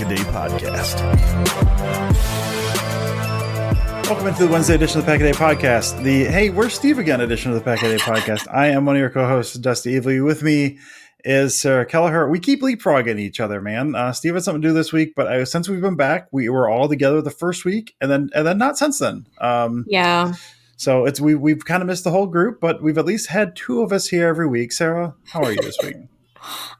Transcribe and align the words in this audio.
is 0.00 0.24
the 0.24 0.32
Pack 0.32 0.50
a 0.50 0.58
Day 0.58 0.66
Podcast. 0.66 1.00
Welcome 4.06 4.26
into 4.28 4.46
the 4.46 4.52
Wednesday 4.52 4.74
edition 4.74 4.98
of 5.00 5.04
the 5.04 5.12
Pack 5.12 5.20
a 5.20 5.24
Day 5.24 5.32
Podcast. 5.32 6.02
The 6.02 6.24
Hey, 6.24 6.48
we're 6.50 6.70
Steve 6.70 6.98
again 6.98 7.20
edition 7.20 7.50
of 7.52 7.58
the 7.58 7.64
Pack 7.64 7.82
a 7.82 7.88
Day 7.88 7.96
Podcast. 7.96 8.46
I 8.50 8.68
am 8.68 8.86
one 8.86 8.96
of 8.96 9.00
your 9.00 9.10
co-hosts, 9.10 9.56
Dusty 9.56 9.92
Evely. 9.92 10.24
With 10.24 10.42
me 10.42 10.78
is 11.24 11.58
Sarah 11.58 11.84
Kelleher. 11.84 12.28
We 12.28 12.38
keep 12.38 12.62
leapfrogging 12.62 13.18
each 13.18 13.40
other, 13.40 13.60
man. 13.60 13.94
Uh, 13.94 14.12
Steve 14.12 14.34
had 14.34 14.42
something 14.42 14.62
to 14.62 14.68
do 14.68 14.74
this 14.74 14.92
week, 14.92 15.12
but 15.14 15.26
I, 15.26 15.44
since 15.44 15.68
we've 15.68 15.82
been 15.82 15.96
back, 15.96 16.28
we 16.32 16.48
were 16.48 16.68
all 16.68 16.88
together 16.88 17.20
the 17.20 17.30
first 17.30 17.64
week, 17.64 17.94
and 18.00 18.10
then 18.10 18.30
and 18.34 18.46
then 18.46 18.58
not 18.58 18.78
since 18.78 18.98
then. 18.98 19.26
Um, 19.38 19.84
yeah. 19.86 20.32
So 20.76 21.04
it's 21.04 21.20
we 21.20 21.34
we've 21.34 21.64
kind 21.64 21.82
of 21.82 21.86
missed 21.88 22.04
the 22.04 22.10
whole 22.10 22.26
group, 22.26 22.58
but 22.60 22.82
we've 22.82 22.98
at 22.98 23.04
least 23.04 23.28
had 23.28 23.54
two 23.54 23.82
of 23.82 23.92
us 23.92 24.08
here 24.08 24.28
every 24.28 24.48
week. 24.48 24.72
Sarah, 24.72 25.14
how 25.26 25.42
are 25.42 25.52
you 25.52 25.60
this 25.60 25.76
week? 25.82 25.96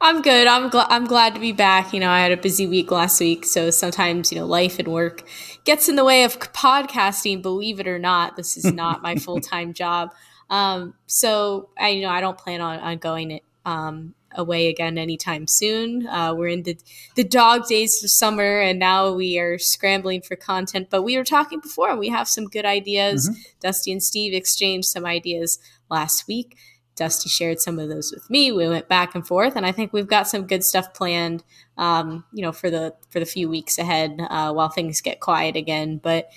I'm 0.01 0.23
good. 0.23 0.47
I'm 0.47 0.71
glad. 0.71 0.87
I'm 0.91 1.05
glad 1.07 1.35
to 1.35 1.41
be 1.41 1.53
back. 1.53 1.93
You 1.93 2.01
know, 2.01 2.11
I 2.11 2.21
had 2.21 2.33
a 2.33 2.37
busy 2.37 2.67
week 2.67 2.91
last 2.91 3.21
week, 3.21 3.45
so 3.45 3.71
sometimes 3.71 4.33
you 4.33 4.39
know 4.39 4.47
life 4.47 4.79
and 4.79 4.89
work 4.89 5.25
gets 5.65 5.89
in 5.89 5.97
the 5.97 6.05
way 6.05 6.25
of 6.25 6.39
podcasting. 6.39 7.43
Believe 7.43 7.81
it 7.81 7.87
or 7.87 7.99
not, 7.99 8.37
this 8.37 8.57
is 8.57 8.65
not 8.65 9.03
my 9.03 9.15
full 9.17 9.41
time 9.41 9.73
job. 9.73 10.13
Um, 10.49 10.95
so 11.07 11.71
I 11.79 11.91
you 11.91 12.03
know 12.03 12.11
I 12.11 12.21
don't 12.21 12.39
plan 12.39 12.61
on 12.61 12.79
on 12.81 12.99
going 12.99 13.31
it 13.33 13.45
um, 13.65 14.15
away 14.33 14.69
again 14.69 14.99
anytime 14.99 15.47
soon. 15.47 16.07
Uh, 16.07 16.35
we're 16.35 16.49
in 16.49 16.63
the 16.63 16.79
the 17.15 17.25
dog 17.25 17.67
days 17.67 18.03
of 18.03 18.11
summer, 18.11 18.61
and 18.61 18.79
now 18.79 19.13
we 19.13 19.39
are 19.39 19.59
scrambling 19.59 20.23
for 20.23 20.37
content. 20.37 20.89
But 20.91 21.03
we 21.03 21.17
were 21.17 21.25
talking 21.25 21.61
before, 21.61 21.91
and 21.91 21.99
we 21.99 22.09
have 22.09 22.29
some 22.29 22.47
good 22.47 22.65
ideas. 22.65 23.29
Mm-hmm. 23.29 23.41
Dusty 23.61 23.93
and 23.93 24.03
Steve 24.03 24.35
exchanged 24.35 24.89
some 24.89 25.05
ideas 25.05 25.59
last 25.91 26.27
week. 26.27 26.57
Dusty 27.01 27.31
shared 27.31 27.61
some 27.61 27.79
of 27.79 27.89
those 27.89 28.13
with 28.13 28.29
me. 28.29 28.53
We 28.53 28.69
went 28.69 28.87
back 28.87 29.15
and 29.15 29.27
forth, 29.27 29.57
and 29.57 29.65
I 29.65 29.73
think 29.73 29.91
we've 29.91 30.07
got 30.07 30.29
some 30.29 30.47
good 30.47 30.63
stuff 30.63 30.93
planned. 30.93 31.43
Um, 31.79 32.25
you 32.31 32.43
know, 32.43 32.53
for 32.53 32.69
the 32.69 32.95
for 33.09 33.21
the 33.21 33.25
few 33.25 33.49
weeks 33.49 33.79
ahead 33.79 34.21
uh, 34.29 34.53
while 34.53 34.69
things 34.69 35.01
get 35.01 35.19
quiet 35.19 35.57
again. 35.57 35.97
But 35.97 36.31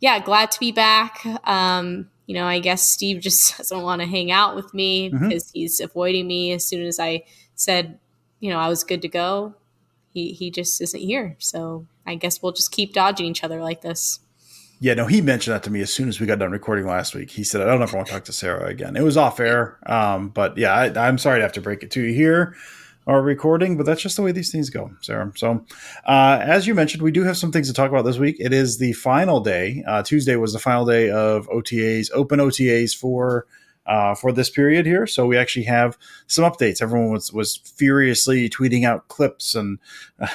yeah, 0.00 0.18
glad 0.18 0.50
to 0.50 0.58
be 0.58 0.72
back. 0.72 1.24
Um, 1.44 2.10
you 2.26 2.34
know, 2.34 2.46
I 2.46 2.58
guess 2.58 2.90
Steve 2.90 3.20
just 3.20 3.56
doesn't 3.58 3.80
want 3.80 4.02
to 4.02 4.08
hang 4.08 4.32
out 4.32 4.56
with 4.56 4.74
me 4.74 5.08
mm-hmm. 5.08 5.28
because 5.28 5.52
he's 5.52 5.78
avoiding 5.78 6.26
me. 6.26 6.50
As 6.50 6.66
soon 6.66 6.84
as 6.84 6.98
I 6.98 7.22
said, 7.54 8.00
you 8.40 8.50
know, 8.50 8.58
I 8.58 8.68
was 8.68 8.82
good 8.82 9.02
to 9.02 9.08
go, 9.08 9.54
he 10.12 10.32
he 10.32 10.50
just 10.50 10.80
isn't 10.80 11.00
here. 11.00 11.36
So 11.38 11.86
I 12.04 12.16
guess 12.16 12.42
we'll 12.42 12.50
just 12.50 12.72
keep 12.72 12.92
dodging 12.92 13.26
each 13.26 13.44
other 13.44 13.62
like 13.62 13.82
this. 13.82 14.18
Yeah, 14.80 14.94
no, 14.94 15.06
he 15.06 15.20
mentioned 15.20 15.54
that 15.54 15.64
to 15.64 15.70
me 15.70 15.80
as 15.80 15.92
soon 15.92 16.08
as 16.08 16.20
we 16.20 16.26
got 16.26 16.38
done 16.38 16.52
recording 16.52 16.86
last 16.86 17.14
week. 17.14 17.30
He 17.30 17.42
said, 17.42 17.60
I 17.60 17.64
don't 17.64 17.82
ever 17.82 17.96
want 17.96 18.06
to 18.06 18.12
talk 18.12 18.24
to 18.24 18.32
Sarah 18.32 18.66
again. 18.66 18.96
It 18.96 19.02
was 19.02 19.16
off 19.16 19.40
air. 19.40 19.78
Um, 19.86 20.28
but 20.28 20.56
yeah, 20.56 20.72
I, 20.72 21.08
am 21.08 21.18
sorry 21.18 21.40
to 21.40 21.42
have 21.42 21.52
to 21.52 21.60
break 21.60 21.82
it 21.82 21.90
to 21.92 22.02
you 22.02 22.14
here 22.14 22.54
our 23.08 23.22
recording, 23.22 23.78
but 23.78 23.86
that's 23.86 24.02
just 24.02 24.16
the 24.16 24.22
way 24.22 24.32
these 24.32 24.52
things 24.52 24.68
go, 24.68 24.90
Sarah. 25.00 25.32
So, 25.34 25.64
uh, 26.06 26.40
as 26.42 26.66
you 26.66 26.74
mentioned, 26.74 27.02
we 27.02 27.10
do 27.10 27.24
have 27.24 27.38
some 27.38 27.50
things 27.50 27.66
to 27.66 27.72
talk 27.72 27.90
about 27.90 28.04
this 28.04 28.18
week. 28.18 28.36
It 28.38 28.52
is 28.52 28.76
the 28.76 28.92
final 28.92 29.40
day. 29.40 29.82
Uh, 29.86 30.02
Tuesday 30.02 30.36
was 30.36 30.52
the 30.52 30.58
final 30.58 30.84
day 30.84 31.10
of 31.10 31.48
OTAs, 31.48 32.10
open 32.12 32.38
OTAs 32.38 32.94
for 32.94 33.46
uh, 33.86 34.14
for 34.14 34.30
this 34.30 34.50
period 34.50 34.84
here. 34.84 35.06
So 35.06 35.26
we 35.26 35.38
actually 35.38 35.64
have 35.64 35.96
some 36.26 36.44
updates. 36.44 36.82
Everyone 36.82 37.10
was 37.10 37.32
was 37.32 37.56
furiously 37.56 38.48
tweeting 38.48 38.84
out 38.84 39.08
clips 39.08 39.54
and. 39.54 39.78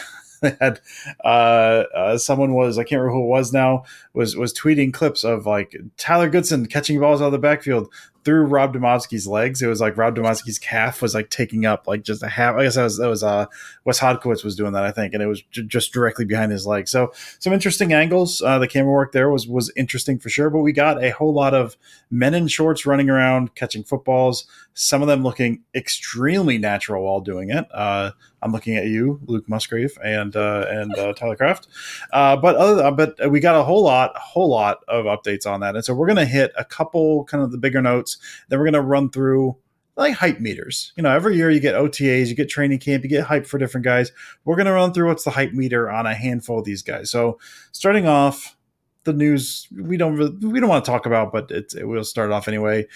had 0.59 0.79
uh, 1.23 1.83
uh, 1.95 2.17
someone 2.17 2.53
was 2.53 2.77
I 2.77 2.83
can't 2.83 3.01
remember 3.01 3.17
who 3.17 3.23
it 3.23 3.29
was 3.29 3.53
now 3.53 3.83
was 4.13 4.35
was 4.35 4.53
tweeting 4.53 4.93
clips 4.93 5.23
of 5.23 5.45
like 5.45 5.75
Tyler 5.97 6.29
Goodson 6.29 6.65
catching 6.65 6.99
balls 6.99 7.21
out 7.21 7.27
of 7.27 7.31
the 7.31 7.39
backfield 7.39 7.89
through 8.23 8.45
Rob 8.45 8.73
Demovsky's 8.73 9.27
legs. 9.27 9.61
It 9.61 9.67
was 9.67 9.81
like 9.81 9.97
Rob 9.97 10.15
Demovsky's 10.15 10.57
calf 10.57 11.01
was 11.01 11.13
like 11.13 11.29
taking 11.29 11.65
up 11.65 11.87
like 11.87 12.03
just 12.03 12.23
a 12.23 12.29
half. 12.29 12.55
I 12.55 12.63
guess 12.63 12.75
that 12.75 12.83
was 12.83 12.97
that 12.97 13.09
was 13.09 13.23
uh 13.23 13.45
Wes 13.85 13.99
Hodkiewicz 13.99 14.43
was 14.43 14.55
doing 14.55 14.73
that 14.73 14.83
I 14.83 14.91
think, 14.91 15.13
and 15.13 15.21
it 15.21 15.27
was 15.27 15.41
j- 15.51 15.63
just 15.63 15.93
directly 15.93 16.25
behind 16.25 16.51
his 16.51 16.65
leg. 16.65 16.87
So 16.87 17.11
some 17.39 17.53
interesting 17.53 17.93
angles. 17.93 18.41
Uh, 18.41 18.59
the 18.59 18.67
camera 18.67 18.91
work 18.91 19.11
there 19.11 19.29
was 19.29 19.47
was 19.47 19.71
interesting 19.75 20.19
for 20.19 20.29
sure. 20.29 20.49
But 20.49 20.59
we 20.61 20.71
got 20.71 21.03
a 21.03 21.11
whole 21.11 21.33
lot 21.33 21.53
of 21.53 21.77
men 22.09 22.33
in 22.33 22.47
shorts 22.47 22.85
running 22.85 23.09
around 23.09 23.55
catching 23.55 23.83
footballs. 23.83 24.45
Some 24.73 25.01
of 25.01 25.07
them 25.07 25.23
looking 25.23 25.63
extremely 25.75 26.57
natural 26.57 27.03
while 27.03 27.19
doing 27.19 27.49
it. 27.49 27.67
Uh, 27.73 28.11
I'm 28.43 28.51
looking 28.51 28.75
at 28.75 28.85
you, 28.85 29.19
Luke 29.25 29.47
Musgrave, 29.47 29.97
and 30.03 30.35
uh, 30.35 30.65
and 30.69 30.95
uh, 30.97 31.13
Tyler 31.13 31.35
Kraft. 31.35 31.67
Uh, 32.11 32.35
but 32.35 32.55
other, 32.55 32.91
but 32.91 33.31
we 33.31 33.39
got 33.39 33.55
a 33.55 33.63
whole 33.63 33.83
lot, 33.83 34.11
a 34.15 34.19
whole 34.19 34.49
lot 34.49 34.79
of 34.87 35.05
updates 35.05 35.47
on 35.47 35.61
that, 35.61 35.75
and 35.75 35.83
so 35.83 35.93
we're 35.93 36.07
gonna 36.07 36.25
hit 36.25 36.51
a 36.57 36.65
couple 36.65 37.25
kind 37.25 37.43
of 37.43 37.51
the 37.51 37.57
bigger 37.57 37.81
notes. 37.81 38.17
Then 38.49 38.59
we're 38.59 38.65
gonna 38.65 38.81
run 38.81 39.09
through 39.09 39.57
like 39.95 40.15
hype 40.15 40.39
meters. 40.39 40.91
You 40.95 41.03
know, 41.03 41.11
every 41.11 41.35
year 41.35 41.49
you 41.49 41.59
get 41.59 41.75
OTAs, 41.75 42.27
you 42.27 42.35
get 42.35 42.49
training 42.49 42.79
camp, 42.79 43.03
you 43.03 43.09
get 43.09 43.25
hype 43.25 43.45
for 43.45 43.57
different 43.57 43.85
guys. 43.85 44.11
We're 44.43 44.55
gonna 44.55 44.73
run 44.73 44.93
through 44.93 45.07
what's 45.07 45.23
the 45.23 45.31
hype 45.31 45.53
meter 45.53 45.89
on 45.89 46.05
a 46.05 46.13
handful 46.13 46.59
of 46.59 46.65
these 46.65 46.81
guys. 46.81 47.09
So 47.09 47.39
starting 47.71 48.07
off, 48.07 48.55
the 49.03 49.13
news 49.13 49.67
we 49.71 49.97
don't 49.97 50.15
really, 50.15 50.35
we 50.47 50.59
don't 50.59 50.69
want 50.69 50.85
to 50.85 50.91
talk 50.91 51.05
about, 51.05 51.31
but 51.31 51.51
it's, 51.51 51.75
it 51.75 51.83
will 51.83 52.03
start 52.03 52.31
off 52.31 52.47
anyway. 52.47 52.87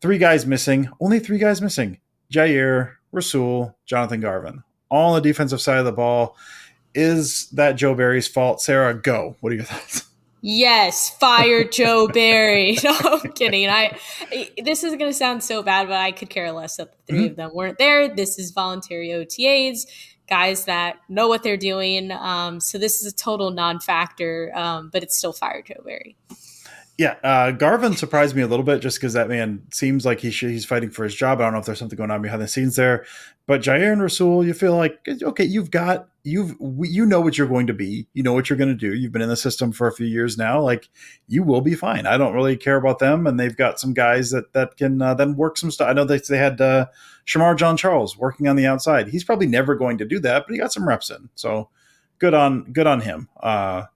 Three 0.00 0.18
guys 0.18 0.46
missing, 0.46 0.88
only 1.00 1.18
three 1.18 1.38
guys 1.38 1.60
missing. 1.60 1.98
Jaire, 2.32 2.94
Rasul, 3.14 3.76
Jonathan 3.86 4.20
Garvin, 4.20 4.62
all 4.90 5.14
on 5.14 5.22
the 5.22 5.28
defensive 5.28 5.60
side 5.60 5.78
of 5.78 5.84
the 5.84 5.92
ball. 5.92 6.36
Is 6.94 7.48
that 7.50 7.72
Joe 7.72 7.94
Barry's 7.94 8.28
fault? 8.28 8.60
Sarah, 8.60 8.94
go. 8.94 9.36
What 9.40 9.52
are 9.52 9.56
your 9.56 9.64
thoughts? 9.64 10.04
Yes, 10.46 11.08
fire 11.08 11.64
Joe 11.64 12.06
Barry. 12.06 12.76
No, 12.84 12.94
I'm 13.02 13.32
kidding. 13.32 13.70
I 13.70 13.98
this 14.62 14.84
is 14.84 14.94
going 14.96 15.10
to 15.10 15.14
sound 15.14 15.42
so 15.42 15.62
bad, 15.62 15.88
but 15.88 15.96
I 15.96 16.12
could 16.12 16.28
care 16.28 16.52
less 16.52 16.76
that 16.76 16.92
the 16.92 16.98
3 17.14 17.18
mm-hmm. 17.18 17.30
of 17.30 17.36
them 17.36 17.50
weren't 17.54 17.78
there. 17.78 18.14
This 18.14 18.38
is 18.38 18.50
voluntary 18.50 19.08
OTAs, 19.08 19.86
guys 20.28 20.66
that 20.66 20.96
know 21.08 21.28
what 21.28 21.44
they're 21.44 21.56
doing. 21.56 22.12
Um, 22.12 22.60
so 22.60 22.76
this 22.76 23.00
is 23.00 23.10
a 23.10 23.16
total 23.16 23.52
non-factor, 23.52 24.52
um, 24.54 24.90
but 24.92 25.02
it's 25.02 25.16
still 25.16 25.32
fire 25.32 25.62
Joe 25.62 25.80
Barry. 25.82 26.14
Yeah, 26.96 27.16
uh, 27.24 27.50
Garvin 27.50 27.96
surprised 27.96 28.36
me 28.36 28.42
a 28.42 28.46
little 28.46 28.64
bit 28.64 28.80
just 28.80 28.98
because 28.98 29.14
that 29.14 29.28
man 29.28 29.64
seems 29.72 30.06
like 30.06 30.20
he 30.20 30.30
should, 30.30 30.50
he's 30.50 30.64
fighting 30.64 30.90
for 30.90 31.02
his 31.02 31.14
job. 31.14 31.40
I 31.40 31.44
don't 31.44 31.54
know 31.54 31.58
if 31.58 31.66
there's 31.66 31.80
something 31.80 31.96
going 31.96 32.12
on 32.12 32.22
behind 32.22 32.40
the 32.40 32.46
scenes 32.46 32.76
there, 32.76 33.04
but 33.48 33.62
Jaire 33.62 33.92
and 33.92 34.00
Rasul, 34.00 34.46
you 34.46 34.54
feel 34.54 34.76
like 34.76 35.00
okay, 35.08 35.44
you've 35.44 35.72
got 35.72 36.08
you've 36.22 36.54
you 36.82 37.04
know 37.04 37.20
what 37.20 37.36
you're 37.36 37.48
going 37.48 37.66
to 37.66 37.74
be, 37.74 38.06
you 38.14 38.22
know 38.22 38.32
what 38.32 38.48
you're 38.48 38.56
going 38.56 38.68
to 38.68 38.76
do. 38.76 38.94
You've 38.94 39.10
been 39.10 39.22
in 39.22 39.28
the 39.28 39.36
system 39.36 39.72
for 39.72 39.88
a 39.88 39.92
few 39.92 40.06
years 40.06 40.38
now, 40.38 40.60
like 40.60 40.88
you 41.26 41.42
will 41.42 41.60
be 41.60 41.74
fine. 41.74 42.06
I 42.06 42.16
don't 42.16 42.32
really 42.32 42.56
care 42.56 42.76
about 42.76 43.00
them, 43.00 43.26
and 43.26 43.40
they've 43.40 43.56
got 43.56 43.80
some 43.80 43.92
guys 43.92 44.30
that 44.30 44.52
that 44.52 44.76
can 44.76 45.02
uh, 45.02 45.14
then 45.14 45.34
work 45.34 45.58
some 45.58 45.72
stuff. 45.72 45.88
I 45.88 45.94
know 45.94 46.04
they 46.04 46.18
they 46.18 46.38
had 46.38 46.60
uh, 46.60 46.86
Shemar 47.26 47.56
Jean 47.56 47.76
Charles 47.76 48.16
working 48.16 48.46
on 48.46 48.54
the 48.54 48.66
outside. 48.66 49.08
He's 49.08 49.24
probably 49.24 49.48
never 49.48 49.74
going 49.74 49.98
to 49.98 50.04
do 50.04 50.20
that, 50.20 50.44
but 50.46 50.52
he 50.52 50.60
got 50.60 50.72
some 50.72 50.86
reps 50.86 51.10
in, 51.10 51.28
so 51.34 51.70
good 52.20 52.34
on 52.34 52.72
good 52.72 52.86
on 52.86 53.00
him. 53.00 53.28
Uh, 53.42 53.86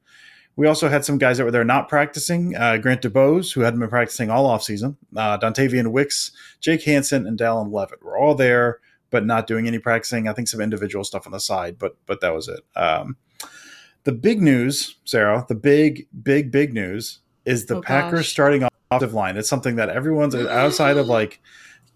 we 0.58 0.66
also 0.66 0.88
had 0.88 1.04
some 1.04 1.18
guys 1.18 1.38
that 1.38 1.44
were 1.44 1.52
there 1.52 1.62
not 1.62 1.88
practicing. 1.88 2.56
Uh, 2.56 2.76
Grant 2.78 3.00
DuBose, 3.00 3.54
who 3.54 3.60
hadn't 3.60 3.78
been 3.78 3.88
practicing 3.88 4.28
all 4.28 4.48
offseason. 4.48 4.96
Uh, 5.16 5.38
Dontayvion 5.38 5.92
Wicks, 5.92 6.32
Jake 6.58 6.82
Hansen, 6.82 7.28
and 7.28 7.38
Dallin 7.38 7.72
Leavitt 7.72 8.02
were 8.02 8.18
all 8.18 8.34
there, 8.34 8.80
but 9.10 9.24
not 9.24 9.46
doing 9.46 9.68
any 9.68 9.78
practicing. 9.78 10.26
I 10.26 10.32
think 10.32 10.48
some 10.48 10.60
individual 10.60 11.04
stuff 11.04 11.26
on 11.26 11.32
the 11.32 11.38
side, 11.38 11.78
but 11.78 11.96
but 12.06 12.20
that 12.22 12.34
was 12.34 12.48
it. 12.48 12.58
Um, 12.74 13.16
the 14.02 14.10
big 14.10 14.42
news, 14.42 14.96
Sarah, 15.04 15.46
the 15.48 15.54
big, 15.54 16.08
big, 16.24 16.50
big 16.50 16.74
news 16.74 17.20
is 17.44 17.66
the 17.66 17.76
Oh, 17.76 17.80
Packers 17.82 18.20
gosh. 18.20 18.28
starting 18.28 18.68
offensive 18.90 19.14
line. 19.14 19.36
It's 19.36 19.48
something 19.48 19.76
that 19.76 19.90
everyone's 19.90 20.34
outside 20.34 20.96
of 20.96 21.06
like 21.06 21.40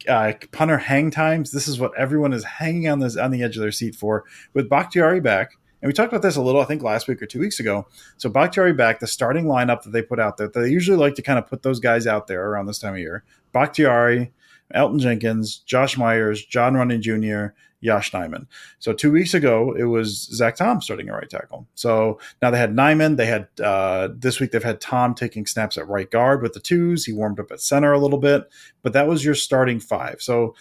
uh, 0.08 0.34
punter 0.52 0.78
hang 0.78 1.10
times. 1.10 1.50
This 1.50 1.66
is 1.66 1.80
what 1.80 1.90
everyone 1.98 2.32
is 2.32 2.44
hanging 2.44 2.88
on 2.88 3.00
this 3.00 3.16
on 3.16 3.32
the 3.32 3.42
edge 3.42 3.56
of 3.56 3.62
their 3.62 3.72
seat 3.72 3.96
for. 3.96 4.22
With 4.54 4.68
Bakhtiari 4.68 5.18
back, 5.20 5.50
and 5.82 5.88
we 5.88 5.92
talked 5.92 6.12
about 6.12 6.22
this 6.22 6.36
a 6.36 6.42
little, 6.42 6.60
I 6.60 6.64
think, 6.64 6.82
last 6.82 7.08
week 7.08 7.20
or 7.20 7.26
two 7.26 7.40
weeks 7.40 7.58
ago. 7.58 7.86
So 8.16 8.30
Bakhtiari 8.30 8.72
back, 8.72 9.00
the 9.00 9.08
starting 9.08 9.46
lineup 9.46 9.82
that 9.82 9.90
they 9.90 10.00
put 10.00 10.20
out 10.20 10.36
there, 10.36 10.46
they 10.48 10.68
usually 10.68 10.96
like 10.96 11.16
to 11.16 11.22
kind 11.22 11.40
of 11.40 11.48
put 11.48 11.62
those 11.62 11.80
guys 11.80 12.06
out 12.06 12.28
there 12.28 12.46
around 12.48 12.66
this 12.66 12.78
time 12.78 12.94
of 12.94 13.00
year. 13.00 13.24
Bakhtiari, 13.52 14.32
Elgton 14.72 15.00
Jenkins, 15.00 15.58
Josh 15.58 15.98
Myers, 15.98 16.44
Jon 16.44 16.74
Runyan 16.74 17.00
Jr., 17.00 17.54
Yosh 17.80 18.12
Nijman. 18.12 18.46
So 18.78 18.92
two 18.92 19.10
weeks 19.10 19.34
ago, 19.34 19.74
it 19.76 19.84
was 19.84 20.28
Zach 20.32 20.54
Tom 20.54 20.80
starting 20.80 21.08
at 21.08 21.14
right 21.14 21.28
tackle. 21.28 21.66
So 21.74 22.20
now 22.40 22.52
they 22.52 22.58
had 22.58 22.76
Nijman. 22.76 23.16
They 23.16 23.26
had 23.26 23.48
uh, 23.60 24.08
this 24.16 24.38
week 24.38 24.52
they've 24.52 24.62
had 24.62 24.80
Tom 24.80 25.16
taking 25.16 25.46
snaps 25.46 25.76
at 25.76 25.88
right 25.88 26.08
guard 26.08 26.42
with 26.42 26.52
the 26.52 26.60
twos. 26.60 27.04
He 27.04 27.12
warmed 27.12 27.40
up 27.40 27.50
at 27.50 27.60
center 27.60 27.92
a 27.92 27.98
little 27.98 28.20
bit, 28.20 28.48
but 28.82 28.92
that 28.92 29.08
was 29.08 29.24
your 29.24 29.34
starting 29.34 29.80
five. 29.80 30.22
So 30.22 30.54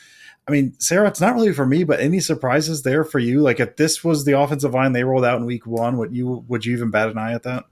I 0.52 0.54
mean, 0.54 0.78
Sarah, 0.80 1.08
it's 1.08 1.22
not 1.22 1.36
really 1.36 1.54
for 1.54 1.66
me, 1.66 1.86
but 1.86 2.02
any 2.02 2.20
surprises 2.20 2.82
there 2.82 3.06
for 3.06 3.20
you? 3.20 3.40
Like 3.40 3.62
if 3.62 3.78
this 3.78 4.04
was 4.04 4.26
the 4.26 4.38
offensive 4.38 4.74
line 4.74 4.92
they 4.92 5.06
rolled 5.06 5.24
out 5.24 5.40
in 5.40 5.46
week 5.46 5.66
one, 5.66 5.96
would 5.98 6.14
you 6.14 6.44
would 6.50 6.66
you 6.66 6.76
even 6.76 6.92
bat 6.92 7.08
an 7.08 7.18
eye 7.18 7.32
at 7.32 7.44
that? 7.44 7.64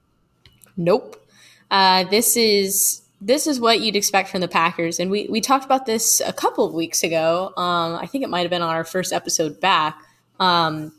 Nope. 0.77 1.21
Uh, 1.69 2.05
this 2.05 2.37
is 2.37 3.01
this 3.19 3.47
is 3.47 3.59
what 3.59 3.81
you'd 3.81 3.97
expect 3.97 4.29
from 4.29 4.39
the 4.39 4.47
Packers, 4.47 4.97
and 4.97 5.11
we 5.11 5.27
we 5.29 5.41
talked 5.41 5.65
about 5.65 5.85
this 5.85 6.21
a 6.25 6.31
couple 6.31 6.65
of 6.65 6.73
weeks 6.73 7.03
ago. 7.03 7.51
Um, 7.57 7.95
I 7.95 8.05
think 8.05 8.23
it 8.23 8.29
might 8.29 8.41
have 8.41 8.49
been 8.49 8.61
on 8.61 8.73
our 8.73 8.85
first 8.85 9.11
episode 9.11 9.59
back. 9.59 10.01
Um, 10.39 10.93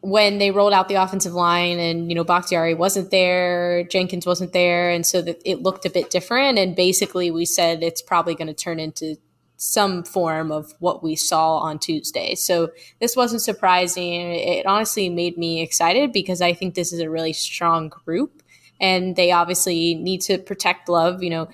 when 0.00 0.38
they 0.38 0.52
rolled 0.52 0.72
out 0.72 0.88
the 0.88 0.94
offensive 0.94 1.32
line 1.32 1.80
and 1.80 2.08
you 2.08 2.14
know 2.14 2.22
Bakhtiari 2.22 2.74
wasn't 2.74 3.10
there, 3.10 3.82
Jenkins 3.82 4.26
wasn't 4.26 4.52
there, 4.52 4.90
and 4.90 5.04
so 5.04 5.22
that 5.22 5.42
it 5.44 5.60
looked 5.60 5.84
a 5.86 5.90
bit 5.90 6.08
different. 6.08 6.56
And 6.56 6.76
basically, 6.76 7.32
we 7.32 7.46
said 7.46 7.82
it's 7.82 8.00
probably 8.00 8.36
going 8.36 8.46
to 8.46 8.54
turn 8.54 8.78
into 8.78 9.16
some 9.62 10.02
form 10.02 10.50
of 10.50 10.74
what 10.80 11.04
we 11.04 11.14
saw 11.14 11.58
on 11.58 11.78
Tuesday. 11.78 12.34
So 12.34 12.72
this 13.00 13.14
wasn't 13.14 13.42
surprising. 13.42 14.32
It 14.32 14.66
honestly 14.66 15.08
made 15.08 15.38
me 15.38 15.62
excited 15.62 16.12
because 16.12 16.42
I 16.42 16.52
think 16.52 16.74
this 16.74 16.92
is 16.92 16.98
a 16.98 17.08
really 17.08 17.32
strong 17.32 17.88
group, 17.88 18.42
and 18.80 19.14
they 19.14 19.30
obviously 19.30 19.94
need 19.94 20.20
to 20.22 20.38
protect 20.38 20.88
Love. 20.88 21.22
You 21.22 21.30
know, 21.30 21.48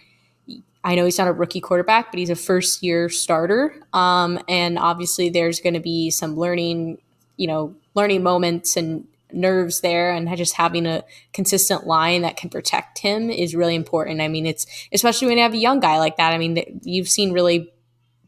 I 0.82 0.94
know 0.94 1.04
he's 1.04 1.18
not 1.18 1.28
a 1.28 1.34
rookie 1.34 1.60
quarterback, 1.60 2.10
but 2.10 2.18
he's 2.18 2.30
a 2.30 2.34
first 2.34 2.82
year 2.82 3.10
starter. 3.10 3.74
Um, 3.92 4.40
and 4.48 4.78
obviously, 4.78 5.28
there's 5.28 5.60
going 5.60 5.74
to 5.74 5.80
be 5.80 6.08
some 6.08 6.34
learning, 6.34 6.96
you 7.36 7.46
know, 7.46 7.74
learning 7.94 8.22
moments 8.22 8.74
and 8.78 9.06
nerves 9.34 9.82
there. 9.82 10.12
And 10.12 10.34
just 10.34 10.54
having 10.54 10.86
a 10.86 11.04
consistent 11.34 11.86
line 11.86 12.22
that 12.22 12.38
can 12.38 12.48
protect 12.48 13.00
him 13.00 13.28
is 13.28 13.54
really 13.54 13.74
important. 13.74 14.22
I 14.22 14.28
mean, 14.28 14.46
it's 14.46 14.66
especially 14.94 15.28
when 15.28 15.36
you 15.36 15.42
have 15.42 15.52
a 15.52 15.58
young 15.58 15.80
guy 15.80 15.98
like 15.98 16.16
that. 16.16 16.32
I 16.32 16.38
mean, 16.38 16.80
you've 16.82 17.10
seen 17.10 17.34
really 17.34 17.70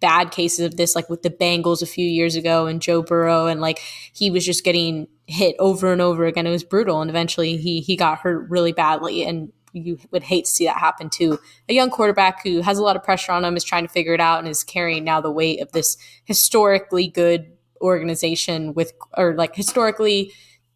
bad 0.01 0.31
cases 0.31 0.61
of 0.61 0.77
this, 0.77 0.95
like 0.95 1.09
with 1.09 1.23
the 1.23 1.31
Bengals 1.31 1.83
a 1.83 1.87
few 1.87 2.07
years 2.07 2.37
ago 2.37 2.67
and 2.67 2.83
Joe 2.83 3.03
Burrow, 3.03 3.47
and 3.47 3.61
like 3.61 3.79
he 4.13 4.31
was 4.31 4.45
just 4.45 4.65
getting 4.65 5.07
hit 5.27 5.55
over 5.59 5.93
and 5.93 6.01
over 6.01 6.25
again. 6.25 6.47
It 6.47 6.51
was 6.51 6.65
brutal, 6.65 7.01
and 7.01 7.11
eventually 7.11 7.57
he 7.57 7.81
he 7.81 7.97
got 7.97 8.19
hurt 8.19 8.49
really 8.51 8.73
badly. 8.73 9.25
And 9.25 9.53
you 9.73 9.99
would 10.11 10.25
hate 10.25 10.47
to 10.47 10.51
see 10.51 10.65
that 10.65 10.79
happen 10.79 11.09
to 11.11 11.39
a 11.69 11.75
young 11.75 11.91
quarterback 11.91 12.43
who 12.43 12.61
has 12.61 12.79
a 12.79 12.83
lot 12.83 12.97
of 12.97 13.05
pressure 13.05 13.33
on 13.33 13.45
him, 13.45 13.57
is 13.57 13.65
trying 13.65 13.87
to 13.87 13.93
figure 13.93 14.15
it 14.15 14.21
out, 14.21 14.41
and 14.41 14.49
is 14.49 14.65
carrying 14.65 15.05
now 15.05 15.21
the 15.21 15.31
weight 15.31 15.61
of 15.61 15.73
this 15.73 15.97
historically 16.25 17.07
good 17.07 17.53
organization 17.81 18.75
with, 18.75 18.93
or 19.17 19.35
like 19.35 19.55
historically 19.55 20.33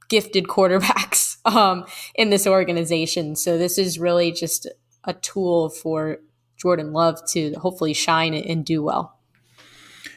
gifted 0.09 0.45
quarterbacks 0.45 1.37
um, 1.45 1.85
in 2.15 2.31
this 2.31 2.47
organization. 2.47 3.37
So 3.37 3.59
this 3.59 3.79
is 3.79 3.99
really 3.99 4.33
just 4.33 4.69
a 5.05 5.13
tool 5.13 5.71
for 5.71 6.19
Jordan 6.57 6.93
Love 6.93 7.21
to 7.33 7.55
hopefully 7.55 7.93
shine 7.93 8.35
and 8.35 8.65
do 8.65 8.83
well. 8.83 9.14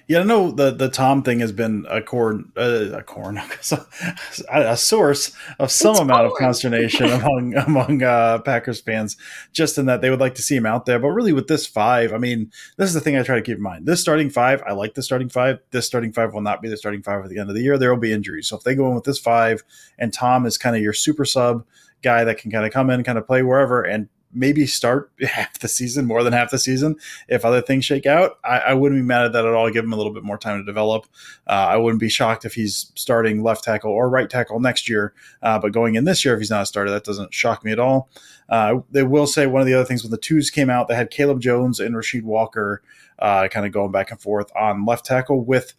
Yeah, 0.07 0.21
I 0.21 0.23
know 0.23 0.51
the 0.51 0.71
the 0.71 0.89
Tom 0.89 1.21
thing 1.21 1.41
has 1.41 1.51
been 1.51 1.85
a 1.89 2.01
corn 2.01 2.53
uh, 2.55 2.91
a 2.93 3.03
corn 3.03 3.37
a 4.49 4.77
source 4.77 5.33
of 5.59 5.69
some 5.69 5.91
It's 5.91 5.99
amount 5.99 6.27
of 6.27 6.33
consternation 6.39 7.07
among 7.11 7.55
among 7.55 8.03
uh, 8.03 8.39
Packers 8.39 8.79
fans, 8.79 9.17
just 9.51 9.77
in 9.77 9.85
that 9.87 9.99
they 9.99 10.09
would 10.09 10.21
like 10.21 10.35
to 10.35 10.41
see 10.41 10.55
him 10.55 10.65
out 10.65 10.85
there. 10.85 10.97
But 10.97 11.09
really, 11.09 11.33
with 11.33 11.47
this 11.47 11.67
five, 11.67 12.13
I 12.13 12.19
mean, 12.19 12.51
this 12.77 12.87
is 12.87 12.93
the 12.93 13.01
thing 13.01 13.17
I 13.17 13.23
try 13.23 13.35
to 13.35 13.41
keep 13.41 13.57
in 13.57 13.63
mind. 13.63 13.85
This 13.85 13.99
starting 13.99 14.29
five, 14.29 14.63
I 14.65 14.71
like 14.71 14.93
the 14.93 15.03
starting 15.03 15.27
five. 15.27 15.59
This 15.71 15.85
starting 15.85 16.13
five 16.13 16.33
will 16.33 16.41
not 16.41 16.61
be 16.61 16.69
the 16.69 16.77
starting 16.77 17.03
five 17.03 17.25
at 17.25 17.29
the 17.29 17.39
end 17.39 17.49
of 17.49 17.55
the 17.55 17.61
year. 17.61 17.77
There 17.77 17.93
will 17.93 17.99
be 17.99 18.13
injuries. 18.13 18.47
So 18.47 18.55
if 18.55 18.63
they 18.63 18.75
go 18.75 18.87
in 18.87 18.95
with 18.95 19.03
this 19.03 19.19
five, 19.19 19.61
and 19.99 20.13
Tom 20.13 20.45
is 20.45 20.57
kind 20.57 20.77
of 20.77 20.81
your 20.81 20.93
super 20.93 21.25
sub 21.25 21.65
guy 22.01 22.23
that 22.23 22.37
can 22.37 22.49
kind 22.49 22.65
of 22.65 22.71
come 22.71 22.89
in, 22.89 23.03
kind 23.03 23.17
of 23.17 23.27
play 23.27 23.43
wherever, 23.43 23.81
and 23.81 24.07
maybe 24.33 24.65
start 24.65 25.11
half 25.21 25.59
the 25.59 25.67
season, 25.67 26.05
more 26.05 26.23
than 26.23 26.33
half 26.33 26.51
the 26.51 26.57
season. 26.57 26.95
If 27.27 27.45
other 27.45 27.61
things 27.61 27.85
shake 27.85 28.05
out, 28.05 28.39
I, 28.43 28.59
I 28.59 28.73
wouldn't 28.73 28.99
be 28.99 29.05
mad 29.05 29.25
at 29.25 29.33
that 29.33 29.45
at 29.45 29.53
all. 29.53 29.69
Give 29.69 29.83
him 29.83 29.93
a 29.93 29.97
little 29.97 30.13
bit 30.13 30.23
more 30.23 30.37
time 30.37 30.59
to 30.59 30.65
develop. 30.65 31.05
Uh, 31.47 31.51
I 31.69 31.77
wouldn't 31.77 31.99
be 31.99 32.09
shocked 32.09 32.45
if 32.45 32.53
he's 32.53 32.91
starting 32.95 33.43
left 33.43 33.63
tackle 33.63 33.91
or 33.91 34.09
right 34.09 34.29
tackle 34.29 34.59
next 34.59 34.89
year. 34.89 35.13
Uh, 35.41 35.59
but 35.59 35.71
going 35.71 35.95
in 35.95 36.05
this 36.05 36.23
year, 36.23 36.33
if 36.33 36.39
he's 36.39 36.49
not 36.49 36.63
a 36.63 36.65
starter, 36.65 36.91
that 36.91 37.03
doesn't 37.03 37.33
shock 37.33 37.63
me 37.63 37.71
at 37.71 37.79
all. 37.79 38.09
Uh, 38.49 38.79
they 38.91 39.03
will 39.03 39.27
say 39.27 39.47
one 39.47 39.61
of 39.61 39.67
the 39.67 39.73
other 39.73 39.85
things 39.85 40.03
when 40.03 40.11
the 40.11 40.17
twos 40.17 40.49
came 40.49 40.69
out, 40.69 40.87
they 40.87 40.95
had 40.95 41.09
Caleb 41.09 41.41
Jones 41.41 41.79
and 41.79 41.95
Rasheed 41.95 42.23
Walker 42.23 42.81
uh, 43.19 43.47
kind 43.47 43.65
of 43.65 43.71
going 43.71 43.91
back 43.91 44.11
and 44.11 44.21
forth 44.21 44.51
on 44.55 44.85
left 44.85 45.05
tackle 45.05 45.43
with 45.43 45.73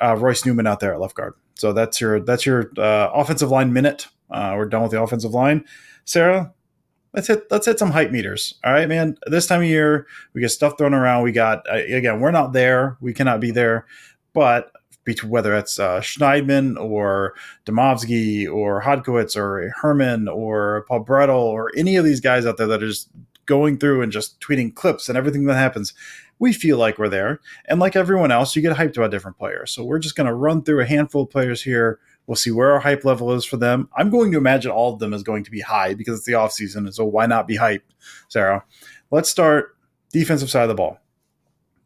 uh, 0.00 0.16
Royce 0.16 0.44
Newman 0.44 0.66
out 0.66 0.80
there 0.80 0.92
at 0.92 1.00
left 1.00 1.14
guard. 1.14 1.34
So 1.54 1.72
that's 1.72 2.00
your 2.00 2.20
that's 2.20 2.44
your 2.44 2.70
uh, 2.76 3.10
offensive 3.14 3.50
line 3.50 3.72
minute. 3.72 4.08
We're 4.28 4.66
done 4.66 4.82
with 4.82 4.90
the 4.90 5.00
offensive 5.00 5.32
line. 5.32 5.64
Sarah, 6.04 6.52
let's 7.14 7.28
hit 7.28 7.46
let's 7.50 7.66
hit 7.66 7.78
some 7.78 7.92
hype 7.92 8.10
meters. 8.10 8.54
All 8.64 8.72
right, 8.72 8.88
man. 8.88 9.16
This 9.26 9.46
time 9.46 9.60
of 9.60 9.66
year, 9.66 10.06
we 10.34 10.40
get 10.40 10.50
stuff 10.50 10.76
thrown 10.76 10.92
around. 10.92 11.22
We 11.22 11.32
got 11.32 11.68
uh, 11.70 11.76
again, 11.76 12.20
we're 12.20 12.30
not 12.30 12.52
there. 12.52 12.98
We 13.00 13.14
cannot 13.14 13.40
be 13.40 13.50
there, 13.50 13.86
but 14.32 14.72
whether 15.22 15.54
it's 15.54 15.78
uh, 15.78 16.00
Schneidman 16.00 16.80
or 16.80 17.34
Demovsky 17.66 18.50
or 18.50 18.82
Hodkiewicz 18.82 19.36
or 19.36 19.70
Herman 19.80 20.28
or 20.28 20.86
Paul 20.88 21.04
Bretl 21.04 21.38
or 21.38 21.70
any 21.76 21.96
of 21.96 22.04
these 22.04 22.20
guys 22.20 22.46
out 22.46 22.56
there 22.56 22.66
that 22.66 22.82
are 22.82 22.88
just 22.88 23.10
going 23.46 23.76
through 23.76 24.00
and 24.00 24.10
just 24.10 24.40
tweeting 24.40 24.74
clips 24.74 25.10
and 25.10 25.18
everything 25.18 25.44
that 25.44 25.56
happens, 25.56 25.92
we 26.38 26.54
feel 26.54 26.78
like 26.78 26.98
we're 26.98 27.10
there. 27.10 27.40
And 27.66 27.80
like 27.80 27.96
everyone 27.96 28.30
else, 28.30 28.56
you 28.56 28.62
get 28.62 28.76
hyped 28.76 28.96
about 28.96 29.10
different 29.10 29.36
players. 29.36 29.70
So 29.70 29.84
we're 29.84 29.98
just 29.98 30.16
going 30.16 30.26
to 30.26 30.34
run 30.34 30.62
through 30.62 30.80
a 30.80 30.86
handful 30.86 31.24
of 31.24 31.30
players 31.30 31.62
here. 31.62 31.98
We'll 32.26 32.36
see 32.36 32.50
where 32.50 32.72
our 32.72 32.80
hype 32.80 33.04
level 33.04 33.32
is 33.32 33.44
for 33.44 33.56
them. 33.56 33.88
I'm 33.96 34.10
going 34.10 34.32
to 34.32 34.38
imagine 34.38 34.70
all 34.70 34.94
of 34.94 34.98
them 34.98 35.12
is 35.12 35.22
going 35.22 35.44
to 35.44 35.50
be 35.50 35.60
high 35.60 35.94
because 35.94 36.18
it's 36.18 36.26
the 36.26 36.32
offseason. 36.32 36.92
So 36.94 37.04
why 37.04 37.26
not 37.26 37.46
be 37.46 37.58
hyped, 37.58 37.82
Sarah? 38.28 38.64
Let's 39.10 39.28
start 39.28 39.76
defensive 40.12 40.50
side 40.50 40.62
of 40.62 40.68
the 40.68 40.74
ball. 40.74 40.98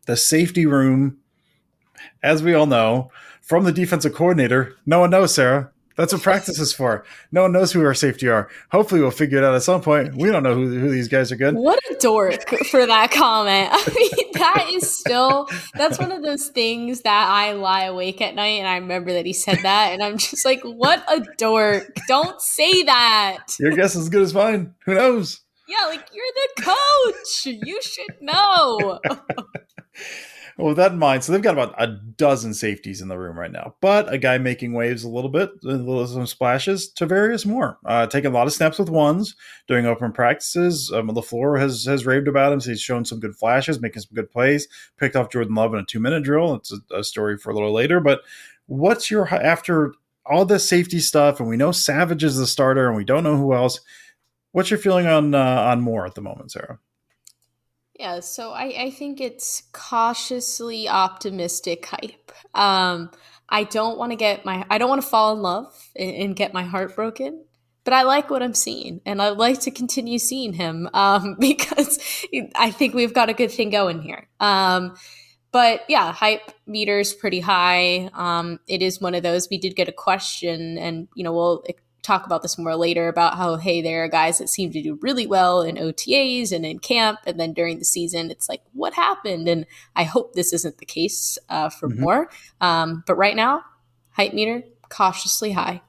The 0.07 0.17
safety 0.17 0.65
room, 0.65 1.19
as 2.23 2.43
we 2.43 2.55
all 2.55 2.67
know, 2.67 3.11
from 3.43 3.65
the 3.65 3.73
defensive 3.73 4.15
coordinator, 4.15 4.77
no 4.87 5.01
one 5.01 5.11
knows, 5.11 5.35
Sarah. 5.35 5.73
That's 5.99 6.13
what 6.13 6.23
practice 6.23 6.61
is 6.61 6.73
for. 6.73 7.05
No 7.33 7.43
one 7.43 7.53
knows 7.53 7.73
who 7.73 7.85
our 7.85 7.93
safety 7.93 8.29
are. 8.29 8.49
Hopefully, 8.71 9.01
we'll 9.01 9.11
figure 9.11 9.37
it 9.39 9.43
out 9.43 9.57
at 9.57 9.65
some 9.65 9.81
point. 9.81 10.15
We 10.15 10.31
don't 10.31 10.45
know 10.45 10.55
who, 10.55 10.79
who 10.79 10.91
these 10.91 11.09
guys 11.09 11.33
are 11.33 11.37
good. 11.37 11.57
What 11.57 11.81
a 11.91 11.95
dork 11.95 12.49
for 12.67 12.87
that 12.87 13.11
comment. 13.11 13.71
I 13.73 13.93
mean, 13.93 14.33
that 14.35 14.71
is 14.71 14.97
still, 14.97 15.49
that's 15.75 15.99
one 15.99 16.13
of 16.13 16.23
those 16.23 16.51
things 16.51 17.01
that 17.01 17.29
I 17.29 17.51
lie 17.55 17.83
awake 17.83 18.23
at 18.23 18.37
night 18.37 18.61
and 18.61 18.69
I 18.69 18.77
remember 18.77 19.13
that 19.13 19.27
he 19.27 19.33
said 19.33 19.59
that. 19.65 19.93
And 19.93 20.01
I'm 20.01 20.19
just 20.19 20.45
like, 20.45 20.63
what 20.63 21.03
a 21.11 21.21
dork. 21.37 21.93
Don't 22.07 22.41
say 22.41 22.85
that. 22.85 23.47
Your 23.59 23.73
guess 23.73 23.97
is 23.97 24.03
as 24.03 24.09
good 24.09 24.23
as 24.23 24.33
mine. 24.33 24.75
Who 24.85 24.95
knows? 24.95 25.41
Yeah, 25.67 25.87
like 25.87 26.07
you're 26.15 26.25
the 26.57 26.63
coach. 26.63 27.47
You 27.67 27.83
should 27.83 28.23
know. 28.23 29.01
Well, 30.59 30.69
with 30.69 30.77
that 30.79 30.91
in 30.91 30.99
mind, 30.99 31.23
so 31.23 31.31
they've 31.33 31.41
got 31.41 31.55
about 31.55 31.81
a 31.81 31.87
dozen 31.87 32.53
safeties 32.53 33.01
in 33.01 33.07
the 33.07 33.17
room 33.17 33.39
right 33.39 33.53
now, 33.53 33.77
but 33.81 34.13
a 34.13 34.19
guy 34.19 34.39
making 34.39 34.73
waves 34.73 35.05
a 35.05 35.09
little 35.09 35.31
bit, 35.31 35.51
a 35.63 35.69
little 35.69 36.05
some 36.05 36.27
splashes 36.27 36.93
Tarvarius 36.93 37.47
Moore. 37.47 37.79
Uh, 37.85 38.09
taking 38.09 38.33
a 38.33 38.35
lot 38.35 38.49
of 38.49 38.53
snaps 38.53 38.77
with 38.77 38.91
ones, 38.91 39.37
doing 39.69 39.87
open 39.87 40.11
practices. 40.11 40.91
Um, 40.93 41.11
LaFleur 41.11 41.61
has 41.61 41.85
has 41.85 42.05
raved 42.05 42.27
about 42.27 42.53
him. 42.53 42.61
So 42.61 42.71
he's 42.71 42.81
shown 42.81 43.05
some 43.05 43.21
good 43.21 43.37
flashes, 43.37 43.81
making 43.81 44.03
some 44.03 44.15
good 44.15 44.33
plays. 44.33 44.67
Picked 44.97 45.15
off 45.15 45.31
Jordan 45.31 45.55
Love 45.55 45.75
in 45.75 45.81
a 45.81 45.85
two 45.85 46.01
minute 46.01 46.25
drill. 46.25 46.55
It's 46.55 46.73
a, 46.73 46.97
a 46.97 47.05
story 47.05 47.39
for 47.39 47.51
a 47.51 47.55
little 47.55 47.73
later. 47.73 48.01
But 48.01 48.23
what's 48.67 49.13
your 49.13 49.33
after 49.33 49.95
all 50.27 50.45
this 50.45 50.69
safety 50.69 50.99
stuff, 50.99 51.39
and 51.39 51.49
we 51.49 51.57
know 51.57 51.71
Savage 51.71 52.25
is 52.25 52.37
the 52.37 52.49
starter, 52.49 52.89
and 52.89 52.97
we 52.97 53.05
don't 53.05 53.23
know 53.23 53.37
who 53.37 53.55
else. 53.55 53.81
What's 54.51 54.71
your 54.71 54.79
feeling 54.79 55.07
on 55.07 55.37
uh, 55.37 55.39
on 55.39 55.83
Moore 55.83 56.05
at 56.05 56.17
the 56.17 56.21
moment, 56.21 56.51
Sarah? 56.51 56.81
Yeah, 57.99 58.21
so 58.21 58.53
I, 58.53 58.75
I 58.79 58.91
think 58.91 59.21
it's 59.21 59.65
cautiously 59.73 60.89
optimistic 60.89 61.85
hype. 61.87 62.31
Um, 62.55 63.11
I 63.49 63.65
don't 63.65 63.99
want 63.99 64.13
to 64.13 64.17
get 64.17 64.45
my 64.45 64.65
I 64.71 64.79
don't 64.79 64.89
want 64.89 65.03
to 65.03 65.09
fall 65.09 65.35
in 65.35 65.43
love 65.43 65.75
and, 65.97 66.15
and, 66.15 66.37
get 66.37 66.55
my 66.55 66.63
heart 66.63 66.95
broken. 66.95 67.45
But 67.85 67.95
I 67.95 68.03
like 68.03 68.31
what 68.31 68.43
I'm 68.43 68.55
seeing, 68.55 69.01
and 69.05 69.21
I'd 69.21 69.39
like 69.39 69.61
to 69.61 69.71
continue 69.71 70.19
seeing 70.19 70.53
him 70.53 70.89
um, 70.95 71.37
because 71.41 71.99
I 72.55 72.71
think 72.71 72.95
we've 72.95 73.15
got 73.15 73.31
a 73.31 73.35
good 73.35 73.51
thing 73.51 73.71
going 73.71 74.03
here. 74.03 74.29
Um, 74.39 74.95
but 75.51 75.81
yeah, 75.89 76.13
hype 76.13 76.53
meters 76.67 77.15
pretty 77.15 77.41
high. 77.41 78.11
Um, 78.13 78.61
it 78.69 78.83
is 78.83 79.01
one 79.01 79.15
of 79.15 79.23
those. 79.23 79.49
We 79.51 79.59
did 79.59 79.75
get 79.75 79.89
a 79.89 79.93
question, 79.93 80.79
and 80.79 81.09
you 81.17 81.25
know 81.25 81.33
we'll 81.33 81.65
talk 82.03 82.25
about 82.27 82.43
this 82.43 82.59
more 82.59 82.77
later 82.77 83.09
about 83.09 83.37
how 83.37 83.57
hey 83.57 83.83
there 83.83 84.05
are 84.05 84.09
guys 84.09 84.39
that 84.39 84.49
seem 84.49 84.71
to 84.73 84.83
do 84.83 84.99
really 85.03 85.27
well 85.27 85.63
in 85.63 85.77
OTAs 85.77 86.53
and 86.53 86.65
in 86.65 86.79
camp 86.79 87.19
and 87.27 87.39
then 87.39 87.53
during 87.53 87.79
the 87.79 87.85
season 87.85 88.31
it's 88.31 88.49
like 88.49 88.63
what 88.73 88.95
happened? 88.95 89.49
And 89.49 89.67
I 89.97 90.05
hope 90.05 90.35
this 90.35 90.53
isn't 90.53 90.79
the 90.79 90.87
case 90.87 91.39
uh, 91.49 91.69
for 91.69 91.89
mm-hmm. 91.89 92.01
Moore. 92.01 92.31
Um, 92.61 93.03
but 93.07 93.17
right 93.17 93.37
now 93.37 93.65
height 94.11 94.35
meter 94.35 94.63
cautiously 94.89 95.53
high. 95.53 95.83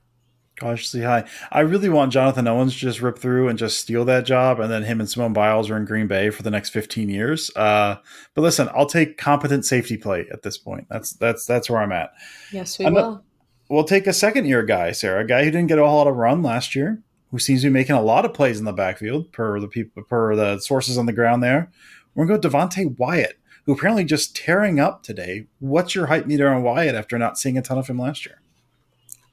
Cautiously 0.59 1.01
high. 1.03 1.25
I 1.51 1.61
really 1.61 1.87
want 1.87 2.11
Jonathan 2.11 2.45
Owens 2.45 2.73
to 2.73 2.79
just 2.79 3.01
rip 3.01 3.17
through 3.17 3.47
and 3.47 3.57
just 3.57 3.79
steal 3.79 4.03
that 4.05 4.25
job 4.25 4.59
and 4.59 4.69
then 4.69 4.83
him 4.83 4.99
and 4.99 5.09
Simone 5.09 5.31
Biles 5.31 5.69
are 5.69 5.77
in 5.77 5.85
Green 5.85 6.07
Bay 6.07 6.31
for 6.31 6.43
the 6.43 6.51
next 6.51 6.71
15 6.71 7.07
years. 7.07 7.49
Uh, 7.55 7.95
but 8.33 8.41
listen 8.41 8.69
I'll 8.75 8.85
take 8.85 9.17
competent 9.17 9.65
safety 9.65 9.95
play 9.95 10.27
at 10.31 10.41
this 10.41 10.57
point. 10.57 10.87
That's 10.89 11.13
that's 11.13 11.45
that's 11.45 11.69
where 11.69 11.81
I'm 11.81 11.93
at. 11.93 12.11
Yes 12.51 12.77
we 12.77 12.87
I'm 12.87 12.93
will 12.93 13.23
we'll 13.69 13.83
take 13.83 14.07
a 14.07 14.13
second 14.13 14.45
year 14.45 14.63
guy, 14.63 14.91
Sarah, 14.91 15.21
a 15.21 15.27
guy 15.27 15.43
who 15.43 15.51
didn't 15.51 15.67
get 15.67 15.79
a 15.79 15.85
whole 15.85 15.97
lot 15.97 16.07
of 16.07 16.15
run 16.15 16.41
last 16.41 16.75
year, 16.75 17.01
who 17.31 17.39
seems 17.39 17.61
to 17.61 17.67
be 17.67 17.73
making 17.73 17.95
a 17.95 18.01
lot 18.01 18.25
of 18.25 18.33
plays 18.33 18.59
in 18.59 18.65
the 18.65 18.73
backfield 18.73 19.31
per 19.31 19.59
the 19.59 19.67
people 19.67 20.03
per 20.03 20.35
the 20.35 20.59
sources 20.59 20.97
on 20.97 21.05
the 21.05 21.13
ground 21.13 21.43
there. 21.43 21.71
We're 22.15 22.25
gonna 22.25 22.39
go 22.39 22.49
Devonte 22.49 22.97
Wyatt, 22.97 23.39
who 23.65 23.73
apparently 23.73 24.03
just 24.03 24.35
tearing 24.35 24.79
up 24.79 25.03
today. 25.03 25.45
What's 25.59 25.95
your 25.95 26.07
hype 26.07 26.25
meter 26.25 26.49
on 26.49 26.63
Wyatt 26.63 26.95
after 26.95 27.17
not 27.17 27.37
seeing 27.37 27.57
a 27.57 27.61
ton 27.61 27.77
of 27.77 27.87
him 27.87 27.99
last 27.99 28.25
year? 28.25 28.41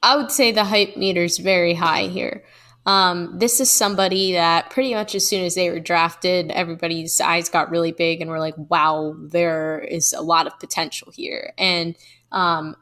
I 0.03 0.15
would 0.15 0.31
say 0.31 0.51
the 0.51 0.63
hype 0.63 0.95
meter 0.95 1.23
is 1.23 1.39
very 1.39 1.73
high 1.73 2.03
here. 2.03 2.45
Um, 2.85 3.37
this 3.37 3.59
is 3.59 3.69
somebody 3.69 4.31
that 4.31 4.69
pretty 4.69 4.93
much 4.93 5.13
as 5.13 5.27
soon 5.27 5.43
as 5.43 5.55
they 5.55 5.69
were 5.69 5.79
drafted, 5.79 6.51
everybody's 6.51 7.19
eyes 7.19 7.49
got 7.49 7.69
really 7.69 7.91
big 7.91 8.21
and 8.21 8.29
we're 8.29 8.39
like, 8.39 8.55
wow, 8.57 9.13
there 9.19 9.79
is 9.79 10.13
a 10.13 10.21
lot 10.21 10.47
of 10.47 10.57
potential 10.57 11.11
here. 11.11 11.53
And 11.57 11.97
um, 12.31 12.77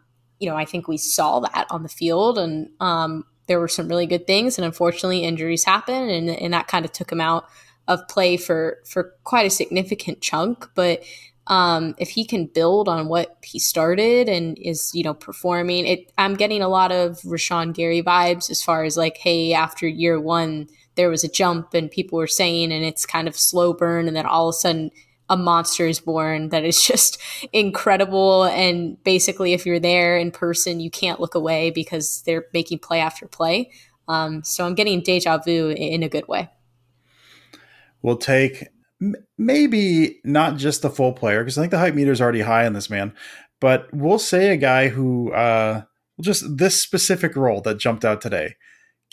you 0.46 0.52
know, 0.52 0.58
I 0.58 0.66
think 0.66 0.88
we 0.88 0.98
saw 0.98 1.40
that 1.40 1.66
on 1.72 1.82
the 1.82 1.90
field 1.90 2.38
and 2.38 2.70
um, 2.80 3.26
there 3.48 3.60
were 3.60 3.68
some 3.68 3.90
really 3.90 4.06
good 4.06 4.28
things. 4.28 4.60
And 4.60 4.66
unfortunately, 4.66 5.24
injuries 5.24 5.64
happened 5.64 6.12
and, 6.12 6.30
and 6.30 6.54
that 6.54 6.68
kind 6.68 6.86
of 6.86 6.92
took 6.92 7.12
him 7.12 7.20
out 7.20 7.46
of 7.88 8.08
play 8.08 8.38
for, 8.38 8.78
for 8.86 9.16
quite 9.24 9.48
a 9.48 9.50
significant 9.50 10.22
chunk. 10.22 10.70
But 10.76 11.04
um, 11.48 11.96
if 11.98 12.10
he 12.10 12.26
can 12.26 12.46
build 12.46 12.88
on 12.88 13.08
what 13.08 13.38
he 13.44 13.58
started 13.58 14.30
and 14.30 14.56
is, 14.60 14.92
you 14.94 15.04
know, 15.04 15.16
performing, 15.16 15.88
it, 15.88 16.12
I'm 16.20 16.36
getting 16.36 16.62
a 16.62 16.70
lot 16.70 16.92
of 16.92 17.18
Rashan 17.22 17.74
Gary 17.74 18.04
vibes 18.04 18.52
as 18.52 18.62
far 18.62 18.84
as 18.84 18.98
like, 18.98 19.18
hey, 19.18 19.54
after 19.54 19.88
year 19.88 20.20
one, 20.20 20.68
there 20.94 21.10
was 21.10 21.24
a 21.24 21.28
jump 21.28 21.74
and 21.74 21.90
people 21.90 22.18
were 22.18 22.28
saying, 22.28 22.72
and 22.72 22.86
it's 22.86 23.08
kind 23.08 23.28
of 23.28 23.36
slow 23.36 23.74
burn. 23.74 24.08
And 24.08 24.16
then 24.16 24.28
all 24.28 24.50
of 24.50 24.54
a 24.54 24.58
sudden, 24.58 24.92
a 25.30 25.38
monster 25.38 25.88
is 25.88 26.00
born 26.00 26.50
that 26.50 26.64
is 26.64 26.82
just 26.88 27.22
incredible. 27.54 28.46
And 28.46 29.02
basically, 29.04 29.54
if 29.54 29.66
you're 29.66 29.80
there 29.80 30.18
in 30.18 30.32
person, 30.32 30.80
you 30.80 30.90
can't 30.90 31.20
look 31.20 31.36
away 31.36 31.72
because 31.72 32.22
they're 32.24 32.46
making 32.54 32.80
play 32.80 33.00
after 33.00 33.28
play. 33.28 33.72
Um, 34.08 34.44
so 34.44 34.66
I'm 34.66 34.76
getting 34.76 35.02
deja 35.02 35.40
vu 35.40 35.70
in 35.70 36.04
a 36.04 36.10
good 36.10 36.28
way. 36.28 36.50
We'll 38.02 38.18
take 38.18 38.68
maybe 39.38 40.20
not 40.24 40.58
just 40.58 40.82
the 40.82 40.90
full 40.90 41.14
player 41.14 41.44
because 41.44 41.58
I 41.58 41.62
think 41.62 41.72
the 41.72 41.80
hype 41.80 41.96
meter 41.96 42.12
is 42.12 42.22
already 42.22 42.42
high 42.42 42.66
on 42.66 42.74
this 42.74 42.90
man, 42.90 43.14
but 43.60 43.88
we'll 43.92 44.20
say 44.20 44.54
a 44.54 44.58
guy 44.58 44.90
who 44.90 45.34
uh, 45.34 45.82
just 46.22 46.58
this 46.58 46.82
specific 46.82 47.36
role 47.36 47.62
that 47.62 47.80
jumped 47.80 48.06
out 48.06 48.22
today. 48.22 48.56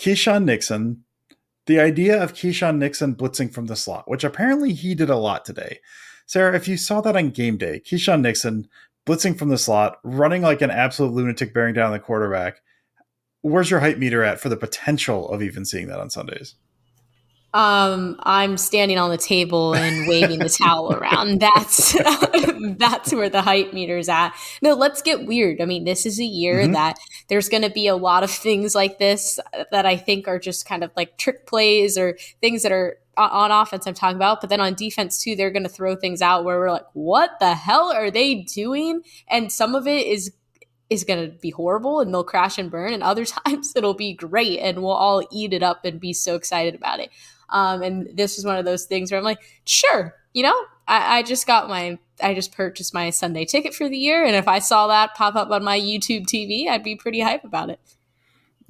Keisean 0.00 0.45
Nixon, 0.45 1.04
the 1.66 1.81
idea 1.81 2.21
of 2.23 2.35
Keisean 2.35 2.78
Nixon 2.78 3.14
blitzing 3.14 3.52
from 3.52 3.66
the 3.66 3.76
slot, 3.76 4.09
which 4.09 4.25
apparently 4.25 4.73
he 4.73 4.95
did 4.95 5.11
a 5.11 5.16
lot 5.16 5.45
today. 5.45 5.78
Sarah, 6.26 6.57
if 6.57 6.66
you 6.66 6.76
saw 6.76 7.00
that 7.00 7.16
on 7.16 7.31
game 7.31 7.57
day, 7.57 7.81
Keisean 7.81 8.21
Nixon 8.21 8.69
blitzing 9.07 9.38
from 9.38 9.49
the 9.49 9.59
slot, 9.59 9.99
running 10.04 10.42
like 10.42 10.62
an 10.62 10.71
absolute 10.71 11.12
lunatic 11.12 11.52
bearing 11.52 11.75
down 11.75 11.92
the 11.92 11.99
quarterback, 11.99 12.61
where's 13.42 13.71
your 13.71 13.81
hype 13.81 13.99
meter 13.99 14.23
at 14.23 14.40
for 14.40 14.49
the 14.49 14.57
potential 14.57 15.28
of 15.31 15.42
even 15.42 15.64
seeing 15.64 15.88
that 15.88 16.00
on 16.00 16.11
Sundays? 16.11 16.54
Um, 17.54 18.16
I'm 18.21 18.56
standing 18.56 18.99
on 18.99 19.11
the 19.11 19.18
table 19.18 19.75
and 19.75 20.09
waving 20.09 20.38
the 20.38 20.49
towel 20.49 20.92
around. 20.92 21.40
That's 21.40 21.92
that's 22.78 23.12
where 23.12 23.28
the 23.28 23.42
hype 23.42 23.73
meter's 23.73 24.09
at. 24.09 24.32
No, 24.62 24.75
let's 24.75 25.02
get 25.02 25.26
weird. 25.26 25.61
I 25.61 25.66
mean, 25.66 25.85
this 25.85 26.06
is 26.06 26.18
a 26.18 26.25
year 26.25 26.62
mm-hmm. 26.62 26.73
that 26.73 26.99
there's 27.28 27.49
going 27.49 27.62
to 27.62 27.71
be 27.71 27.87
a 27.87 27.97
lot 27.97 28.23
of 28.23 28.30
things 28.30 28.75
like 28.75 28.99
this 28.99 29.38
that 29.71 29.85
I 29.85 29.97
think 29.97 30.28
are 30.28 30.38
just 30.38 30.66
kind 30.66 30.82
of 30.82 30.90
like 30.97 31.18
trick 31.18 31.47
plays 31.47 31.99
or 31.99 32.16
things 32.40 32.62
that 32.62 32.73
are 32.73 32.99
on 33.16 33.50
offense 33.50 33.87
I'm 33.87 33.94
talking 33.94 34.16
about, 34.16 34.40
but 34.40 34.49
then 34.49 34.61
on 34.61 34.75
defense 34.75 35.23
too, 35.23 35.37
they're 35.37 35.50
going 35.50 35.64
to 35.64 35.68
throw 35.68 35.97
things 35.97 36.23
out 36.23 36.44
where 36.44 36.59
we're 36.59 36.71
like, 36.71 36.87
what 36.94 37.38
the 37.40 37.54
hell 37.54 37.92
are 37.92 38.11
they 38.11 38.37
doing? 38.37 39.02
And 39.28 39.52
some 39.52 39.75
of 39.75 39.87
it 39.87 40.06
is 40.06 40.32
is 40.92 41.04
going 41.04 41.25
to 41.25 41.35
be 41.38 41.49
horrible 41.49 42.00
and 42.00 42.12
they'll 42.12 42.23
crash 42.23 42.59
and 42.59 42.71
burn 42.71 42.92
and 42.92 43.02
other 43.02 43.25
times 43.47 43.73
it'll 43.75 43.94
be 43.94 44.12
great 44.12 44.59
and 44.59 44.82
we'll 44.82 44.92
all 44.92 45.26
eat 45.32 45.54
it 45.54 45.62
up 45.62 45.87
and 45.87 45.99
be 45.99 46.12
so 46.12 46.35
excited 46.35 46.75
about 46.75 47.00
it 47.00 47.11
um, 47.52 47.82
and 47.82 48.09
this 48.14 48.37
was 48.37 48.44
one 48.44 48.56
of 48.56 48.64
those 48.64 48.87
things 48.87 49.11
where 49.11 49.18
I'm 49.18 49.25
like, 49.25 49.40
sure, 49.64 50.14
you 50.32 50.42
know, 50.42 50.64
I, 50.88 51.18
I 51.18 51.23
just 51.23 51.47
got 51.47 51.68
my, 51.68 51.99
I 52.21 52.35
just 52.35 52.52
purchased 52.52 52.94
my 52.94 53.11
Sunday 53.11 53.44
ticket 53.44 53.75
for 53.75 53.88
the 53.88 53.97
year. 53.97 54.25
And 54.25 54.35
if 54.35 54.49
I 54.49 54.59
saw 54.59 54.88
that 54.88 55.14
pop 55.14 55.37
up 55.37 55.50
on 55.50 55.62
my 55.62 55.78
YouTube 55.78 56.25
TV, 56.25 56.66
I'd 56.66 56.82
be 56.82 56.97
pretty 56.97 57.21
hype 57.21 57.44
about 57.44 57.71
it. 57.71 57.78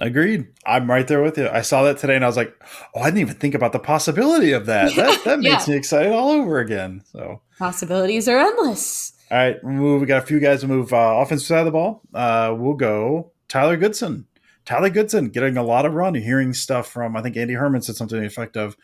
Agreed. 0.00 0.48
I'm 0.66 0.90
right 0.90 1.06
there 1.06 1.22
with 1.22 1.38
you. 1.38 1.48
I 1.48 1.62
saw 1.62 1.84
that 1.84 1.98
today 1.98 2.16
and 2.16 2.24
I 2.24 2.26
was 2.26 2.36
like, 2.36 2.52
oh, 2.94 3.02
I 3.02 3.04
didn't 3.04 3.20
even 3.20 3.36
think 3.36 3.54
about 3.54 3.72
the 3.72 3.78
possibility 3.78 4.50
of 4.52 4.66
that. 4.66 4.92
That, 4.96 5.24
that 5.24 5.40
makes 5.40 5.68
yeah. 5.68 5.72
me 5.72 5.78
excited 5.78 6.12
all 6.12 6.30
over 6.30 6.58
again. 6.58 7.02
So 7.12 7.40
possibilities 7.58 8.28
are 8.28 8.38
endless. 8.38 9.12
All 9.30 9.38
right. 9.38 9.62
We 9.62 10.06
got 10.06 10.22
a 10.22 10.26
few 10.26 10.40
guys 10.40 10.62
to 10.62 10.68
move 10.68 10.92
uh, 10.92 11.18
offensive 11.18 11.46
side 11.46 11.60
of 11.60 11.66
the 11.66 11.70
ball. 11.70 12.02
Uh, 12.12 12.54
we'll 12.58 12.74
go 12.74 13.30
Tyler 13.48 13.76
Goodson. 13.76 14.26
Tyler 14.64 14.90
Goodson 14.90 15.28
getting 15.28 15.56
a 15.56 15.62
lot 15.62 15.86
of 15.86 15.94
run. 15.94 16.14
Hearing 16.14 16.52
stuff 16.52 16.88
from 16.88 17.16
I 17.16 17.22
think 17.22 17.36
Andy 17.36 17.54
Herman 17.54 17.82
said 17.82 17.96
something 17.96 18.16
to 18.16 18.20
the 18.20 18.26
effect 18.26 18.56
of 18.56 18.76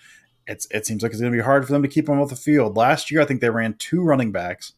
it's 0.46 0.66
it 0.70 0.86
seems 0.86 1.02
like 1.02 1.12
it's 1.12 1.20
going 1.20 1.32
to 1.32 1.36
be 1.38 1.44
hard 1.44 1.66
for 1.66 1.72
them 1.72 1.82
to 1.82 1.88
keep 1.88 2.08
him 2.08 2.20
off 2.20 2.30
the 2.30 2.36
field. 2.36 2.76
Last 2.76 3.10
year, 3.10 3.20
I 3.20 3.24
think 3.24 3.40
they 3.40 3.50
ran 3.50 3.74
two 3.74 4.02
running 4.02 4.32
backs 4.32 4.72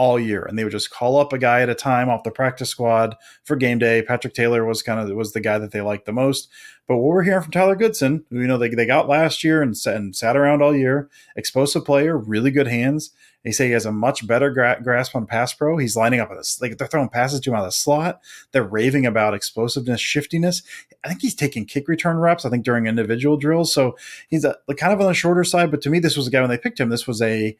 all 0.00 0.18
year, 0.18 0.42
and 0.42 0.58
they 0.58 0.64
would 0.64 0.72
just 0.72 0.88
call 0.88 1.18
up 1.18 1.30
a 1.30 1.38
guy 1.38 1.60
at 1.60 1.68
a 1.68 1.74
time 1.74 2.08
off 2.08 2.22
the 2.22 2.30
practice 2.30 2.70
squad 2.70 3.14
for 3.44 3.54
game 3.54 3.78
day. 3.78 4.00
Patrick 4.00 4.32
Taylor 4.32 4.64
was 4.64 4.82
kind 4.82 4.98
of 4.98 5.14
was 5.14 5.34
the 5.34 5.42
guy 5.42 5.58
that 5.58 5.72
they 5.72 5.82
liked 5.82 6.06
the 6.06 6.12
most. 6.12 6.48
But 6.88 6.96
what 6.96 7.08
we're 7.12 7.22
hearing 7.22 7.42
from 7.42 7.52
Tyler 7.52 7.76
Goodson, 7.76 8.24
who 8.30 8.40
you 8.40 8.46
know 8.46 8.56
they, 8.56 8.70
they 8.70 8.86
got 8.86 9.10
last 9.10 9.44
year 9.44 9.60
and, 9.60 9.76
and 9.84 10.16
sat 10.16 10.38
around 10.38 10.62
all 10.62 10.74
year, 10.74 11.10
explosive 11.36 11.84
player, 11.84 12.16
really 12.16 12.50
good 12.50 12.66
hands. 12.66 13.10
They 13.44 13.50
say 13.50 13.66
he 13.66 13.72
has 13.72 13.84
a 13.84 13.92
much 13.92 14.26
better 14.26 14.48
gra- 14.48 14.80
grasp 14.82 15.14
on 15.14 15.26
pass 15.26 15.52
pro. 15.52 15.76
He's 15.76 15.96
lining 15.96 16.20
up 16.20 16.30
this 16.30 16.62
like 16.62 16.78
they're 16.78 16.88
throwing 16.88 17.10
passes 17.10 17.40
to 17.40 17.50
him 17.50 17.56
out 17.56 17.64
of 17.64 17.66
the 17.66 17.72
slot. 17.72 18.22
They're 18.52 18.64
raving 18.64 19.04
about 19.04 19.34
explosiveness, 19.34 20.00
shiftiness. 20.00 20.62
I 21.04 21.08
think 21.08 21.20
he's 21.20 21.34
taking 21.34 21.66
kick 21.66 21.88
return 21.88 22.16
reps. 22.16 22.46
I 22.46 22.48
think 22.48 22.64
during 22.64 22.86
individual 22.86 23.36
drills. 23.36 23.70
So 23.70 23.98
he's 24.30 24.46
a, 24.46 24.56
like 24.66 24.78
kind 24.78 24.94
of 24.94 25.00
on 25.00 25.08
the 25.08 25.14
shorter 25.14 25.44
side. 25.44 25.70
But 25.70 25.82
to 25.82 25.90
me, 25.90 25.98
this 25.98 26.16
was 26.16 26.26
a 26.26 26.30
guy 26.30 26.40
when 26.40 26.48
they 26.48 26.56
picked 26.56 26.80
him. 26.80 26.88
This 26.88 27.06
was 27.06 27.20
a 27.20 27.54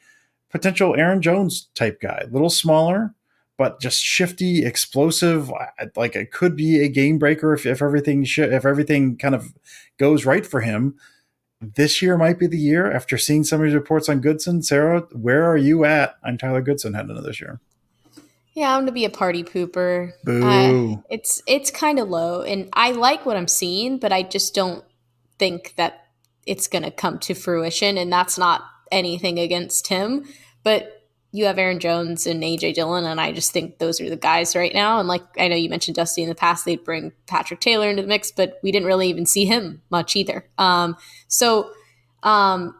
potential 0.50 0.94
Aaron 0.96 1.22
Jones 1.22 1.68
type 1.74 2.00
guy, 2.00 2.24
a 2.24 2.30
little 2.30 2.50
smaller, 2.50 3.14
but 3.56 3.80
just 3.80 4.02
shifty, 4.02 4.64
explosive. 4.64 5.50
Like 5.96 6.16
it 6.16 6.32
could 6.32 6.56
be 6.56 6.82
a 6.82 6.88
game 6.88 7.18
breaker 7.18 7.54
if, 7.54 7.66
if 7.66 7.82
everything 7.82 8.24
sh- 8.24 8.38
if 8.38 8.64
everything 8.64 9.16
kind 9.16 9.34
of 9.34 9.54
goes 9.98 10.24
right 10.24 10.46
for 10.46 10.60
him 10.60 10.96
this 11.60 12.00
year 12.00 12.16
might 12.16 12.38
be 12.38 12.46
the 12.46 12.58
year 12.58 12.90
after 12.90 13.18
seeing 13.18 13.44
some 13.44 13.60
of 13.60 13.66
these 13.66 13.74
reports 13.74 14.08
on 14.08 14.20
Goodson. 14.20 14.62
Sarah, 14.62 15.00
where 15.12 15.44
are 15.48 15.56
you 15.56 15.84
at 15.84 16.16
on 16.24 16.38
Tyler 16.38 16.62
Goodson 16.62 16.94
heading 16.94 17.10
into 17.10 17.22
this 17.22 17.40
year? 17.40 17.60
Yeah, 18.54 18.74
I'm 18.74 18.82
gonna 18.82 18.92
be 18.92 19.04
a 19.04 19.10
party 19.10 19.44
pooper. 19.44 20.12
Boo. 20.24 20.96
Uh, 20.96 21.02
it's 21.08 21.42
it's 21.46 21.70
kind 21.70 21.98
of 21.98 22.08
low, 22.08 22.42
and 22.42 22.68
I 22.72 22.90
like 22.92 23.24
what 23.24 23.36
I'm 23.36 23.48
seeing, 23.48 23.98
but 23.98 24.12
I 24.12 24.22
just 24.22 24.54
don't 24.54 24.84
think 25.38 25.74
that 25.76 26.06
it's 26.46 26.66
gonna 26.66 26.90
come 26.90 27.18
to 27.20 27.34
fruition. 27.34 27.96
And 27.96 28.12
that's 28.12 28.36
not 28.36 28.62
anything 28.90 29.38
against 29.38 29.86
him, 29.88 30.24
but 30.62 30.96
you 31.32 31.44
have 31.44 31.58
Aaron 31.58 31.78
Jones 31.78 32.26
and 32.26 32.42
AJ 32.42 32.74
Dillon, 32.74 33.04
and 33.04 33.20
I 33.20 33.32
just 33.32 33.52
think 33.52 33.78
those 33.78 34.00
are 34.00 34.10
the 34.10 34.16
guys 34.16 34.56
right 34.56 34.74
now. 34.74 34.98
And 34.98 35.06
like 35.06 35.22
I 35.38 35.48
know 35.48 35.56
you 35.56 35.68
mentioned 35.68 35.94
Dusty 35.94 36.22
in 36.22 36.28
the 36.28 36.34
past, 36.34 36.64
they'd 36.64 36.82
bring 36.82 37.12
Patrick 37.26 37.60
Taylor 37.60 37.88
into 37.88 38.02
the 38.02 38.08
mix, 38.08 38.32
but 38.32 38.58
we 38.62 38.72
didn't 38.72 38.88
really 38.88 39.08
even 39.08 39.26
see 39.26 39.44
him 39.44 39.82
much 39.90 40.16
either. 40.16 40.44
Um, 40.58 40.96
so 41.28 41.70
um, 42.24 42.74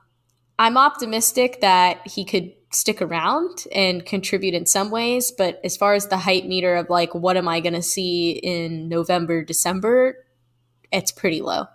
I'm 0.59 0.77
optimistic 0.77 1.61
that 1.61 2.07
he 2.07 2.25
could 2.25 2.53
stick 2.73 3.03
around 3.03 3.65
and 3.73 4.05
contribute 4.05 4.55
in 4.55 4.67
some 4.67 4.91
ways. 4.91 5.33
But 5.37 5.61
as 5.65 5.77
far 5.77 5.95
as 5.95 6.07
the 6.07 6.17
hype 6.17 6.45
meter 6.45 6.77
of 6.77 6.89
like, 6.91 7.15
what 7.15 7.37
am 7.37 7.49
I 7.49 7.61
going 7.61 7.75
to 7.75 7.83
see 7.83 8.33
in 8.33 8.89
November, 8.89 9.45
December, 9.45 10.17
it's 10.93 11.13
pretty 11.13 11.41
low. 11.41 11.67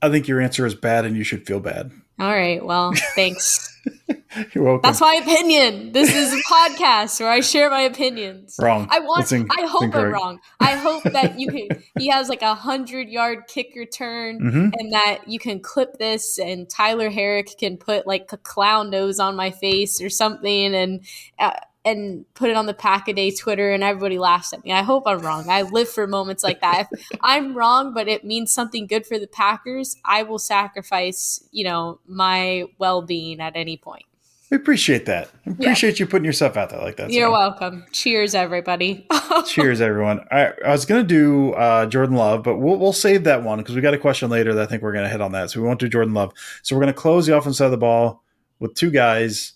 I 0.00 0.10
think 0.10 0.26
your 0.26 0.40
answer 0.40 0.66
is 0.66 0.74
bad 0.74 1.04
and 1.04 1.16
you 1.16 1.24
should 1.24 1.46
feel 1.46 1.60
bad. 1.60 1.92
All 2.22 2.30
right. 2.30 2.64
Well, 2.64 2.92
thanks. 3.16 3.68
You're 4.54 4.62
welcome. 4.62 4.80
That's 4.84 5.00
my 5.00 5.14
opinion. 5.20 5.90
This 5.90 6.14
is 6.14 6.32
a 6.32 6.40
podcast 6.44 7.18
where 7.18 7.28
I 7.28 7.40
share 7.40 7.68
my 7.68 7.80
opinions. 7.80 8.54
Wrong. 8.62 8.86
I 8.92 9.00
want. 9.00 9.32
in- 9.32 9.48
I 9.50 9.66
hope 9.66 9.92
I'm 9.92 10.12
wrong. 10.12 10.38
I 10.60 10.76
hope 10.76 11.02
that 11.02 11.40
you 11.40 11.48
can. 11.48 11.82
He 11.98 12.06
has 12.10 12.28
like 12.28 12.42
a 12.42 12.54
hundred 12.54 13.08
yard 13.08 13.40
kick 13.48 13.72
return, 13.74 14.38
Mhm. 14.40 14.72
and 14.78 14.92
that 14.92 15.26
you 15.26 15.40
can 15.40 15.58
clip 15.58 15.98
this, 15.98 16.38
and 16.38 16.70
Tyler 16.70 17.10
Herrick 17.10 17.58
can 17.58 17.76
put 17.76 18.06
like 18.06 18.32
a 18.32 18.36
clown 18.36 18.88
nose 18.90 19.18
on 19.18 19.34
my 19.34 19.50
face 19.50 20.00
or 20.00 20.08
something, 20.08 20.76
and 20.76 21.04
uh, 21.40 21.50
and 21.84 22.24
put 22.34 22.50
it 22.50 22.56
on 22.56 22.66
the 22.66 22.74
Pack 22.74 23.08
a 23.08 23.12
Day 23.12 23.30
Twitter, 23.30 23.72
and 23.72 23.82
everybody 23.82 24.18
laughs 24.18 24.52
at 24.52 24.64
me. 24.64 24.72
I 24.72 24.82
hope 24.82 25.04
I'm 25.06 25.18
wrong. 25.18 25.48
I 25.48 25.62
live 25.62 25.88
for 25.88 26.06
moments 26.06 26.44
like 26.44 26.60
that. 26.60 26.88
If 26.92 27.08
I'm 27.20 27.54
wrong, 27.54 27.92
but 27.92 28.08
it 28.08 28.24
means 28.24 28.52
something 28.52 28.86
good 28.86 29.06
for 29.06 29.18
the 29.18 29.26
Packers, 29.26 29.96
I 30.04 30.22
will 30.22 30.38
sacrifice, 30.38 31.42
you 31.50 31.64
know, 31.64 32.00
my 32.06 32.66
well 32.78 33.02
being 33.02 33.40
at 33.40 33.56
any 33.56 33.76
point. 33.76 34.04
We 34.52 34.56
appreciate 34.56 35.06
that. 35.06 35.30
We 35.46 35.52
appreciate 35.52 35.98
you 35.98 36.06
putting 36.06 36.26
yourself 36.26 36.58
out 36.58 36.68
there 36.68 36.78
like 36.78 36.96
that. 36.96 37.10
You're 37.10 37.22
Sarah. 37.22 37.30
welcome. 37.30 37.86
Cheers, 37.90 38.34
everybody. 38.34 39.06
Cheers, 39.46 39.80
everyone. 39.80 40.26
I, 40.30 40.52
I 40.62 40.72
was 40.72 40.84
going 40.84 41.00
to 41.00 41.08
do 41.08 41.54
uh, 41.54 41.86
Jordan 41.86 42.16
Love, 42.16 42.42
but 42.42 42.58
we'll, 42.58 42.76
we'll 42.76 42.92
save 42.92 43.24
that 43.24 43.42
one 43.44 43.60
because 43.60 43.74
we 43.74 43.80
got 43.80 43.94
a 43.94 43.98
question 43.98 44.28
later 44.28 44.52
that 44.52 44.62
I 44.62 44.66
think 44.66 44.82
we're 44.82 44.92
going 44.92 45.06
to 45.06 45.10
hit 45.10 45.22
on 45.22 45.32
that. 45.32 45.50
So 45.50 45.62
we 45.62 45.66
won't 45.66 45.80
do 45.80 45.88
Jordan 45.88 46.12
Love. 46.12 46.34
So 46.62 46.76
we're 46.76 46.82
going 46.82 46.92
to 46.92 47.00
close 47.00 47.24
the 47.24 47.34
offense 47.34 47.56
side 47.56 47.64
of 47.64 47.70
the 47.70 47.78
ball 47.78 48.22
with 48.58 48.74
two 48.74 48.90
guys, 48.90 49.54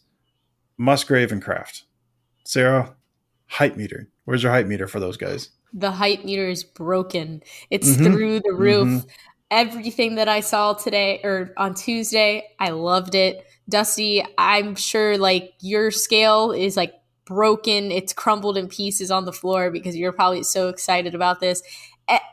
Musgrave 0.78 1.30
and 1.30 1.42
Kraft. 1.42 1.84
Sarah, 2.46 2.94
height 3.46 3.76
meter. 3.76 4.08
Where's 4.24 4.42
your 4.42 4.52
height 4.52 4.66
meter 4.66 4.86
for 4.88 5.00
those 5.00 5.16
guys? 5.16 5.50
the 5.72 5.90
height 5.90 6.24
meter 6.24 6.48
is 6.48 6.64
broken. 6.64 7.42
It's 7.70 7.90
Mhm. 7.90 8.04
through 8.06 8.40
the 8.40 8.54
roof. 8.54 8.88
Mhm. 8.88 9.06
Everything 9.50 10.14
that 10.14 10.26
I 10.26 10.40
saw 10.40 10.72
today 10.72 11.20
or 11.22 11.52
on 11.58 11.74
Tuesday, 11.74 12.48
I 12.58 12.70
loved 12.70 13.14
it. 13.14 13.44
Dusty, 13.68 14.24
I'm 14.38 14.74
sure 14.74 15.18
like 15.18 15.52
your 15.60 15.90
scale 15.90 16.52
is 16.52 16.78
like 16.78 16.94
broken. 17.26 17.92
It's 17.92 18.14
crumbled 18.14 18.56
in 18.56 18.68
pieces 18.68 19.10
on 19.10 19.26
the 19.26 19.34
floor 19.34 19.70
because 19.70 19.94
you're 19.96 20.12
probably 20.12 20.44
so 20.44 20.68
excited 20.68 21.14
about 21.14 21.40
this. 21.40 21.62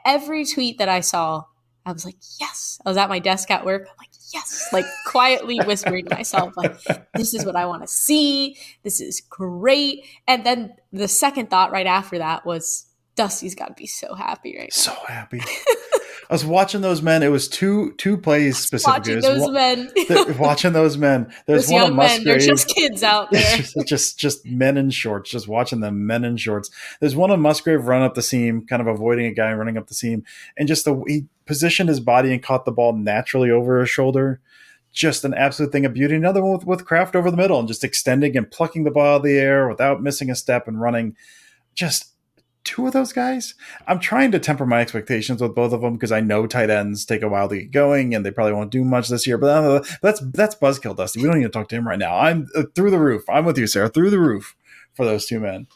Every 0.05 0.45
tweet 0.45 0.77
that 0.77 0.87
I 0.87 1.01
saw, 1.01 1.43
I 1.85 1.91
was 1.91 2.05
like, 2.05 2.15
yes. 2.39 2.79
I 2.85 2.89
was 2.89 2.97
at 2.97 3.09
my 3.09 3.19
desk 3.19 3.51
at 3.51 3.65
work. 3.65 3.81
I'm 3.89 3.95
like, 3.99 4.12
yes. 4.33 4.69
Like 4.73 4.85
quietly 5.07 5.59
whispering 5.65 6.05
to 6.05 6.15
myself, 6.15 6.53
like, 6.57 6.75
this 7.13 7.33
is 7.33 7.45
what 7.45 7.55
I 7.55 7.65
want 7.65 7.83
to 7.83 7.87
see. 7.87 8.57
This 8.83 8.99
is 9.01 9.21
great. 9.21 10.03
And 10.27 10.45
then 10.45 10.73
the 10.91 11.07
second 11.07 11.49
thought 11.49 11.71
right 11.71 11.87
after 11.87 12.17
that 12.17 12.45
was, 12.45 12.85
Dusty's 13.15 13.53
got 13.53 13.67
to 13.67 13.73
be 13.75 13.85
so 13.85 14.15
happy 14.15 14.57
right 14.57 14.73
So 14.73 14.91
happy. 15.07 15.39
I 16.29 16.33
was 16.33 16.43
watching 16.45 16.81
those 16.81 17.01
men. 17.03 17.21
It 17.21 17.27
was 17.27 17.47
two 17.47 17.93
two 17.97 18.17
plays 18.17 18.57
specifically. 18.57 19.17
Watching 19.17 19.21
those 19.21 19.41
one- 19.41 19.53
men, 19.53 19.85
the- 19.95 20.35
watching 20.39 20.73
those 20.73 20.97
men. 20.97 21.31
There's 21.45 21.67
those 21.67 21.71
one 21.73 21.81
of 21.83 21.87
young 21.89 21.97
men, 21.97 22.23
they're 22.23 22.39
just 22.39 22.69
kids 22.69 23.03
out 23.03 23.29
there. 23.31 23.57
Just, 23.57 23.75
just 23.85 24.17
just 24.19 24.45
men 24.47 24.77
in 24.77 24.89
shorts, 24.89 25.29
just 25.29 25.47
watching 25.47 25.81
them 25.81 26.07
men 26.07 26.23
in 26.23 26.37
shorts. 26.37 26.71
There's 27.01 27.15
one 27.15 27.29
of 27.29 27.39
Musgrave 27.39 27.85
run 27.85 28.01
up 28.01 28.15
the 28.15 28.23
seam, 28.23 28.65
kind 28.65 28.81
of 28.81 28.87
avoiding 28.87 29.25
a 29.27 29.33
guy 29.33 29.53
running 29.53 29.77
up 29.77 29.87
the 29.87 29.93
seam, 29.93 30.23
and 30.57 30.67
just 30.67 30.85
the 30.85 30.95
he 31.07 31.25
positioned 31.45 31.89
his 31.89 31.99
body 31.99 32.31
and 32.31 32.43
caught 32.43 32.65
the 32.65 32.71
ball 32.71 32.93
naturally 32.93 33.51
over 33.51 33.79
his 33.79 33.89
shoulder. 33.89 34.39
Just 34.91 35.25
an 35.25 35.33
absolute 35.33 35.71
thing 35.71 35.85
of 35.85 35.93
beauty. 35.93 36.15
Another 36.15 36.43
one 36.43 36.53
with, 36.53 36.65
with 36.65 36.85
Kraft 36.85 37.15
over 37.15 37.31
the 37.31 37.37
middle 37.37 37.59
and 37.59 37.67
just 37.67 37.83
extending 37.83 38.37
and 38.37 38.49
plucking 38.49 38.83
the 38.83 38.91
ball 38.91 39.15
out 39.15 39.17
of 39.17 39.23
the 39.23 39.37
air 39.37 39.67
without 39.67 40.03
missing 40.03 40.29
a 40.29 40.35
step 40.35 40.67
and 40.67 40.79
running. 40.79 41.15
Just 41.73 42.13
two 42.63 42.87
of 42.87 42.93
those 42.93 43.11
guys. 43.11 43.55
I'm 43.87 43.99
trying 43.99 44.31
to 44.31 44.39
temper 44.39 44.65
my 44.65 44.81
expectations 44.81 45.41
with 45.41 45.55
both 45.55 45.73
of 45.73 45.81
them 45.81 45.93
because 45.93 46.11
I 46.11 46.21
know 46.21 46.47
tight 46.47 46.69
ends 46.69 47.05
take 47.05 47.21
a 47.21 47.29
while 47.29 47.49
to 47.49 47.57
get 47.57 47.71
going 47.71 48.13
and 48.13 48.25
they 48.25 48.31
probably 48.31 48.53
won't 48.53 48.71
do 48.71 48.83
much 48.83 49.09
this 49.09 49.27
year. 49.27 49.37
But 49.37 49.49
uh, 49.49 49.83
that's 50.01 50.21
that's 50.31 50.55
buzzkill, 50.55 50.95
Dusty. 50.95 51.21
We 51.21 51.27
don't 51.27 51.39
need 51.39 51.45
to 51.45 51.49
talk 51.49 51.69
to 51.69 51.75
him 51.75 51.87
right 51.87 51.99
now. 51.99 52.17
I'm 52.17 52.47
uh, 52.55 52.63
through 52.75 52.91
the 52.91 52.99
roof. 52.99 53.23
I'm 53.29 53.45
with 53.45 53.57
you, 53.57 53.67
Sarah. 53.67 53.89
Through 53.89 54.11
the 54.11 54.19
roof 54.19 54.55
for 54.93 55.05
those 55.05 55.25
two 55.25 55.39
men. 55.39 55.67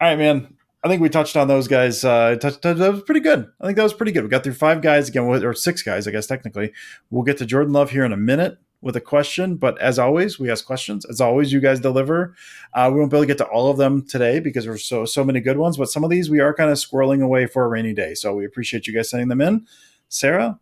All 0.00 0.08
right, 0.08 0.18
man. 0.18 0.56
I 0.84 0.88
think 0.88 1.00
we 1.00 1.08
touched 1.08 1.34
on 1.34 1.48
those 1.48 1.66
guys. 1.66 2.04
Uh, 2.04 2.36
that 2.38 2.92
was 2.92 3.02
pretty 3.02 3.20
good. 3.20 3.50
I 3.58 3.64
think 3.64 3.76
that 3.76 3.82
was 3.82 3.94
pretty 3.94 4.12
good. 4.12 4.22
We 4.22 4.28
got 4.28 4.44
through 4.44 4.52
five 4.52 4.82
guys 4.82 5.08
again, 5.08 5.22
or 5.24 5.54
six 5.54 5.82
guys, 5.82 6.06
I 6.06 6.10
guess 6.10 6.26
technically. 6.26 6.72
We'll 7.10 7.22
get 7.22 7.38
to 7.38 7.46
Jordan 7.46 7.72
Love 7.72 7.90
here 7.90 8.04
in 8.04 8.12
a 8.12 8.18
minute 8.18 8.58
with 8.82 8.94
a 8.94 9.00
question. 9.00 9.56
But 9.56 9.80
as 9.80 9.98
always, 9.98 10.38
we 10.38 10.50
ask 10.50 10.66
questions. 10.66 11.06
As 11.06 11.22
always, 11.22 11.54
you 11.54 11.60
guys 11.60 11.80
deliver. 11.80 12.36
Uh, 12.74 12.90
we 12.92 13.00
won't 13.00 13.10
be 13.10 13.16
able 13.16 13.22
to 13.22 13.26
get 13.26 13.38
to 13.38 13.46
all 13.46 13.70
of 13.70 13.78
them 13.78 14.06
today 14.06 14.40
because 14.40 14.66
there's 14.66 14.84
so 14.84 15.06
so 15.06 15.24
many 15.24 15.40
good 15.40 15.56
ones. 15.56 15.78
But 15.78 15.88
some 15.88 16.04
of 16.04 16.10
these 16.10 16.28
we 16.28 16.40
are 16.40 16.52
kind 16.52 16.70
of 16.70 16.76
squirreling 16.76 17.22
away 17.22 17.46
for 17.46 17.64
a 17.64 17.68
rainy 17.68 17.94
day. 17.94 18.12
So 18.12 18.34
we 18.34 18.44
appreciate 18.44 18.86
you 18.86 18.94
guys 18.94 19.08
sending 19.08 19.28
them 19.28 19.40
in. 19.40 19.66
Sarah, 20.10 20.60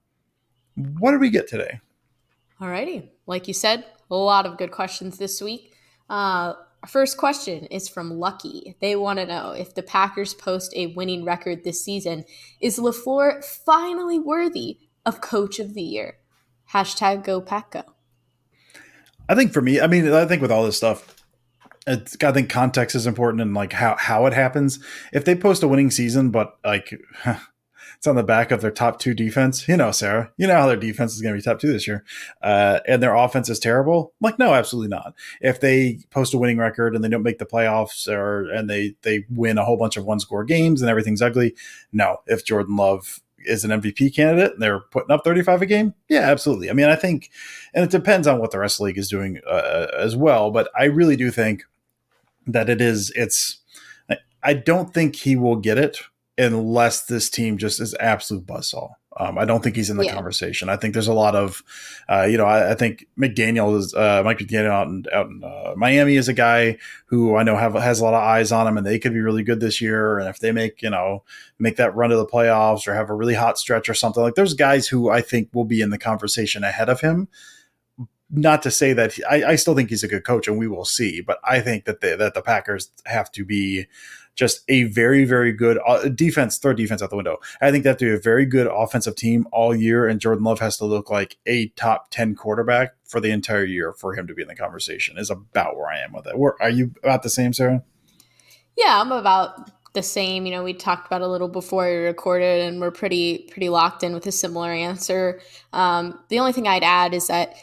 what 0.76 1.10
did 1.10 1.20
we 1.20 1.30
get 1.30 1.48
today? 1.48 1.80
All 2.60 2.68
righty, 2.68 3.10
Like 3.26 3.48
you 3.48 3.54
said, 3.54 3.84
a 4.08 4.14
lot 4.14 4.46
of 4.46 4.56
good 4.56 4.70
questions 4.70 5.18
this 5.18 5.42
week. 5.42 5.74
Uh, 6.08 6.54
first 6.88 7.16
question 7.16 7.66
is 7.66 7.88
from 7.88 8.18
Lucky. 8.18 8.76
They 8.80 8.96
want 8.96 9.18
to 9.18 9.26
know 9.26 9.52
if 9.52 9.74
the 9.74 9.82
Packers 9.82 10.34
post 10.34 10.72
a 10.76 10.88
winning 10.88 11.24
record 11.24 11.64
this 11.64 11.84
season, 11.84 12.24
is 12.60 12.78
LaFleur 12.78 13.44
finally 13.44 14.18
worthy 14.18 14.78
of 15.06 15.20
Coach 15.20 15.58
of 15.58 15.74
the 15.74 15.82
Year? 15.82 16.18
Hashtag 16.72 17.24
Go 17.24 17.40
Pack 17.40 17.72
Go. 17.72 17.82
I 19.28 19.34
think 19.34 19.52
for 19.52 19.60
me, 19.60 19.80
I 19.80 19.86
mean, 19.86 20.12
I 20.12 20.26
think 20.26 20.42
with 20.42 20.50
all 20.50 20.64
this 20.64 20.76
stuff, 20.76 21.14
it's, 21.86 22.16
I 22.22 22.32
think 22.32 22.50
context 22.50 22.94
is 22.94 23.06
important 23.06 23.40
and 23.42 23.54
like 23.54 23.72
how 23.72 23.96
how 23.96 24.26
it 24.26 24.32
happens. 24.32 24.78
If 25.12 25.24
they 25.24 25.34
post 25.34 25.62
a 25.62 25.68
winning 25.68 25.90
season, 25.90 26.30
but 26.30 26.56
like 26.64 27.00
it's 28.02 28.08
on 28.08 28.16
the 28.16 28.24
back 28.24 28.50
of 28.50 28.60
their 28.60 28.72
top 28.72 28.98
two 28.98 29.14
defense, 29.14 29.68
you 29.68 29.76
know, 29.76 29.92
Sarah, 29.92 30.32
you 30.36 30.48
know 30.48 30.56
how 30.56 30.66
their 30.66 30.74
defense 30.74 31.14
is 31.14 31.22
going 31.22 31.36
to 31.36 31.38
be 31.38 31.42
top 31.42 31.60
two 31.60 31.72
this 31.72 31.86
year, 31.86 32.02
uh, 32.42 32.80
and 32.88 33.00
their 33.00 33.14
offense 33.14 33.48
is 33.48 33.60
terrible. 33.60 34.12
Like, 34.20 34.40
no, 34.40 34.54
absolutely 34.54 34.88
not. 34.88 35.14
If 35.40 35.60
they 35.60 36.00
post 36.10 36.34
a 36.34 36.38
winning 36.38 36.58
record 36.58 36.96
and 36.96 37.04
they 37.04 37.08
don't 37.08 37.22
make 37.22 37.38
the 37.38 37.46
playoffs, 37.46 38.08
or 38.08 38.50
and 38.50 38.68
they 38.68 38.96
they 39.02 39.24
win 39.30 39.56
a 39.56 39.64
whole 39.64 39.76
bunch 39.76 39.96
of 39.96 40.04
one 40.04 40.18
score 40.18 40.42
games 40.42 40.82
and 40.82 40.90
everything's 40.90 41.22
ugly, 41.22 41.54
no. 41.92 42.16
If 42.26 42.44
Jordan 42.44 42.74
Love 42.74 43.20
is 43.46 43.62
an 43.62 43.70
MVP 43.70 44.16
candidate 44.16 44.54
and 44.54 44.60
they're 44.60 44.80
putting 44.80 45.12
up 45.12 45.22
35 45.22 45.62
a 45.62 45.66
game, 45.66 45.94
yeah, 46.08 46.22
absolutely. 46.22 46.70
I 46.70 46.72
mean, 46.72 46.88
I 46.88 46.96
think, 46.96 47.30
and 47.72 47.84
it 47.84 47.90
depends 47.92 48.26
on 48.26 48.40
what 48.40 48.50
the 48.50 48.58
rest 48.58 48.74
of 48.74 48.78
the 48.78 48.84
league 48.86 48.98
is 48.98 49.08
doing 49.08 49.38
uh, 49.48 49.86
as 49.96 50.16
well, 50.16 50.50
but 50.50 50.68
I 50.76 50.86
really 50.86 51.14
do 51.14 51.30
think 51.30 51.62
that 52.48 52.68
it 52.68 52.80
is, 52.80 53.12
it's, 53.14 53.58
I 54.42 54.54
don't 54.54 54.92
think 54.92 55.14
he 55.14 55.36
will 55.36 55.54
get 55.54 55.78
it 55.78 55.98
unless 56.38 57.04
this 57.04 57.28
team 57.28 57.58
just 57.58 57.80
is 57.80 57.94
absolute 58.00 58.46
buzzsaw. 58.46 58.90
Um, 59.18 59.36
I 59.36 59.44
don't 59.44 59.62
think 59.62 59.76
he's 59.76 59.90
in 59.90 59.98
the 59.98 60.06
Yeah. 60.06 60.14
conversation. 60.14 60.70
I 60.70 60.76
think 60.76 60.94
there's 60.94 61.06
a 61.06 61.12
lot 61.12 61.34
of, 61.34 61.62
uh, 62.08 62.22
you 62.22 62.38
know, 62.38 62.46
I, 62.46 62.70
I 62.70 62.74
think 62.74 63.04
McDaniel 63.18 63.76
is 63.76 63.92
uh, 63.92 64.22
Mike 64.24 64.38
McDaniel 64.38 64.70
out 64.70 64.86
in, 64.86 65.04
out 65.12 65.26
in 65.26 65.44
uh, 65.44 65.74
Miami 65.76 66.16
is 66.16 66.28
a 66.28 66.32
guy 66.32 66.78
who 67.06 67.36
I 67.36 67.42
know 67.42 67.56
have 67.56 67.74
has 67.74 68.00
a 68.00 68.04
lot 68.04 68.14
of 68.14 68.22
eyes 68.22 68.52
on 68.52 68.66
him, 68.66 68.78
and 68.78 68.86
they 68.86 68.98
could 68.98 69.12
be 69.12 69.20
really 69.20 69.42
good 69.42 69.60
this 69.60 69.82
year. 69.82 70.18
And 70.18 70.28
if 70.30 70.38
they 70.38 70.50
make 70.50 70.80
you 70.80 70.88
know 70.88 71.24
make 71.58 71.76
that 71.76 71.94
run 71.94 72.08
to 72.08 72.16
the 72.16 72.24
playoffs 72.24 72.88
or 72.88 72.94
have 72.94 73.10
a 73.10 73.14
really 73.14 73.34
hot 73.34 73.58
stretch 73.58 73.90
or 73.90 73.94
something 73.94 74.22
like, 74.22 74.34
there's 74.34 74.54
guys 74.54 74.88
who 74.88 75.10
I 75.10 75.20
think 75.20 75.50
will 75.52 75.66
be 75.66 75.82
in 75.82 75.90
the 75.90 75.98
conversation 75.98 76.64
ahead 76.64 76.88
of 76.88 77.02
him. 77.02 77.28
Not 78.34 78.62
to 78.62 78.70
say 78.70 78.94
that 78.94 79.12
he, 79.12 79.24
I, 79.24 79.50
I 79.50 79.56
still 79.56 79.74
think 79.74 79.90
he's 79.90 80.02
a 80.04 80.08
good 80.08 80.24
coach, 80.24 80.48
and 80.48 80.56
we 80.58 80.66
will 80.66 80.86
see. 80.86 81.20
But 81.20 81.38
I 81.44 81.60
think 81.60 81.84
that 81.84 82.00
the, 82.00 82.16
that 82.16 82.32
the 82.32 82.40
Packers 82.40 82.90
have 83.04 83.30
to 83.32 83.44
be 83.44 83.88
just 84.34 84.62
a 84.68 84.84
very, 84.84 85.24
very 85.24 85.52
good 85.52 85.78
uh, 85.86 86.08
defense, 86.08 86.58
throw 86.58 86.72
defense 86.72 87.02
out 87.02 87.10
the 87.10 87.16
window. 87.16 87.38
I 87.60 87.70
think 87.70 87.84
they 87.84 87.90
have 87.90 87.98
to 87.98 88.04
be 88.06 88.14
a 88.14 88.18
very 88.18 88.46
good 88.46 88.66
offensive 88.66 89.16
team 89.16 89.46
all 89.52 89.74
year, 89.74 90.06
and 90.06 90.20
Jordan 90.20 90.44
Love 90.44 90.60
has 90.60 90.76
to 90.78 90.84
look 90.84 91.10
like 91.10 91.36
a 91.46 91.68
top 91.68 92.10
10 92.10 92.34
quarterback 92.34 92.94
for 93.04 93.20
the 93.20 93.30
entire 93.30 93.64
year 93.64 93.92
for 93.92 94.14
him 94.14 94.26
to 94.26 94.34
be 94.34 94.42
in 94.42 94.48
the 94.48 94.54
conversation, 94.54 95.18
is 95.18 95.30
about 95.30 95.76
where 95.76 95.90
I 95.90 95.98
am 95.98 96.12
with 96.12 96.26
it. 96.26 96.38
Where, 96.38 96.54
are 96.60 96.70
you 96.70 96.94
about 97.02 97.22
the 97.22 97.30
same, 97.30 97.52
Sarah? 97.52 97.82
Yeah, 98.76 99.00
I'm 99.00 99.12
about 99.12 99.70
the 99.92 100.02
same. 100.02 100.46
You 100.46 100.52
know, 100.52 100.64
we 100.64 100.72
talked 100.72 101.06
about 101.06 101.20
a 101.20 101.28
little 101.28 101.48
before 101.48 101.84
we 101.84 101.96
recorded, 101.96 102.62
and 102.62 102.80
we're 102.80 102.90
pretty 102.90 103.48
pretty 103.50 103.68
locked 103.68 104.02
in 104.02 104.14
with 104.14 104.26
a 104.26 104.32
similar 104.32 104.72
answer. 104.72 105.40
Um, 105.74 106.18
the 106.30 106.38
only 106.38 106.52
thing 106.52 106.66
I'd 106.66 106.82
add 106.82 107.12
is 107.12 107.26
that 107.26 107.54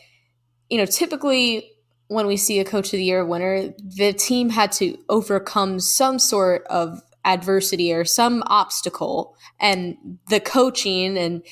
you 0.69 0.77
know, 0.77 0.85
typically 0.85 1.71
when 2.09 2.25
we 2.25 2.37
see 2.37 2.59
a 2.59 2.65
coach 2.65 2.87
of 2.87 2.97
the 2.97 3.03
year 3.03 3.23
winner, 3.23 3.69
the 3.77 4.13
team 4.13 4.49
had 4.49 4.71
to 4.73 4.97
overcome 5.09 5.79
some 5.79 6.17
sort 6.17 6.65
of 6.67 7.01
adversity 7.23 7.93
or 7.93 8.03
some 8.03 8.43
obstacle, 8.47 9.37
and 9.59 9.95
the 10.27 10.39
coaching 10.39 11.17
and 11.17 11.43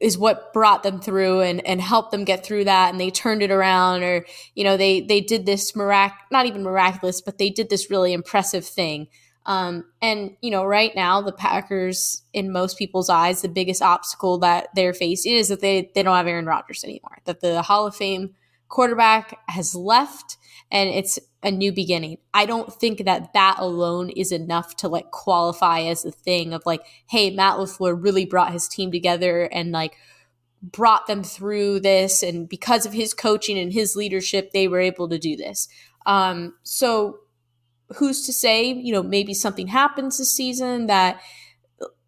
is 0.00 0.16
what 0.16 0.52
brought 0.52 0.82
them 0.82 1.00
through 1.00 1.40
and, 1.40 1.64
and 1.66 1.80
helped 1.80 2.12
them 2.12 2.24
get 2.24 2.44
through 2.44 2.64
that. 2.64 2.90
And 2.90 3.00
they 3.00 3.10
turned 3.10 3.42
it 3.42 3.50
around 3.50 4.02
or 4.02 4.24
you 4.54 4.64
know 4.64 4.76
they 4.76 5.00
they 5.00 5.20
did 5.20 5.44
this 5.44 5.76
mirac 5.76 6.14
not 6.30 6.46
even 6.46 6.62
miraculous 6.62 7.20
but 7.20 7.38
they 7.38 7.50
did 7.50 7.68
this 7.68 7.90
really 7.90 8.12
impressive 8.12 8.64
thing. 8.64 9.08
Um, 9.44 9.84
and 10.00 10.36
you 10.40 10.50
know 10.50 10.64
right 10.64 10.94
now 10.94 11.20
the 11.20 11.32
packers 11.32 12.22
in 12.32 12.52
most 12.52 12.78
people's 12.78 13.10
eyes 13.10 13.42
the 13.42 13.48
biggest 13.48 13.82
obstacle 13.82 14.38
that 14.38 14.68
they're 14.74 14.94
facing 14.94 15.32
is 15.32 15.48
that 15.48 15.60
they 15.60 15.90
they 15.94 16.02
don't 16.02 16.16
have 16.16 16.26
aaron 16.26 16.44
rodgers 16.44 16.84
anymore 16.84 17.18
that 17.24 17.40
the 17.40 17.62
hall 17.62 17.86
of 17.86 17.96
fame 17.96 18.34
quarterback 18.68 19.38
has 19.48 19.74
left 19.74 20.36
and 20.70 20.88
it's 20.90 21.18
a 21.42 21.50
new 21.50 21.72
beginning. 21.72 22.18
I 22.34 22.46
don't 22.46 22.72
think 22.72 23.04
that 23.04 23.32
that 23.32 23.56
alone 23.58 24.10
is 24.10 24.32
enough 24.32 24.76
to 24.76 24.88
like 24.88 25.10
qualify 25.10 25.82
as 25.82 26.04
a 26.04 26.10
thing 26.10 26.52
of 26.52 26.62
like, 26.66 26.82
hey, 27.08 27.30
Matt 27.30 27.56
LaFleur 27.56 28.02
really 28.02 28.26
brought 28.26 28.52
his 28.52 28.68
team 28.68 28.90
together 28.90 29.44
and 29.44 29.72
like 29.72 29.96
brought 30.60 31.06
them 31.06 31.22
through 31.22 31.80
this. 31.80 32.22
And 32.22 32.48
because 32.48 32.84
of 32.84 32.92
his 32.92 33.14
coaching 33.14 33.58
and 33.58 33.72
his 33.72 33.96
leadership, 33.96 34.50
they 34.52 34.68
were 34.68 34.80
able 34.80 35.08
to 35.08 35.18
do 35.18 35.36
this. 35.36 35.68
Um, 36.06 36.54
so 36.64 37.20
who's 37.96 38.26
to 38.26 38.32
say, 38.32 38.72
you 38.72 38.92
know, 38.92 39.02
maybe 39.02 39.32
something 39.32 39.68
happens 39.68 40.18
this 40.18 40.34
season 40.34 40.86
that, 40.86 41.20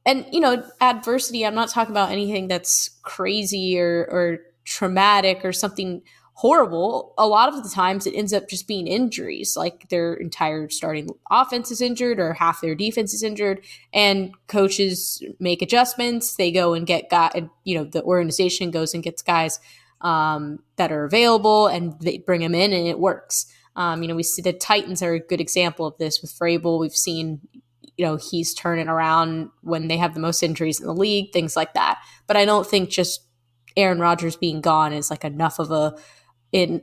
and, 0.05 0.27
you 0.33 0.41
know, 0.41 0.65
adversity, 0.81 1.47
I'm 1.47 1.55
not 1.55 1.71
talking 1.71 1.93
about 1.93 2.11
anything 2.11 2.49
that's 2.49 2.99
crazy 3.03 3.79
or, 3.79 4.09
or 4.11 4.39
traumatic 4.65 5.45
or 5.45 5.53
something 5.53 6.03
horrible. 6.41 7.13
A 7.19 7.27
lot 7.27 7.51
of 7.51 7.63
the 7.63 7.69
times 7.69 8.07
it 8.07 8.15
ends 8.15 8.33
up 8.33 8.49
just 8.49 8.67
being 8.67 8.87
injuries, 8.87 9.59
like 9.59 9.91
their 9.91 10.15
entire 10.15 10.71
starting 10.71 11.11
offense 11.31 11.71
is 11.71 11.83
injured 11.83 12.19
or 12.19 12.33
half 12.33 12.63
their 12.63 12.75
defense 12.75 13.13
is 13.13 13.23
injured, 13.23 13.61
and 13.93 14.33
coaches 14.47 15.23
make 15.39 15.61
adjustments. 15.61 16.37
They 16.37 16.51
go 16.51 16.73
and 16.73 16.87
get 16.87 17.11
guys, 17.11 17.43
you 17.65 17.77
know, 17.77 17.85
the 17.85 18.03
organization 18.03 18.71
goes 18.71 18.95
and 18.95 19.03
gets 19.03 19.21
guys 19.21 19.61
um, 20.01 20.61
that 20.77 20.91
are 20.91 21.05
available 21.05 21.67
and 21.67 22.01
they 22.01 22.17
bring 22.17 22.41
them 22.41 22.55
in 22.55 22.73
and 22.73 22.87
it 22.87 22.99
works. 22.99 23.45
Um, 23.77 24.01
you 24.01 24.09
know, 24.09 24.17
we 24.17 24.23
see 24.23 24.41
the 24.41 24.55
Titans 24.55 25.03
are 25.03 25.13
a 25.13 25.21
good 25.21 25.43
example 25.43 25.85
of 25.85 25.99
this 25.99 26.23
with 26.23 26.33
Vrabel. 26.33 26.81
We've 26.81 26.91
seen, 26.91 27.43
you 27.99 28.07
know, 28.07 28.17
he's 28.17 28.55
turning 28.55 28.89
around 28.89 29.51
when 29.61 29.89
they 29.89 29.99
have 29.99 30.15
the 30.15 30.21
most 30.21 30.43
injuries 30.43 30.81
in 30.81 30.87
the 30.87 30.95
league, 30.95 31.35
things 31.35 31.55
like 31.55 31.75
that. 31.75 31.99
But 32.27 32.39
I 32.39 32.47
don't 32.47 32.67
think 32.67 32.89
just 32.89 33.27
Aaron 33.77 33.99
Rodgers 33.99 34.37
being 34.37 34.63
gone 34.63 34.95
is 34.95 35.11
like 35.11 35.23
enough 35.23 35.59
of 35.59 35.71
a 35.71 35.97
in 36.53 36.83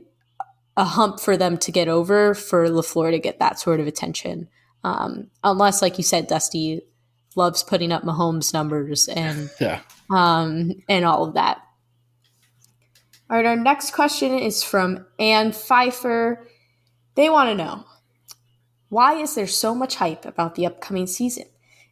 a 0.76 0.84
hump 0.84 1.20
for 1.20 1.36
them 1.36 1.58
to 1.58 1.72
get 1.72 1.88
over 1.88 2.34
for 2.34 2.68
LaFleur 2.68 3.10
to 3.10 3.18
get 3.18 3.40
that 3.40 3.58
sort 3.58 3.80
of 3.80 3.86
attention. 3.86 4.48
Um, 4.84 5.28
unless, 5.42 5.82
like 5.82 5.98
you 5.98 6.04
said, 6.04 6.28
Dusty 6.28 6.82
loves 7.34 7.62
putting 7.62 7.92
up 7.92 8.04
Mahomes 8.04 8.52
numbers 8.52 9.08
and 9.08 9.50
yeah, 9.60 9.80
um, 10.10 10.72
and 10.88 11.04
all 11.04 11.24
of 11.24 11.34
that. 11.34 11.58
All 13.30 13.36
right, 13.36 13.46
our 13.46 13.56
next 13.56 13.92
question 13.92 14.38
is 14.38 14.62
from 14.62 15.06
Ann 15.18 15.52
Pfeiffer. 15.52 16.46
They 17.14 17.28
want 17.28 17.50
to 17.50 17.54
know 17.54 17.84
why 18.88 19.14
is 19.14 19.34
there 19.34 19.46
so 19.46 19.74
much 19.74 19.96
hype 19.96 20.24
about 20.24 20.54
the 20.54 20.64
upcoming 20.64 21.06
season? 21.06 21.44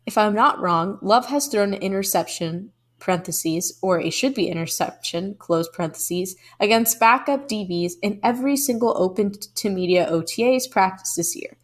If 0.07 0.17
I'm 0.17 0.35
not 0.35 0.61
wrong, 0.61 0.99
Love 1.03 1.27
has 1.27 1.49
thrown 1.49 1.75
an 1.75 1.83
interception 1.83 2.73
parentheses, 2.99 3.79
or 3.83 4.01
a 4.01 4.11
should 4.11 4.35
be 4.35 4.49
interception, 4.49 5.35
close 5.39 5.69
parentheses, 5.69 6.37
against 6.61 7.01
backup 7.01 7.49
DBs 7.49 7.95
in 8.03 8.21
every 8.23 8.57
single 8.57 8.95
open 8.97 9.33
to 9.33 9.71
media 9.71 10.09
OTAs 10.11 10.71
practice 10.71 11.15
this 11.15 11.37
year. 11.37 11.57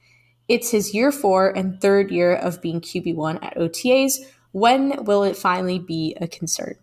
It's 0.48 0.70
his 0.70 0.92
year 0.92 1.12
four 1.12 1.50
and 1.50 1.80
third 1.80 2.10
year 2.10 2.34
of 2.34 2.60
being 2.60 2.80
QB1 2.80 3.42
at 3.42 3.56
OTAs. 3.56 4.18
When 4.52 5.04
will 5.04 5.22
it 5.22 5.36
finally 5.36 5.78
be 5.78 6.16
a 6.20 6.28
concern? 6.28 6.76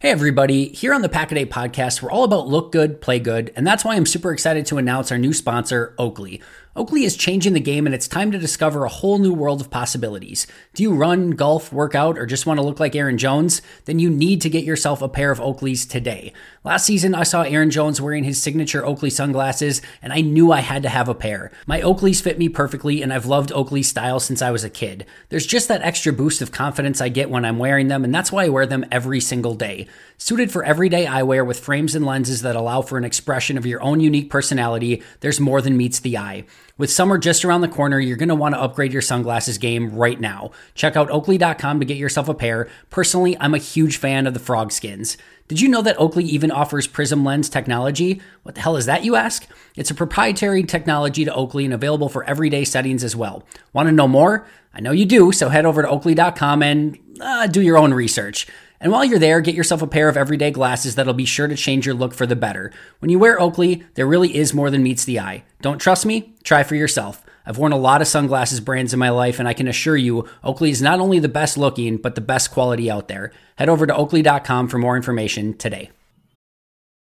Hey, 0.00 0.10
everybody. 0.10 0.68
Here 0.68 0.92
on 0.92 1.00
the 1.00 1.08
Packaday 1.08 1.46
podcast, 1.46 2.02
we're 2.02 2.10
all 2.10 2.24
about 2.24 2.46
look 2.46 2.72
good, 2.72 3.00
play 3.00 3.18
good, 3.18 3.52
and 3.56 3.66
that's 3.66 3.84
why 3.84 3.94
I'm 3.96 4.04
super 4.04 4.32
excited 4.32 4.66
to 4.66 4.76
announce 4.76 5.10
our 5.10 5.16
new 5.16 5.32
sponsor, 5.32 5.94
Oakley. 5.98 6.42
Oakley 6.76 7.04
is 7.04 7.16
changing 7.16 7.52
the 7.52 7.60
game 7.60 7.86
and 7.86 7.94
it's 7.94 8.08
time 8.08 8.32
to 8.32 8.38
discover 8.38 8.84
a 8.84 8.88
whole 8.88 9.18
new 9.18 9.32
world 9.32 9.60
of 9.60 9.70
possibilities. 9.70 10.48
Do 10.74 10.82
you 10.82 10.92
run, 10.92 11.30
golf, 11.30 11.72
work 11.72 11.94
out, 11.94 12.18
or 12.18 12.26
just 12.26 12.46
want 12.46 12.58
to 12.58 12.64
look 12.66 12.80
like 12.80 12.96
Aaron 12.96 13.16
Jones? 13.16 13.62
Then 13.84 14.00
you 14.00 14.10
need 14.10 14.40
to 14.40 14.50
get 14.50 14.64
yourself 14.64 15.00
a 15.00 15.08
pair 15.08 15.30
of 15.30 15.38
Oakleys 15.38 15.88
today. 15.88 16.32
Last 16.64 16.84
season, 16.84 17.14
I 17.14 17.22
saw 17.22 17.42
Aaron 17.42 17.70
Jones 17.70 18.00
wearing 18.00 18.24
his 18.24 18.42
signature 18.42 18.84
Oakley 18.84 19.10
sunglasses, 19.10 19.82
and 20.02 20.12
I 20.12 20.20
knew 20.20 20.50
I 20.50 20.60
had 20.60 20.82
to 20.82 20.88
have 20.88 21.08
a 21.08 21.14
pair. 21.14 21.52
My 21.66 21.80
Oakleys 21.80 22.20
fit 22.20 22.38
me 22.38 22.48
perfectly, 22.48 23.02
and 23.02 23.12
I've 23.12 23.26
loved 23.26 23.52
Oakley 23.52 23.84
style 23.84 24.18
since 24.18 24.42
I 24.42 24.50
was 24.50 24.64
a 24.64 24.70
kid. 24.70 25.06
There's 25.28 25.46
just 25.46 25.68
that 25.68 25.82
extra 25.82 26.12
boost 26.12 26.42
of 26.42 26.50
confidence 26.50 27.00
I 27.00 27.08
get 27.08 27.30
when 27.30 27.44
I'm 27.44 27.58
wearing 27.58 27.86
them, 27.86 28.02
and 28.02 28.12
that's 28.12 28.32
why 28.32 28.46
I 28.46 28.48
wear 28.48 28.66
them 28.66 28.84
every 28.90 29.20
single 29.20 29.54
day. 29.54 29.86
Suited 30.24 30.50
for 30.50 30.64
everyday 30.64 31.04
eyewear 31.04 31.46
with 31.46 31.60
frames 31.60 31.94
and 31.94 32.06
lenses 32.06 32.40
that 32.40 32.56
allow 32.56 32.80
for 32.80 32.96
an 32.96 33.04
expression 33.04 33.58
of 33.58 33.66
your 33.66 33.82
own 33.82 34.00
unique 34.00 34.30
personality, 34.30 35.02
there's 35.20 35.38
more 35.38 35.60
than 35.60 35.76
meets 35.76 36.00
the 36.00 36.16
eye. 36.16 36.46
With 36.78 36.90
summer 36.90 37.18
just 37.18 37.44
around 37.44 37.60
the 37.60 37.68
corner, 37.68 38.00
you're 38.00 38.16
going 38.16 38.30
to 38.30 38.34
want 38.34 38.54
to 38.54 38.60
upgrade 38.62 38.94
your 38.94 39.02
sunglasses 39.02 39.58
game 39.58 39.94
right 39.94 40.18
now. 40.18 40.50
Check 40.74 40.96
out 40.96 41.10
oakley.com 41.10 41.78
to 41.78 41.84
get 41.84 41.98
yourself 41.98 42.30
a 42.30 42.32
pair. 42.32 42.70
Personally, 42.88 43.36
I'm 43.38 43.52
a 43.52 43.58
huge 43.58 43.98
fan 43.98 44.26
of 44.26 44.32
the 44.32 44.40
frog 44.40 44.72
skins. 44.72 45.18
Did 45.46 45.60
you 45.60 45.68
know 45.68 45.82
that 45.82 46.00
Oakley 46.00 46.24
even 46.24 46.50
offers 46.50 46.86
prism 46.86 47.22
lens 47.22 47.50
technology? 47.50 48.22
What 48.44 48.54
the 48.54 48.62
hell 48.62 48.78
is 48.78 48.86
that, 48.86 49.04
you 49.04 49.16
ask? 49.16 49.46
It's 49.76 49.90
a 49.90 49.94
proprietary 49.94 50.62
technology 50.62 51.26
to 51.26 51.34
Oakley 51.34 51.66
and 51.66 51.74
available 51.74 52.08
for 52.08 52.24
everyday 52.24 52.64
settings 52.64 53.04
as 53.04 53.14
well. 53.14 53.44
Want 53.74 53.88
to 53.88 53.92
know 53.92 54.08
more? 54.08 54.46
I 54.72 54.80
know 54.80 54.92
you 54.92 55.04
do, 55.04 55.32
so 55.32 55.50
head 55.50 55.66
over 55.66 55.82
to 55.82 55.88
oakley.com 55.88 56.62
and 56.62 56.98
uh, 57.20 57.46
do 57.46 57.60
your 57.60 57.76
own 57.76 57.92
research. 57.92 58.46
And 58.84 58.92
while 58.92 59.02
you're 59.02 59.18
there, 59.18 59.40
get 59.40 59.54
yourself 59.54 59.80
a 59.80 59.86
pair 59.86 60.10
of 60.10 60.16
everyday 60.18 60.50
glasses 60.50 60.94
that'll 60.94 61.14
be 61.14 61.24
sure 61.24 61.48
to 61.48 61.56
change 61.56 61.86
your 61.86 61.94
look 61.94 62.12
for 62.12 62.26
the 62.26 62.36
better. 62.36 62.70
When 62.98 63.10
you 63.10 63.18
wear 63.18 63.40
Oakley, 63.40 63.82
there 63.94 64.06
really 64.06 64.36
is 64.36 64.52
more 64.52 64.68
than 64.68 64.82
meets 64.82 65.06
the 65.06 65.20
eye. 65.20 65.44
Don't 65.62 65.78
trust 65.78 66.04
me? 66.04 66.34
Try 66.42 66.64
for 66.64 66.74
yourself. 66.74 67.24
I've 67.46 67.56
worn 67.56 67.72
a 67.72 67.78
lot 67.78 68.02
of 68.02 68.08
sunglasses 68.08 68.60
brands 68.60 68.92
in 68.92 68.98
my 68.98 69.08
life, 69.08 69.38
and 69.38 69.48
I 69.48 69.54
can 69.54 69.68
assure 69.68 69.96
you, 69.96 70.28
Oakley 70.42 70.68
is 70.68 70.82
not 70.82 71.00
only 71.00 71.18
the 71.18 71.30
best 71.30 71.56
looking, 71.56 71.96
but 71.96 72.14
the 72.14 72.20
best 72.20 72.50
quality 72.50 72.90
out 72.90 73.08
there. 73.08 73.32
Head 73.56 73.70
over 73.70 73.86
to 73.86 73.96
oakley.com 73.96 74.68
for 74.68 74.76
more 74.76 74.96
information 74.96 75.56
today. 75.56 75.90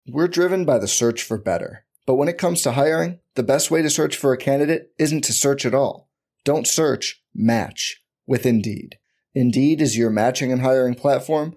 We're 0.07 0.29
driven 0.29 0.67
by 0.67 0.77
the 0.77 0.87
search 0.87 1.23
for 1.23 1.39
better. 1.39 1.87
But 2.07 2.17
when 2.17 2.29
it 2.29 2.37
comes 2.37 2.61
to 2.61 2.73
hiring, 2.73 3.21
the 3.37 3.43
best 3.43 3.71
way 3.71 3.81
to 3.81 3.89
search 3.89 4.19
for 4.19 4.35
a 4.35 4.39
candidate 4.39 4.91
isn't 4.99 5.25
to 5.25 5.33
search 5.33 5.65
at 5.65 5.75
all. 5.75 6.11
Don't 6.45 6.67
search, 6.67 7.23
match 7.35 8.03
with 8.27 8.45
Indeed. 8.45 8.99
Indeed 9.35 9.81
is 9.81 9.97
your 9.97 10.11
matching 10.11 10.53
and 10.53 10.61
hiring 10.61 10.95
platform 10.95 11.57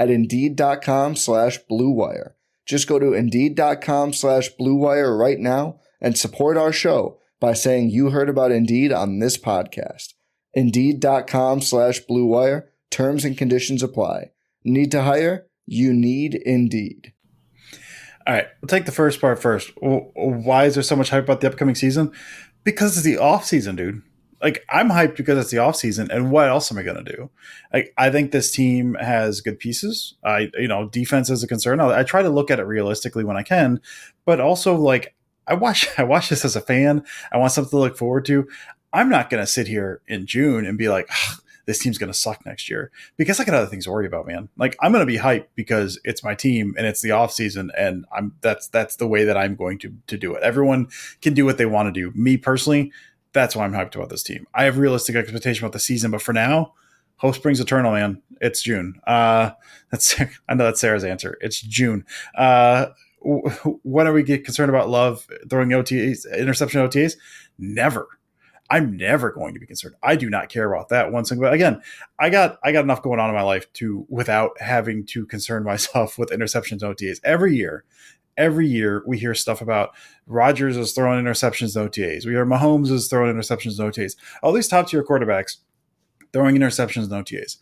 at 0.00 0.08
Indeed.com 0.10 1.14
slash 1.14 1.58
BlueWire. 1.70 2.32
Just 2.66 2.88
go 2.88 2.98
to 2.98 3.12
Indeed.com 3.12 4.14
slash 4.14 4.48
BlueWire 4.58 5.16
right 5.16 5.38
now 5.38 5.78
and 6.00 6.16
support 6.16 6.56
our 6.56 6.72
show 6.72 7.18
by 7.38 7.52
saying 7.52 7.90
you 7.90 8.10
heard 8.10 8.30
about 8.30 8.50
Indeed 8.50 8.92
on 8.92 9.18
this 9.18 9.36
podcast. 9.36 10.14
Indeed.com 10.54 11.60
slash 11.60 12.00
BlueWire. 12.08 12.68
Terms 12.90 13.24
and 13.24 13.36
conditions 13.36 13.82
apply. 13.82 14.30
Need 14.64 14.90
to 14.92 15.02
hire? 15.02 15.46
You 15.66 15.92
need 15.92 16.34
Indeed. 16.34 17.12
All 18.26 18.34
right, 18.34 18.46
we'll 18.60 18.68
take 18.68 18.86
the 18.86 18.92
first 18.92 19.20
part 19.20 19.40
first. 19.40 19.70
Why 19.80 20.64
is 20.64 20.74
there 20.74 20.82
so 20.82 20.96
much 20.96 21.10
hype 21.10 21.24
about 21.24 21.40
the 21.40 21.48
upcoming 21.48 21.74
season? 21.74 22.12
Because 22.64 22.96
it's 22.96 23.04
the 23.04 23.18
off 23.18 23.44
season, 23.44 23.76
dude. 23.76 24.02
Like 24.42 24.64
I'm 24.70 24.88
hyped 24.88 25.16
because 25.16 25.38
it's 25.38 25.50
the 25.50 25.58
off 25.58 25.76
season, 25.76 26.10
and 26.10 26.30
what 26.30 26.48
else 26.48 26.70
am 26.70 26.78
I 26.78 26.82
gonna 26.82 27.04
do? 27.04 27.30
Like 27.72 27.92
I 27.96 28.10
think 28.10 28.30
this 28.30 28.50
team 28.50 28.94
has 28.94 29.40
good 29.40 29.58
pieces. 29.58 30.14
I 30.24 30.50
you 30.58 30.68
know 30.68 30.88
defense 30.88 31.30
is 31.30 31.42
a 31.42 31.48
concern. 31.48 31.80
I, 31.80 32.00
I 32.00 32.02
try 32.02 32.22
to 32.22 32.30
look 32.30 32.50
at 32.50 32.60
it 32.60 32.64
realistically 32.64 33.24
when 33.24 33.36
I 33.36 33.42
can, 33.42 33.80
but 34.24 34.40
also 34.40 34.74
like 34.74 35.14
I 35.46 35.54
watch 35.54 35.88
I 35.98 36.04
watch 36.04 36.28
this 36.28 36.44
as 36.44 36.56
a 36.56 36.60
fan. 36.60 37.04
I 37.32 37.38
want 37.38 37.52
something 37.52 37.70
to 37.70 37.78
look 37.78 37.96
forward 37.96 38.24
to. 38.26 38.48
I'm 38.92 39.08
not 39.08 39.30
gonna 39.30 39.46
sit 39.46 39.66
here 39.66 40.00
in 40.08 40.26
June 40.26 40.66
and 40.66 40.76
be 40.76 40.88
like, 40.88 41.08
this 41.70 41.78
team's 41.78 41.98
going 41.98 42.12
to 42.12 42.18
suck 42.18 42.44
next 42.44 42.68
year 42.68 42.90
because 43.16 43.38
I 43.38 43.44
got 43.44 43.54
other 43.54 43.66
things 43.66 43.84
to 43.84 43.92
worry 43.92 44.06
about, 44.06 44.26
man. 44.26 44.48
Like 44.56 44.76
I'm 44.80 44.90
going 44.90 45.02
to 45.02 45.06
be 45.06 45.18
hyped 45.18 45.46
because 45.54 46.00
it's 46.02 46.24
my 46.24 46.34
team 46.34 46.74
and 46.76 46.84
it's 46.84 47.00
the 47.00 47.12
off 47.12 47.32
season 47.32 47.70
and 47.78 48.04
I'm 48.12 48.34
that's 48.40 48.66
that's 48.66 48.96
the 48.96 49.06
way 49.06 49.22
that 49.22 49.36
I'm 49.36 49.54
going 49.54 49.78
to 49.80 49.94
to 50.08 50.16
do 50.16 50.34
it. 50.34 50.42
Everyone 50.42 50.88
can 51.22 51.32
do 51.32 51.44
what 51.44 51.58
they 51.58 51.66
want 51.66 51.86
to 51.86 51.92
do. 51.92 52.12
Me 52.18 52.36
personally, 52.36 52.92
that's 53.32 53.54
why 53.54 53.64
I'm 53.64 53.72
hyped 53.72 53.94
about 53.94 54.08
this 54.08 54.22
team. 54.22 54.46
I 54.54 54.64
have 54.64 54.78
realistic 54.78 55.16
expectation 55.16 55.64
about 55.64 55.72
the 55.72 55.80
season, 55.80 56.10
but 56.10 56.22
for 56.22 56.32
now, 56.32 56.74
hope 57.16 57.34
springs 57.34 57.60
eternal, 57.60 57.92
man. 57.92 58.22
It's 58.40 58.62
June. 58.62 59.00
Uh, 59.06 59.50
that's 59.90 60.20
I 60.48 60.54
know 60.54 60.64
that's 60.64 60.80
Sarah's 60.80 61.04
answer. 61.04 61.38
It's 61.40 61.60
June. 61.60 62.04
Uh, 62.34 62.86
when 63.22 64.06
are 64.06 64.12
we 64.12 64.22
get 64.22 64.44
concerned 64.44 64.70
about 64.70 64.88
love 64.88 65.26
throwing 65.48 65.70
OTAs, 65.70 66.20
interception 66.38 66.80
OTAs? 66.80 67.16
Never. 67.58 68.08
I'm 68.70 68.96
never 68.96 69.32
going 69.32 69.52
to 69.54 69.60
be 69.60 69.66
concerned. 69.66 69.96
I 70.02 70.14
do 70.14 70.30
not 70.30 70.48
care 70.48 70.72
about 70.72 70.90
that 70.90 71.10
one 71.10 71.24
single. 71.24 71.46
But 71.46 71.54
again, 71.54 71.82
I 72.18 72.30
got 72.30 72.58
I 72.62 72.72
got 72.72 72.84
enough 72.84 73.02
going 73.02 73.18
on 73.18 73.28
in 73.28 73.34
my 73.34 73.42
life 73.42 73.70
to 73.74 74.06
without 74.08 74.60
having 74.60 75.04
to 75.06 75.26
concern 75.26 75.64
myself 75.64 76.18
with 76.18 76.30
interceptions 76.30 76.82
OTAs 76.82 77.20
every 77.24 77.56
year. 77.56 77.84
Every 78.40 78.66
year 78.66 79.02
we 79.06 79.18
hear 79.18 79.34
stuff 79.34 79.60
about 79.60 79.90
Rodgers 80.26 80.78
is 80.78 80.92
throwing 80.92 81.22
interceptions 81.22 81.76
and 81.76 81.90
OTAs. 81.90 82.24
We 82.24 82.32
hear 82.32 82.46
Mahomes 82.46 82.90
is 82.90 83.06
throwing 83.06 83.36
interceptions 83.36 83.78
and 83.78 83.92
OTAs. 83.92 84.16
All 84.42 84.52
these 84.52 84.66
top 84.66 84.88
tier 84.88 85.04
quarterbacks 85.04 85.58
throwing 86.32 86.56
interceptions 86.56 87.12
and 87.12 87.24
OTAs. 87.24 87.58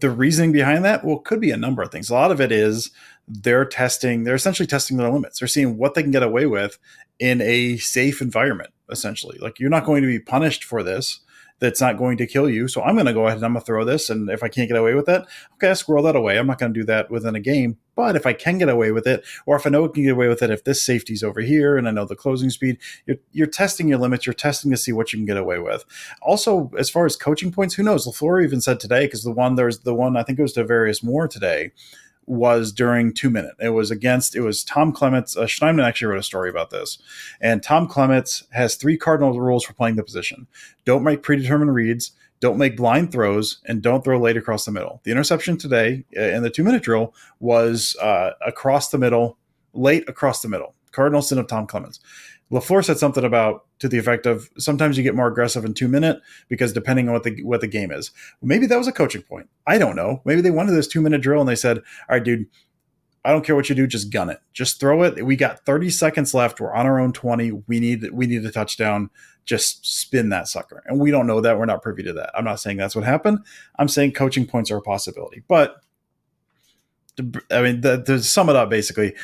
The 0.00 0.10
reasoning 0.10 0.50
behind 0.50 0.84
that, 0.84 1.04
well, 1.04 1.18
could 1.18 1.40
be 1.40 1.52
a 1.52 1.56
number 1.56 1.82
of 1.82 1.92
things. 1.92 2.10
A 2.10 2.14
lot 2.14 2.32
of 2.32 2.40
it 2.40 2.50
is 2.50 2.90
they're 3.28 3.64
testing, 3.64 4.24
they're 4.24 4.34
essentially 4.34 4.66
testing 4.66 4.96
their 4.96 5.10
limits. 5.10 5.38
They're 5.38 5.48
seeing 5.48 5.76
what 5.76 5.94
they 5.94 6.02
can 6.02 6.10
get 6.10 6.24
away 6.24 6.46
with 6.46 6.78
in 7.20 7.40
a 7.40 7.76
safe 7.76 8.20
environment, 8.20 8.70
essentially. 8.90 9.38
Like 9.38 9.60
you're 9.60 9.70
not 9.70 9.84
going 9.84 10.02
to 10.02 10.08
be 10.08 10.18
punished 10.18 10.64
for 10.64 10.82
this. 10.82 11.20
That's 11.62 11.80
not 11.80 11.96
going 11.96 12.16
to 12.16 12.26
kill 12.26 12.50
you. 12.50 12.66
So 12.66 12.82
I'm 12.82 12.96
going 12.96 13.06
to 13.06 13.12
go 13.12 13.26
ahead 13.26 13.36
and 13.36 13.46
I'm 13.46 13.52
going 13.52 13.60
to 13.60 13.66
throw 13.66 13.84
this. 13.84 14.10
And 14.10 14.28
if 14.28 14.42
I 14.42 14.48
can't 14.48 14.68
get 14.68 14.76
away 14.76 14.94
with 14.94 15.08
it, 15.08 15.22
okay, 15.54 15.70
I 15.70 15.74
squirrel 15.74 16.02
that 16.02 16.16
away. 16.16 16.36
I'm 16.36 16.48
not 16.48 16.58
going 16.58 16.74
to 16.74 16.80
do 16.80 16.84
that 16.86 17.08
within 17.08 17.36
a 17.36 17.40
game. 17.40 17.78
But 17.94 18.16
if 18.16 18.26
I 18.26 18.32
can 18.32 18.58
get 18.58 18.68
away 18.68 18.90
with 18.90 19.06
it, 19.06 19.22
or 19.46 19.54
if 19.54 19.64
I 19.64 19.70
know 19.70 19.84
I 19.84 19.88
can 19.88 20.02
get 20.02 20.12
away 20.12 20.26
with 20.26 20.42
it, 20.42 20.50
if 20.50 20.64
this 20.64 20.82
safety's 20.82 21.22
over 21.22 21.40
here 21.40 21.76
and 21.76 21.86
I 21.86 21.92
know 21.92 22.04
the 22.04 22.16
closing 22.16 22.50
speed, 22.50 22.78
you're, 23.06 23.18
you're 23.30 23.46
testing 23.46 23.86
your 23.86 23.98
limits. 23.98 24.26
You're 24.26 24.34
testing 24.34 24.72
to 24.72 24.76
see 24.76 24.90
what 24.90 25.12
you 25.12 25.20
can 25.20 25.26
get 25.26 25.36
away 25.36 25.60
with. 25.60 25.84
Also, 26.20 26.72
as 26.76 26.90
far 26.90 27.06
as 27.06 27.14
coaching 27.14 27.52
points, 27.52 27.74
who 27.74 27.84
knows? 27.84 28.06
LaFleur 28.06 28.42
even 28.42 28.60
said 28.60 28.80
today, 28.80 29.06
because 29.06 29.22
the 29.22 29.30
one, 29.30 29.54
there's 29.54 29.80
the 29.80 29.94
one, 29.94 30.16
I 30.16 30.24
think 30.24 30.40
it 30.40 30.42
was 30.42 30.54
to 30.54 30.64
Tarvarius 30.64 31.04
Moore 31.04 31.28
today, 31.28 31.70
was 32.26 32.72
during 32.72 33.12
two 33.12 33.30
minute. 33.30 33.54
It 33.60 33.70
was 33.70 33.90
against, 33.90 34.36
it 34.36 34.40
was 34.40 34.64
Tom 34.64 34.92
Clements. 34.92 35.36
Uh, 35.36 35.42
Schneidman 35.42 35.84
actually 35.84 36.08
wrote 36.08 36.20
a 36.20 36.22
story 36.22 36.50
about 36.50 36.70
this. 36.70 36.98
And 37.40 37.62
Tom 37.62 37.88
Clements 37.88 38.44
has 38.52 38.76
three 38.76 38.96
cardinal 38.96 39.40
rules 39.40 39.64
for 39.64 39.74
playing 39.74 39.96
the 39.96 40.04
position 40.04 40.46
don't 40.84 41.04
make 41.04 41.22
predetermined 41.22 41.74
reads, 41.74 42.12
don't 42.40 42.58
make 42.58 42.76
blind 42.76 43.12
throws, 43.12 43.60
and 43.66 43.82
don't 43.82 44.02
throw 44.02 44.20
late 44.20 44.36
across 44.36 44.64
the 44.64 44.72
middle. 44.72 45.00
The 45.04 45.12
interception 45.12 45.56
today 45.58 46.04
uh, 46.16 46.22
in 46.22 46.42
the 46.42 46.50
two 46.50 46.64
minute 46.64 46.82
drill 46.82 47.14
was 47.38 47.96
uh, 48.02 48.30
across 48.44 48.90
the 48.90 48.98
middle, 48.98 49.38
late 49.72 50.08
across 50.08 50.42
the 50.42 50.48
middle. 50.48 50.74
Cardinal 50.90 51.22
sin 51.22 51.38
of 51.38 51.46
Tom 51.46 51.66
Clements. 51.66 52.00
LaFleur 52.52 52.84
said 52.84 52.98
something 52.98 53.24
about 53.24 53.64
to 53.78 53.88
the 53.88 53.98
effect 53.98 54.26
of 54.26 54.50
sometimes 54.58 54.98
you 54.98 55.02
get 55.02 55.14
more 55.14 55.26
aggressive 55.26 55.64
in 55.64 55.72
two 55.72 55.88
minute 55.88 56.20
because 56.48 56.72
depending 56.72 57.08
on 57.08 57.14
what 57.14 57.22
the 57.22 57.42
what 57.42 57.62
the 57.62 57.66
game 57.66 57.90
is. 57.90 58.10
Maybe 58.42 58.66
that 58.66 58.76
was 58.76 58.86
a 58.86 58.92
coaching 58.92 59.22
point. 59.22 59.48
I 59.66 59.78
don't 59.78 59.96
know. 59.96 60.20
Maybe 60.26 60.42
they 60.42 60.50
wanted 60.50 60.72
this 60.72 60.86
two 60.86 61.00
minute 61.00 61.22
drill 61.22 61.40
and 61.40 61.48
they 61.48 61.56
said, 61.56 61.78
"All 61.78 61.84
right, 62.10 62.22
dude, 62.22 62.46
I 63.24 63.32
don't 63.32 63.44
care 63.44 63.56
what 63.56 63.70
you 63.70 63.74
do, 63.74 63.86
just 63.86 64.12
gun 64.12 64.28
it, 64.28 64.40
just 64.52 64.78
throw 64.78 65.02
it. 65.02 65.24
We 65.24 65.34
got 65.34 65.64
30 65.64 65.88
seconds 65.90 66.34
left. 66.34 66.60
We're 66.60 66.74
on 66.74 66.86
our 66.86 67.00
own 67.00 67.12
20. 67.12 67.62
We 67.66 67.80
need 67.80 68.10
we 68.12 68.26
need 68.26 68.44
a 68.44 68.52
touchdown. 68.52 69.08
Just 69.46 69.86
spin 69.86 70.28
that 70.28 70.46
sucker." 70.46 70.82
And 70.86 71.00
we 71.00 71.10
don't 71.10 71.26
know 71.26 71.40
that. 71.40 71.58
We're 71.58 71.64
not 71.64 71.82
privy 71.82 72.02
to 72.02 72.12
that. 72.12 72.32
I'm 72.36 72.44
not 72.44 72.60
saying 72.60 72.76
that's 72.76 72.94
what 72.94 73.04
happened. 73.04 73.38
I'm 73.78 73.88
saying 73.88 74.12
coaching 74.12 74.46
points 74.46 74.70
are 74.70 74.76
a 74.76 74.82
possibility, 74.82 75.42
but. 75.48 75.76
I 77.50 77.60
mean, 77.60 77.82
the, 77.82 78.02
to 78.04 78.22
sum 78.22 78.48
it 78.48 78.56
up, 78.56 78.70
basically, 78.70 79.14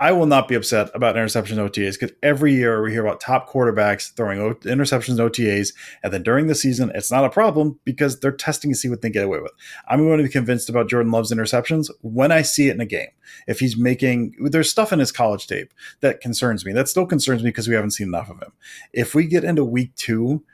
I 0.00 0.12
will 0.12 0.26
not 0.26 0.46
be 0.46 0.54
upset 0.54 0.90
about 0.94 1.16
interceptions 1.16 1.56
OTAs 1.56 1.98
because 1.98 2.14
every 2.22 2.54
year 2.54 2.80
we 2.80 2.92
hear 2.92 3.04
about 3.04 3.20
top 3.20 3.50
quarterbacks 3.50 4.14
throwing 4.14 4.38
interceptions 4.38 5.18
OTAs, 5.18 5.74
and 6.04 6.12
then 6.12 6.22
during 6.22 6.46
the 6.46 6.54
season, 6.54 6.92
it's 6.94 7.10
not 7.10 7.24
a 7.24 7.30
problem 7.30 7.80
because 7.84 8.20
they're 8.20 8.30
testing 8.30 8.70
to 8.70 8.76
see 8.76 8.88
what 8.88 9.02
they 9.02 9.10
get 9.10 9.24
away 9.24 9.40
with. 9.40 9.50
I'm 9.88 10.06
going 10.06 10.18
to 10.18 10.24
be 10.24 10.30
convinced 10.30 10.68
about 10.68 10.88
Jordan 10.88 11.10
Love's 11.10 11.32
interceptions 11.32 11.90
when 12.02 12.30
I 12.30 12.42
see 12.42 12.68
it 12.68 12.74
in 12.74 12.80
a 12.80 12.86
game. 12.86 13.08
If 13.48 13.58
he's 13.58 13.76
making, 13.76 14.36
there's 14.38 14.70
stuff 14.70 14.92
in 14.92 15.00
his 15.00 15.10
college 15.10 15.48
tape 15.48 15.74
that 16.00 16.20
concerns 16.20 16.64
me. 16.64 16.72
That 16.72 16.88
still 16.88 17.06
concerns 17.06 17.42
me 17.42 17.50
because 17.50 17.66
we 17.66 17.74
haven't 17.74 17.90
seen 17.90 18.06
enough 18.06 18.30
of 18.30 18.40
him. 18.40 18.52
If 18.92 19.16
we 19.16 19.26
get 19.26 19.42
into 19.42 19.64
week 19.64 19.94
two, 19.96 20.44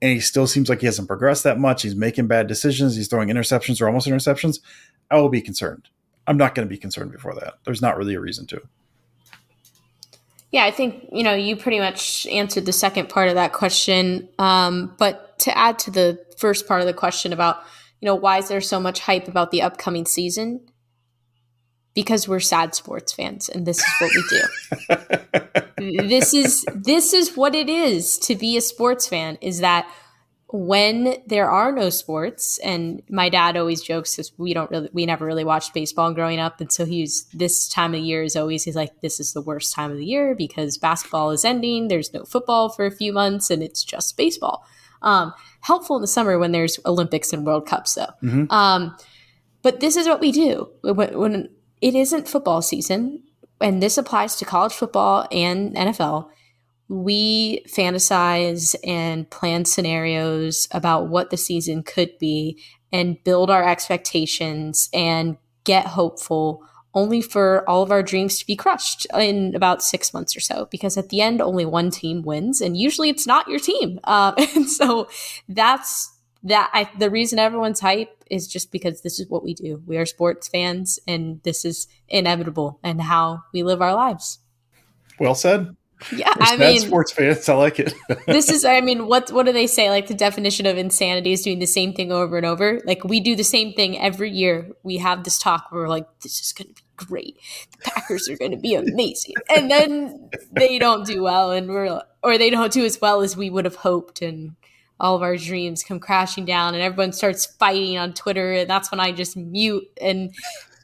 and 0.00 0.12
he 0.12 0.20
still 0.20 0.46
seems 0.46 0.68
like 0.68 0.80
he 0.80 0.86
hasn't 0.86 1.08
progressed 1.08 1.44
that 1.44 1.58
much. 1.58 1.80
He's 1.80 1.96
making 1.96 2.26
bad 2.26 2.46
decisions. 2.46 2.94
He's 2.94 3.08
throwing 3.08 3.30
interceptions 3.30 3.80
or 3.80 3.86
almost 3.86 4.06
interceptions. 4.06 4.60
I 5.10 5.16
will 5.16 5.30
be 5.30 5.40
concerned. 5.40 5.88
I'm 6.26 6.36
not 6.36 6.54
going 6.54 6.68
to 6.68 6.70
be 6.70 6.76
concerned 6.76 7.10
before 7.10 7.34
that. 7.36 7.54
There's 7.64 7.80
not 7.80 7.96
really 7.96 8.14
a 8.14 8.20
reason 8.20 8.46
to. 8.48 8.60
Yeah, 10.54 10.66
I 10.66 10.70
think 10.70 11.08
you 11.10 11.24
know 11.24 11.34
you 11.34 11.56
pretty 11.56 11.80
much 11.80 12.28
answered 12.28 12.64
the 12.64 12.72
second 12.72 13.08
part 13.08 13.28
of 13.28 13.34
that 13.34 13.52
question. 13.52 14.28
Um, 14.38 14.94
but 15.00 15.36
to 15.40 15.58
add 15.58 15.80
to 15.80 15.90
the 15.90 16.24
first 16.38 16.68
part 16.68 16.80
of 16.80 16.86
the 16.86 16.92
question 16.92 17.32
about 17.32 17.56
you 18.00 18.06
know 18.06 18.14
why 18.14 18.38
is 18.38 18.46
there 18.46 18.60
so 18.60 18.78
much 18.78 19.00
hype 19.00 19.26
about 19.26 19.50
the 19.50 19.62
upcoming 19.62 20.06
season? 20.06 20.64
Because 21.92 22.28
we're 22.28 22.38
sad 22.38 22.72
sports 22.76 23.12
fans, 23.12 23.48
and 23.48 23.66
this 23.66 23.80
is 23.80 23.94
what 23.98 24.12
we 24.14 25.90
do. 25.90 26.08
this 26.08 26.32
is 26.32 26.64
this 26.72 27.12
is 27.12 27.36
what 27.36 27.56
it 27.56 27.68
is 27.68 28.16
to 28.18 28.36
be 28.36 28.56
a 28.56 28.60
sports 28.60 29.08
fan. 29.08 29.38
Is 29.40 29.58
that 29.58 29.88
when 30.56 31.16
there 31.26 31.50
are 31.50 31.72
no 31.72 31.90
sports 31.90 32.58
and 32.58 33.02
my 33.10 33.28
dad 33.28 33.56
always 33.56 33.82
jokes 33.82 34.14
because 34.14 34.30
we 34.38 34.54
don't 34.54 34.70
really 34.70 34.88
we 34.92 35.04
never 35.04 35.26
really 35.26 35.42
watched 35.42 35.74
baseball 35.74 36.14
growing 36.14 36.38
up 36.38 36.60
and 36.60 36.70
so 36.70 36.84
he's 36.84 37.24
this 37.34 37.68
time 37.68 37.92
of 37.92 37.98
year 38.00 38.22
is 38.22 38.36
always 38.36 38.62
he's 38.62 38.76
like 38.76 39.00
this 39.00 39.18
is 39.18 39.32
the 39.32 39.40
worst 39.40 39.74
time 39.74 39.90
of 39.90 39.96
the 39.96 40.06
year 40.06 40.32
because 40.32 40.78
basketball 40.78 41.32
is 41.32 41.44
ending 41.44 41.88
there's 41.88 42.14
no 42.14 42.22
football 42.22 42.68
for 42.68 42.86
a 42.86 42.92
few 42.92 43.12
months 43.12 43.50
and 43.50 43.64
it's 43.64 43.82
just 43.82 44.16
baseball. 44.16 44.64
Um, 45.02 45.34
helpful 45.60 45.96
in 45.96 46.02
the 46.02 46.06
summer 46.06 46.38
when 46.38 46.52
there's 46.52 46.78
olympics 46.86 47.32
and 47.32 47.44
world 47.44 47.66
cups 47.66 47.94
though. 47.94 48.14
Mm-hmm. 48.22 48.44
um, 48.50 48.96
but 49.62 49.80
this 49.80 49.96
is 49.96 50.06
what 50.06 50.20
we 50.20 50.30
do. 50.30 50.70
When, 50.82 51.18
when 51.18 51.50
it 51.80 51.96
isn't 51.96 52.28
football 52.28 52.62
season 52.62 53.24
and 53.60 53.82
this 53.82 53.98
applies 53.98 54.36
to 54.36 54.44
college 54.44 54.72
football 54.72 55.26
and 55.32 55.74
nfl 55.74 56.28
we 56.88 57.64
fantasize 57.66 58.74
and 58.84 59.28
plan 59.30 59.64
scenarios 59.64 60.68
about 60.70 61.08
what 61.08 61.30
the 61.30 61.36
season 61.36 61.82
could 61.82 62.16
be 62.18 62.60
and 62.92 63.22
build 63.24 63.50
our 63.50 63.66
expectations 63.66 64.88
and 64.92 65.36
get 65.64 65.86
hopeful 65.86 66.62
only 66.94 67.20
for 67.20 67.68
all 67.68 67.82
of 67.82 67.90
our 67.90 68.02
dreams 68.02 68.38
to 68.38 68.46
be 68.46 68.54
crushed 68.54 69.06
in 69.18 69.54
about 69.54 69.82
six 69.82 70.14
months 70.14 70.36
or 70.36 70.40
so. 70.40 70.68
Because 70.70 70.96
at 70.96 71.08
the 71.08 71.20
end 71.20 71.40
only 71.40 71.64
one 71.64 71.90
team 71.90 72.22
wins 72.22 72.60
and 72.60 72.76
usually 72.76 73.08
it's 73.08 73.26
not 73.26 73.48
your 73.48 73.58
team. 73.58 73.98
Uh, 74.04 74.32
and 74.54 74.68
so 74.70 75.08
that's 75.48 76.12
that 76.44 76.70
I, 76.74 76.90
the 76.98 77.10
reason 77.10 77.38
everyone's 77.38 77.80
hype 77.80 78.22
is 78.30 78.46
just 78.46 78.70
because 78.70 79.00
this 79.00 79.18
is 79.18 79.28
what 79.28 79.42
we 79.42 79.54
do. 79.54 79.82
We 79.86 79.96
are 79.96 80.06
sports 80.06 80.46
fans 80.46 80.98
and 81.08 81.42
this 81.42 81.64
is 81.64 81.88
inevitable 82.08 82.78
and 82.82 83.00
how 83.00 83.42
we 83.52 83.62
live 83.62 83.80
our 83.80 83.94
lives. 83.94 84.38
Well 85.18 85.34
said 85.34 85.74
yeah, 86.12 86.32
I 86.36 86.56
mean, 86.56 86.80
sports 86.80 87.12
fans. 87.12 87.48
I 87.48 87.54
like 87.54 87.78
it. 87.78 87.94
this 88.26 88.50
is, 88.50 88.64
I 88.64 88.80
mean, 88.80 89.06
what 89.06 89.30
what 89.30 89.46
do 89.46 89.52
they 89.52 89.66
say? 89.66 89.90
Like 89.90 90.06
the 90.06 90.14
definition 90.14 90.66
of 90.66 90.76
insanity 90.76 91.32
is 91.32 91.42
doing 91.42 91.58
the 91.58 91.66
same 91.66 91.92
thing 91.92 92.12
over 92.12 92.36
and 92.36 92.46
over. 92.46 92.80
Like 92.84 93.04
we 93.04 93.20
do 93.20 93.36
the 93.36 93.44
same 93.44 93.72
thing 93.72 93.98
every 93.98 94.30
year. 94.30 94.70
We 94.82 94.98
have 94.98 95.24
this 95.24 95.38
talk 95.38 95.70
where 95.70 95.82
we're 95.82 95.88
like, 95.88 96.06
this 96.20 96.40
is 96.40 96.52
going 96.52 96.68
to 96.68 96.74
be 96.74 96.82
great. 96.96 97.38
The 97.72 97.90
Packers 97.90 98.28
are 98.28 98.36
going 98.36 98.52
to 98.52 98.56
be 98.56 98.74
amazing, 98.74 99.34
and 99.54 99.70
then 99.70 100.30
they 100.52 100.78
don't 100.78 101.06
do 101.06 101.22
well, 101.22 101.50
and 101.50 101.68
we're 101.68 102.02
or 102.22 102.38
they 102.38 102.50
don't 102.50 102.72
do 102.72 102.84
as 102.84 103.00
well 103.00 103.20
as 103.22 103.36
we 103.36 103.50
would 103.50 103.64
have 103.64 103.76
hoped, 103.76 104.22
and 104.22 104.56
all 105.00 105.16
of 105.16 105.22
our 105.22 105.36
dreams 105.36 105.82
come 105.82 106.00
crashing 106.00 106.44
down, 106.44 106.74
and 106.74 106.82
everyone 106.82 107.12
starts 107.12 107.46
fighting 107.46 107.98
on 107.98 108.12
Twitter, 108.14 108.52
and 108.52 108.70
that's 108.70 108.90
when 108.90 109.00
I 109.00 109.12
just 109.12 109.36
mute 109.36 109.88
and 110.00 110.34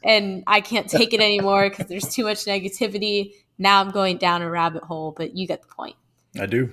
and 0.03 0.43
I 0.47 0.61
can't 0.61 0.89
take 0.89 1.13
it 1.13 1.21
anymore 1.21 1.69
because 1.69 1.87
there's 1.87 2.13
too 2.13 2.23
much 2.23 2.45
negativity 2.45 3.33
now 3.61 3.79
I'm 3.79 3.91
going 3.91 4.17
down 4.17 4.41
a 4.41 4.49
rabbit 4.49 4.83
hole, 4.83 5.13
but 5.15 5.37
you 5.37 5.47
get 5.47 5.61
the 5.61 5.67
point. 5.67 5.95
I 6.39 6.47
do. 6.47 6.71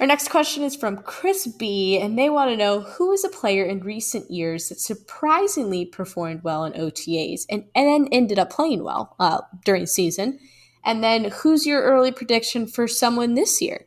Our 0.00 0.06
next 0.06 0.28
question 0.28 0.64
is 0.64 0.74
from 0.74 0.98
Chris 0.98 1.46
B, 1.46 1.98
and 1.98 2.18
they 2.18 2.28
want 2.28 2.50
to 2.50 2.56
know 2.56 2.80
who 2.80 3.12
is 3.12 3.24
a 3.24 3.28
player 3.28 3.64
in 3.64 3.80
recent 3.80 4.30
years 4.30 4.68
that 4.68 4.80
surprisingly 4.80 5.84
performed 5.84 6.42
well 6.42 6.64
in 6.64 6.72
OTAs 6.72 7.42
and, 7.48 7.64
and 7.74 7.86
then 7.86 8.08
ended 8.10 8.38
up 8.38 8.50
playing 8.50 8.82
well 8.82 9.14
uh, 9.20 9.42
during 9.64 9.86
season. 9.86 10.38
And 10.84 11.04
then 11.04 11.30
who's 11.30 11.66
your 11.66 11.82
early 11.82 12.10
prediction 12.10 12.66
for 12.66 12.88
someone 12.88 13.34
this 13.34 13.62
year? 13.62 13.86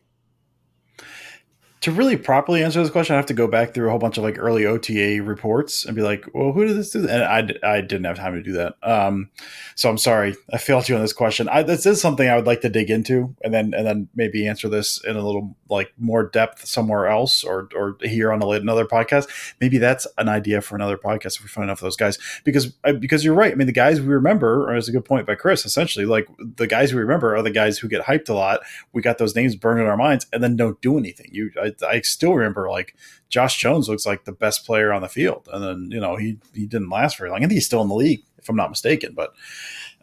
To 1.86 1.92
really 1.92 2.18
properly 2.18 2.64
answer 2.64 2.82
this 2.82 2.90
question, 2.90 3.14
I 3.14 3.18
have 3.18 3.28
to 3.28 3.36
go 3.36 3.46
back 3.46 3.76
through 3.76 3.86
a 3.86 3.90
whole 3.92 4.00
bunch 4.00 4.18
of 4.18 4.24
like 4.24 4.40
early 4.40 4.66
OTA 4.66 5.22
reports 5.22 5.86
and 5.86 5.96
be 5.96 6.02
like, 6.02 6.26
well, 6.34 6.52
who 6.52 6.66
did 6.66 6.76
this 6.76 6.90
do? 6.90 7.08
And 7.08 7.24
I, 7.24 7.76
I 7.76 7.82
didn't 7.82 8.06
have 8.06 8.18
time 8.18 8.34
to 8.34 8.42
do 8.42 8.54
that. 8.54 8.74
Um, 8.82 9.30
so 9.76 9.92
I'm 9.92 10.00
sorry, 10.00 10.36
I 10.52 10.58
failed 10.58 10.90
you 10.90 10.96
on 10.96 11.02
this 11.04 11.14
question. 11.14 11.48
I, 11.48 11.62
this 11.62 11.86
is 11.86 12.02
something 12.02 12.28
I 12.28 12.38
would 12.38 12.48
like 12.48 12.62
to 12.62 12.70
dig 12.70 12.90
into 12.90 13.36
and 13.44 13.54
then, 13.54 13.76
and 13.76 13.86
then 13.86 14.10
maybe 14.16 14.48
answer 14.48 14.68
this 14.68 15.00
in 15.06 15.16
a 15.16 15.24
little 15.24 15.56
like 15.70 15.94
more 16.00 16.24
depth 16.24 16.66
somewhere 16.66 17.06
else 17.06 17.44
or, 17.44 17.70
or 17.76 17.98
here 18.02 18.32
on 18.32 18.42
a, 18.42 18.48
another 18.50 18.86
podcast. 18.86 19.28
Maybe 19.62 19.78
that's 19.78 20.08
an 20.18 20.28
idea 20.28 20.62
for 20.62 20.76
another 20.76 20.98
podcast 20.98 21.36
if 21.36 21.44
we 21.44 21.50
find 21.50 21.66
enough 21.66 21.82
of 21.82 21.84
those 21.84 21.98
guys, 21.98 22.18
because, 22.44 22.74
uh, 22.84 22.94
because 22.94 23.24
you're 23.24 23.36
right. 23.36 23.52
I 23.52 23.56
mean, 23.56 23.68
the 23.68 23.74
guys 23.74 24.02
we 24.02 24.08
remember, 24.08 24.68
or 24.68 24.76
it's 24.76 24.88
a 24.88 24.92
good 24.92 25.06
point 25.06 25.28
by 25.28 25.36
Chris, 25.36 25.66
essentially 25.66 26.08
like 26.08 26.28
the 26.40 26.66
guys 26.66 26.96
we 26.96 27.02
remember 27.02 27.36
are 27.36 27.44
the 27.44 27.52
guys 27.52 27.78
who 27.78 27.88
get 27.88 28.06
hyped 28.06 28.28
a 28.28 28.34
lot. 28.34 28.62
We 28.92 29.04
got 29.04 29.20
those 29.20 29.36
names 29.36 29.56
burned 29.56 29.82
in 29.82 29.86
our 29.86 29.98
minds 29.98 30.26
and 30.34 30.42
then 30.42 30.56
don't 30.56 30.82
do 30.82 30.98
anything. 30.98 31.30
You, 31.32 31.52
I, 31.62 31.75
I 31.84 32.02
still 32.02 32.34
remember 32.34 32.70
like 32.70 32.96
Josh 33.30 33.58
Jones 33.58 33.90
looks 33.90 34.06
like 34.06 34.26
the 34.26 34.32
best 34.32 34.66
player 34.66 34.94
on 34.94 35.02
the 35.02 35.10
field, 35.10 35.48
and 35.52 35.64
then 35.64 35.90
you 35.92 36.00
know 36.00 36.16
he 36.16 36.38
he 36.54 36.66
didn't 36.66 36.90
last 36.90 37.18
very 37.18 37.30
long. 37.30 37.40
Think 37.40 37.52
he's 37.52 37.66
still 37.66 37.82
in 37.82 37.88
the 37.88 37.96
league 37.96 38.24
if 38.38 38.50
I'm 38.50 38.56
not 38.56 38.70
mistaken, 38.70 39.14
but. 39.16 39.34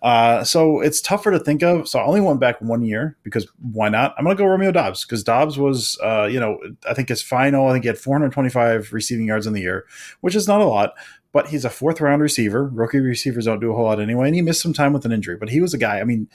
Uh, 0.02 0.42
so 0.42 0.80
it's 0.80 1.00
tougher 1.00 1.30
to 1.30 1.38
think 1.38 1.62
of. 1.62 1.88
So 1.88 2.00
I 2.00 2.04
only 2.04 2.20
went 2.20 2.40
back 2.40 2.60
one 2.60 2.82
year 2.82 3.16
because 3.22 3.46
why 3.60 3.88
not? 3.88 4.16
I'm 4.18 4.24
going 4.24 4.36
to 4.36 4.42
go 4.42 4.48
Romeo 4.48 4.72
Doubs 4.72 5.04
because 5.04 5.22
Doubs 5.22 5.60
was, 5.60 5.96
uh, 6.02 6.24
you 6.24 6.40
know, 6.40 6.58
I 6.90 6.92
think 6.92 7.08
his 7.08 7.22
final, 7.22 7.68
I 7.68 7.72
think 7.72 7.84
he 7.84 7.86
had 7.86 7.98
425 7.98 8.92
receiving 8.92 9.28
yards 9.28 9.46
in 9.46 9.52
the 9.52 9.60
year, 9.60 9.86
which 10.20 10.34
is 10.34 10.48
not 10.48 10.60
a 10.60 10.64
lot, 10.66 10.94
but 11.32 11.48
he's 11.50 11.64
a 11.64 11.70
fourth 11.70 12.00
round 12.00 12.20
receiver. 12.20 12.66
Rookie 12.66 12.98
receivers 12.98 13.44
don't 13.44 13.60
do 13.60 13.70
a 13.70 13.76
whole 13.76 13.84
lot 13.84 14.00
anyway. 14.00 14.26
And 14.26 14.34
he 14.34 14.42
missed 14.42 14.60
some 14.60 14.72
time 14.72 14.92
with 14.92 15.04
an 15.04 15.12
injury, 15.12 15.36
but 15.36 15.50
he 15.50 15.60
was 15.60 15.72
a 15.72 15.78
guy. 15.78 16.00
I 16.00 16.04
mean, 16.04 16.28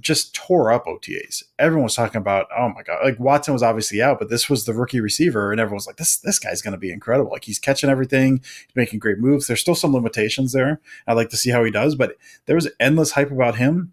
just 0.00 0.34
tore 0.34 0.70
up 0.70 0.84
OTAs. 0.84 1.42
Everyone 1.58 1.84
was 1.84 1.94
talking 1.94 2.20
about, 2.20 2.46
oh 2.56 2.68
my 2.68 2.82
god, 2.82 2.98
like 3.04 3.18
Watson 3.18 3.54
was 3.54 3.62
obviously 3.62 4.02
out, 4.02 4.18
but 4.18 4.28
this 4.28 4.50
was 4.50 4.64
the 4.64 4.74
rookie 4.74 5.00
receiver, 5.00 5.50
and 5.50 5.60
everyone 5.60 5.76
was 5.76 5.86
like, 5.86 5.96
this 5.96 6.18
this 6.18 6.38
guy's 6.38 6.60
going 6.60 6.72
to 6.72 6.78
be 6.78 6.92
incredible. 6.92 7.30
Like 7.30 7.44
he's 7.44 7.58
catching 7.58 7.88
everything, 7.88 8.38
he's 8.38 8.76
making 8.76 8.98
great 8.98 9.18
moves. 9.18 9.46
There's 9.46 9.60
still 9.60 9.74
some 9.74 9.94
limitations 9.94 10.52
there. 10.52 10.80
I'd 11.06 11.14
like 11.14 11.30
to 11.30 11.36
see 11.36 11.50
how 11.50 11.64
he 11.64 11.70
does, 11.70 11.94
but 11.94 12.16
there 12.46 12.56
was 12.56 12.68
endless 12.78 13.12
hype 13.12 13.30
about 13.30 13.56
him. 13.56 13.92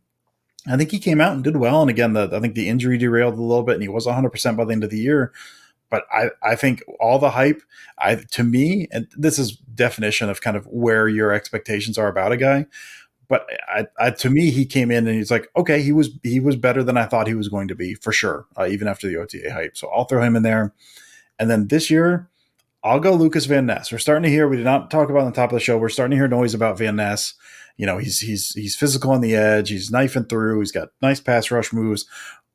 I 0.68 0.76
think 0.76 0.92
he 0.92 1.00
came 1.00 1.22
out 1.22 1.34
and 1.34 1.44
did 1.44 1.56
well. 1.56 1.82
And 1.82 1.90
again, 1.90 2.12
the, 2.14 2.30
I 2.34 2.42
think 2.42 2.56
the 2.56 2.68
injury 2.68 2.98
derailed 2.98 3.36
a 3.36 3.42
little 3.42 3.64
bit, 3.64 3.76
and 3.76 3.82
he 3.82 3.88
was 3.88 4.06
100 4.06 4.30
percent 4.30 4.58
by 4.58 4.66
the 4.66 4.74
end 4.74 4.84
of 4.84 4.90
the 4.90 5.00
year. 5.00 5.32
But 5.90 6.04
I, 6.12 6.30
I 6.44 6.56
think 6.56 6.84
all 7.00 7.18
the 7.18 7.32
hype, 7.32 7.64
I 7.98 8.16
to 8.16 8.44
me, 8.44 8.88
and 8.92 9.08
this 9.18 9.40
is 9.40 9.54
definition 9.56 10.30
of 10.30 10.42
kind 10.42 10.58
of 10.58 10.68
where 10.68 11.08
your 11.08 11.32
expectations 11.32 11.98
are 11.98 12.10
about 12.10 12.34
a 12.34 12.38
guy 12.38 12.66
but 13.30 13.48
I, 13.68 13.86
I, 14.00 14.10
to 14.10 14.30
me, 14.30 14.50
he 14.50 14.66
came 14.66 14.90
in 14.90 15.08
and 15.08 15.16
he's 15.16 15.32
like, 15.32 15.50
okay, 15.56 15.82
he 15.82 15.92
was 15.92 16.10
he 16.24 16.40
was 16.40 16.56
better 16.56 16.84
than 16.84 16.98
I 16.98 17.06
thought 17.06 17.28
he 17.28 17.36
was 17.36 17.48
going 17.48 17.68
to 17.70 17.76
be 17.76 17.94
for 17.94 18.12
sure, 18.12 18.48
uh, 18.58 18.66
even 18.66 18.88
after 18.88 19.08
the 19.08 19.18
OTA 19.18 19.54
hype. 19.54 19.78
So 19.78 19.88
I'll 19.90 20.06
throw 20.06 20.24
him 20.24 20.36
in 20.36 20.44
there. 20.44 20.74
And 21.38 21.50
then 21.50 21.68
this 21.68 21.90
year, 21.90 22.28
I'll 22.84 23.00
go 23.00 23.14
Lukas 23.14 23.46
Van 23.46 23.68
Ness. 23.68 23.92
We're 23.92 24.00
starting 24.00 24.24
to 24.24 24.30
hear. 24.30 24.48
We 24.48 24.58
did 24.58 24.66
not 24.66 24.90
talk 24.90 25.10
about 25.10 25.22
on 25.22 25.32
the 25.32 25.36
top 25.36 25.52
of 25.52 25.54
the 25.54 25.60
show. 25.60 25.78
We're 25.78 25.90
starting 25.90 26.12
to 26.12 26.18
hear 26.18 26.28
noise 26.28 26.54
about 26.56 26.78
Van 26.78 26.96
Ness. 26.96 27.36
You 27.78 27.86
know, 27.86 28.00
he's 28.00 28.20
he's 28.20 28.50
he's 28.56 28.76
physical 28.76 29.12
on 29.12 29.22
the 29.22 29.36
edge. 29.36 29.70
He's 29.70 29.92
knifing 29.92 30.26
through. 30.26 30.60
He's 30.60 30.72
got 30.72 30.90
nice 31.02 31.20
pass 31.22 31.52
rush 31.52 31.72
moves. 31.72 32.06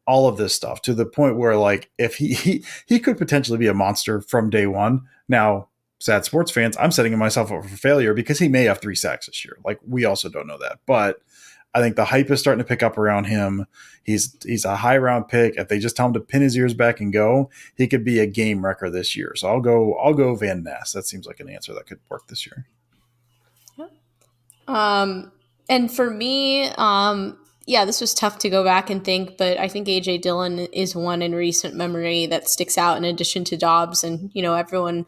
All 0.07 0.29
of 0.29 0.37
this 0.37 0.55
stuff 0.55 0.83
to 0.83 0.93
the 0.93 1.07
point 1.07 1.39
where, 1.39 1.57
like, 1.57 1.91
if 1.99 2.17
he 2.17 2.35
he, 2.35 2.65
he 2.87 2.99
could 2.99 3.17
potentially 3.17 3.59
be 3.59 3.69
a 3.69 3.75
monster 3.75 4.21
from 4.21 4.51
day 4.51 4.67
one. 4.67 5.03
Now, 5.29 5.69
sad 6.05 6.23
sports 6.27 6.51
fans, 6.51 6.77
I'm 6.79 6.91
setting 6.91 7.17
myself 7.17 7.51
up 7.51 7.65
for 7.65 7.77
failure 7.77 8.13
because 8.13 8.39
he 8.39 8.47
may 8.47 8.65
have 8.65 8.79
three 8.79 8.95
sacks 8.95 9.25
this 9.25 9.43
year. 9.43 9.57
Like 9.65 9.81
we 9.89 10.05
also 10.05 10.29
don't 10.29 10.47
know 10.47 10.59
that, 10.59 10.81
but 10.85 11.23
I 11.75 11.81
think 11.81 11.97
the 11.97 12.05
hype 12.05 12.31
is 12.31 12.41
starting 12.41 12.63
to 12.63 12.69
pick 12.69 12.83
up 12.83 12.99
around 12.99 13.25
him. 13.25 13.65
He's 14.03 14.37
he's 14.45 14.67
a 14.67 14.77
high 14.77 14.99
round 14.99 15.29
pick. 15.29 15.57
If 15.57 15.69
they 15.69 15.79
just 15.79 15.97
tell 15.97 16.07
him 16.07 16.13
to 16.13 16.21
pin 16.21 16.43
his 16.43 16.59
ears 16.59 16.75
back 16.75 17.01
and 17.01 17.11
go, 17.11 17.49
he 17.75 17.87
could 17.87 18.05
be 18.05 18.19
a 18.19 18.27
game 18.27 18.63
wrecker 18.63 18.91
this 18.91 19.17
year. 19.17 19.33
So 19.35 19.49
I'll 19.49 19.63
go 19.63 19.95
I'll 19.95 20.13
go 20.13 20.35
Van 20.35 20.63
Ness. 20.63 20.93
That 20.93 21.07
seems 21.07 21.27
like 21.27 21.41
an 21.41 21.49
answer 21.49 21.73
that 21.73 21.87
could 21.87 22.01
work 22.11 22.29
this 22.29 22.47
year. 22.47 22.67
Yeah. 23.79 23.87
Um, 24.69 25.33
and 25.71 25.91
for 25.91 26.11
me, 26.11 26.67
um, 26.77 27.39
yeah, 27.67 27.87
this 27.87 28.03
was 28.03 28.13
tough 28.13 28.39
to 28.41 28.51
go 28.51 28.63
back 28.63 28.91
and 28.91 29.03
think, 29.03 29.39
but 29.39 29.59
I 29.59 29.69
think 29.69 29.89
AJ 29.89 30.21
Dillon 30.21 30.59
is 30.59 30.95
one 30.95 31.23
in 31.23 31.35
recent 31.35 31.75
memory 31.75 32.27
that 32.27 32.47
sticks 32.47 32.77
out 32.77 32.99
in 32.99 33.05
addition 33.05 33.43
to 33.45 33.57
Doubs. 33.57 34.05
And, 34.05 34.31
you 34.35 34.43
know, 34.43 34.53
everyone 34.53 35.07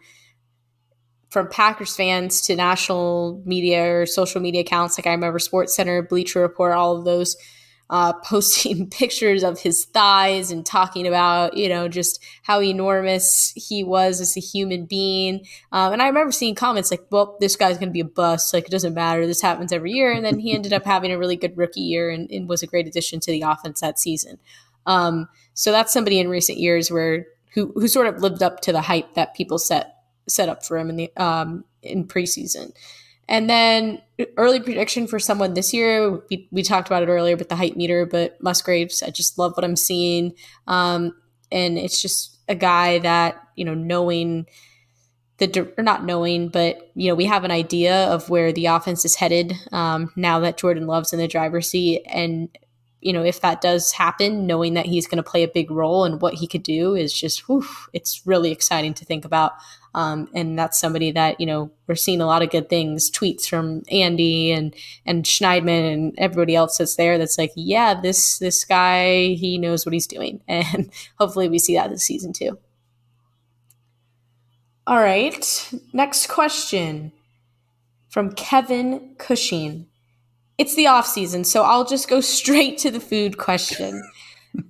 from 1.29 1.49
Packers 1.49 1.97
fans 1.97 2.41
to 2.43 2.57
national 2.57 3.43
media 3.45 4.01
or 4.01 4.07
social 4.07 4.41
media 4.41 4.61
accounts, 4.61 4.99
like 4.99 5.07
I 5.07 5.13
remember 5.13 5.39
Sports 5.39 5.75
Center, 5.75 6.03
Bleacher 6.03 6.41
Report, 6.41 6.73
all 6.73 6.97
of 6.97 7.05
those 7.05 7.37
uh, 7.89 8.13
posting 8.25 8.89
pictures 8.91 9.43
of 9.43 9.61
his 9.61 9.85
thighs 9.87 10.51
and 10.51 10.65
talking 10.65 11.07
about, 11.07 11.57
you 11.57 11.69
know, 11.69 11.89
just 11.89 12.23
how 12.43 12.61
enormous 12.61 13.53
he 13.57 13.83
was 13.85 14.21
as 14.21 14.37
a 14.37 14.41
human 14.41 14.87
being. 14.87 15.47
Um, 15.73 15.93
and 15.93 16.03
I 16.03 16.07
remember 16.07 16.33
seeing 16.33 16.55
comments 16.55 16.91
like, 16.91 17.05
well, 17.11 17.37
this 17.41 17.57
guy's 17.57 17.79
going 17.79 17.89
to 17.89 17.93
be 17.93 18.01
a 18.01 18.05
bust. 18.05 18.53
Like, 18.53 18.65
it 18.67 18.71
doesn't 18.71 18.95
matter. 18.95 19.27
This 19.27 19.43
happens 19.43 19.73
every 19.73 19.93
year. 19.93 20.13
And 20.13 20.25
then 20.25 20.39
he 20.39 20.53
ended 20.53 20.73
up 20.73 20.85
having 20.85 21.13
a 21.13 21.19
really 21.19 21.37
good 21.37 21.57
rookie 21.57 21.81
year 21.81 22.11
and, 22.11 22.31
and 22.31 22.49
was 22.49 22.63
a 22.63 22.67
great 22.67 22.87
addition 22.87 23.21
to 23.21 23.31
the 23.31 23.43
offense 23.43 23.81
that 23.81 23.99
season. 23.99 24.39
Um, 24.87 25.29
so 25.55 25.73
that's 25.73 25.93
somebody 25.93 26.21
in 26.21 26.29
recent 26.29 26.59
years 26.59 26.91
where 26.91 27.27
who, 27.55 27.73
who 27.75 27.89
sort 27.89 28.07
of 28.07 28.21
lived 28.21 28.43
up 28.43 28.61
to 28.61 28.73
the 28.73 28.83
hype 28.83 29.15
that 29.15 29.35
people 29.35 29.59
set 29.59 29.96
set 30.29 30.49
up 30.49 30.65
for 30.65 30.79
him 30.79 30.91
in 30.91 30.97
the 30.97 31.17
um, 31.17 31.65
in 31.83 32.07
preseason. 32.07 32.73
And 33.29 33.51
then 33.51 34.01
early 34.37 34.61
prediction 34.61 35.07
for 35.09 35.19
someone 35.19 35.55
this 35.55 35.75
year, 35.75 36.23
we, 36.31 36.49
we 36.53 36.63
talked 36.63 36.89
about 36.89 37.03
it 37.03 37.09
earlier, 37.09 37.37
but 37.37 37.49
the 37.49 37.57
height 37.57 37.77
meter, 37.77 38.07
but 38.07 38.41
Musgraves, 38.41 39.03
I 39.03 39.11
just 39.11 39.37
love 39.37 39.57
what 39.57 39.65
I'm 39.65 39.77
seeing. 39.77 40.35
Um, 40.69 41.13
and 41.51 41.77
it's 41.77 42.01
just 42.01 42.39
a 42.49 42.55
guy 42.55 43.01
that, 43.01 43.41
you 43.57 43.65
know, 43.65 43.75
knowing 43.75 44.47
the, 45.39 45.73
or 45.77 45.83
not 45.83 46.05
knowing, 46.05 46.49
but, 46.49 46.93
you 46.95 47.09
know, 47.09 47.17
we 47.17 47.25
have 47.25 47.43
an 47.43 47.51
idea 47.51 48.05
of 48.07 48.31
where 48.31 48.53
the 48.53 48.67
offense 48.67 49.05
is 49.05 49.17
headed 49.17 49.55
um, 49.73 50.13
now 50.15 50.39
that 50.39 50.57
Jordan 50.57 50.87
Love's 50.87 51.13
in 51.13 51.19
the 51.19 51.27
driver's 51.27 51.69
seat. 51.69 52.05
And 52.07 52.49
you 53.03 53.13
know, 53.13 53.23
if 53.23 53.41
that 53.43 53.61
does 53.61 53.93
happen, 53.93 54.47
knowing 54.47 54.75
that 54.75 54.87
he's 54.87 55.07
going 55.07 55.23
to 55.23 55.31
play 55.31 55.45
a 55.45 55.49
big 55.49 55.71
role 55.71 56.05
and 56.05 56.21
what 56.21 56.35
he 56.35 56.47
could 56.49 56.65
do 56.65 56.97
is 56.97 57.13
just, 57.13 57.47
whew, 57.47 57.65
it's 57.93 58.27
really 58.27 58.51
exciting 58.51 58.95
to 58.95 59.05
think 59.05 59.25
about. 59.25 59.53
Um, 59.97 60.29
and 60.35 60.59
that's 60.59 60.79
somebody 60.79 61.11
that, 61.13 61.41
you 61.41 61.47
know, 61.47 61.71
we're 61.87 61.95
seeing 61.95 62.21
a 62.21 62.27
lot 62.27 62.43
of 62.43 62.51
good 62.51 62.69
things, 62.69 63.11
tweets 63.11 63.49
from 63.49 63.83
Andy 63.91 64.53
and, 64.53 64.75
and 65.07 65.25
Schneidman 65.25 65.91
and 65.91 66.15
everybody 66.19 66.55
else 66.55 66.77
that's 66.77 66.97
there 66.97 67.17
that's 67.17 67.39
like, 67.39 67.53
yeah, 67.57 67.99
this, 67.99 68.39
this 68.39 68.63
guy, 68.63 69.29
he 69.29 69.57
knows 69.57 69.87
what 69.87 69.95
he's 69.95 70.07
doing. 70.07 70.41
And 70.49 70.91
hopefully 71.19 71.49
we 71.49 71.59
see 71.59 71.77
that 71.77 71.89
this 71.89 72.03
season 72.03 72.35
too. 72.35 72.59
All 74.87 75.01
right. 75.01 75.71
Next 75.95 76.29
question 76.29 77.13
from 78.09 78.33
Kevin 78.33 79.15
Cushing. 79.17 79.87
It's 80.59 80.75
the 80.75 80.89
off 80.89 81.07
season, 81.07 81.45
so 81.45 81.63
I'll 81.63 81.87
just 81.87 82.09
go 82.09 82.21
straight 82.21 82.77
to 82.79 82.91
the 82.91 83.01
food 83.01 83.39
question. 83.39 84.03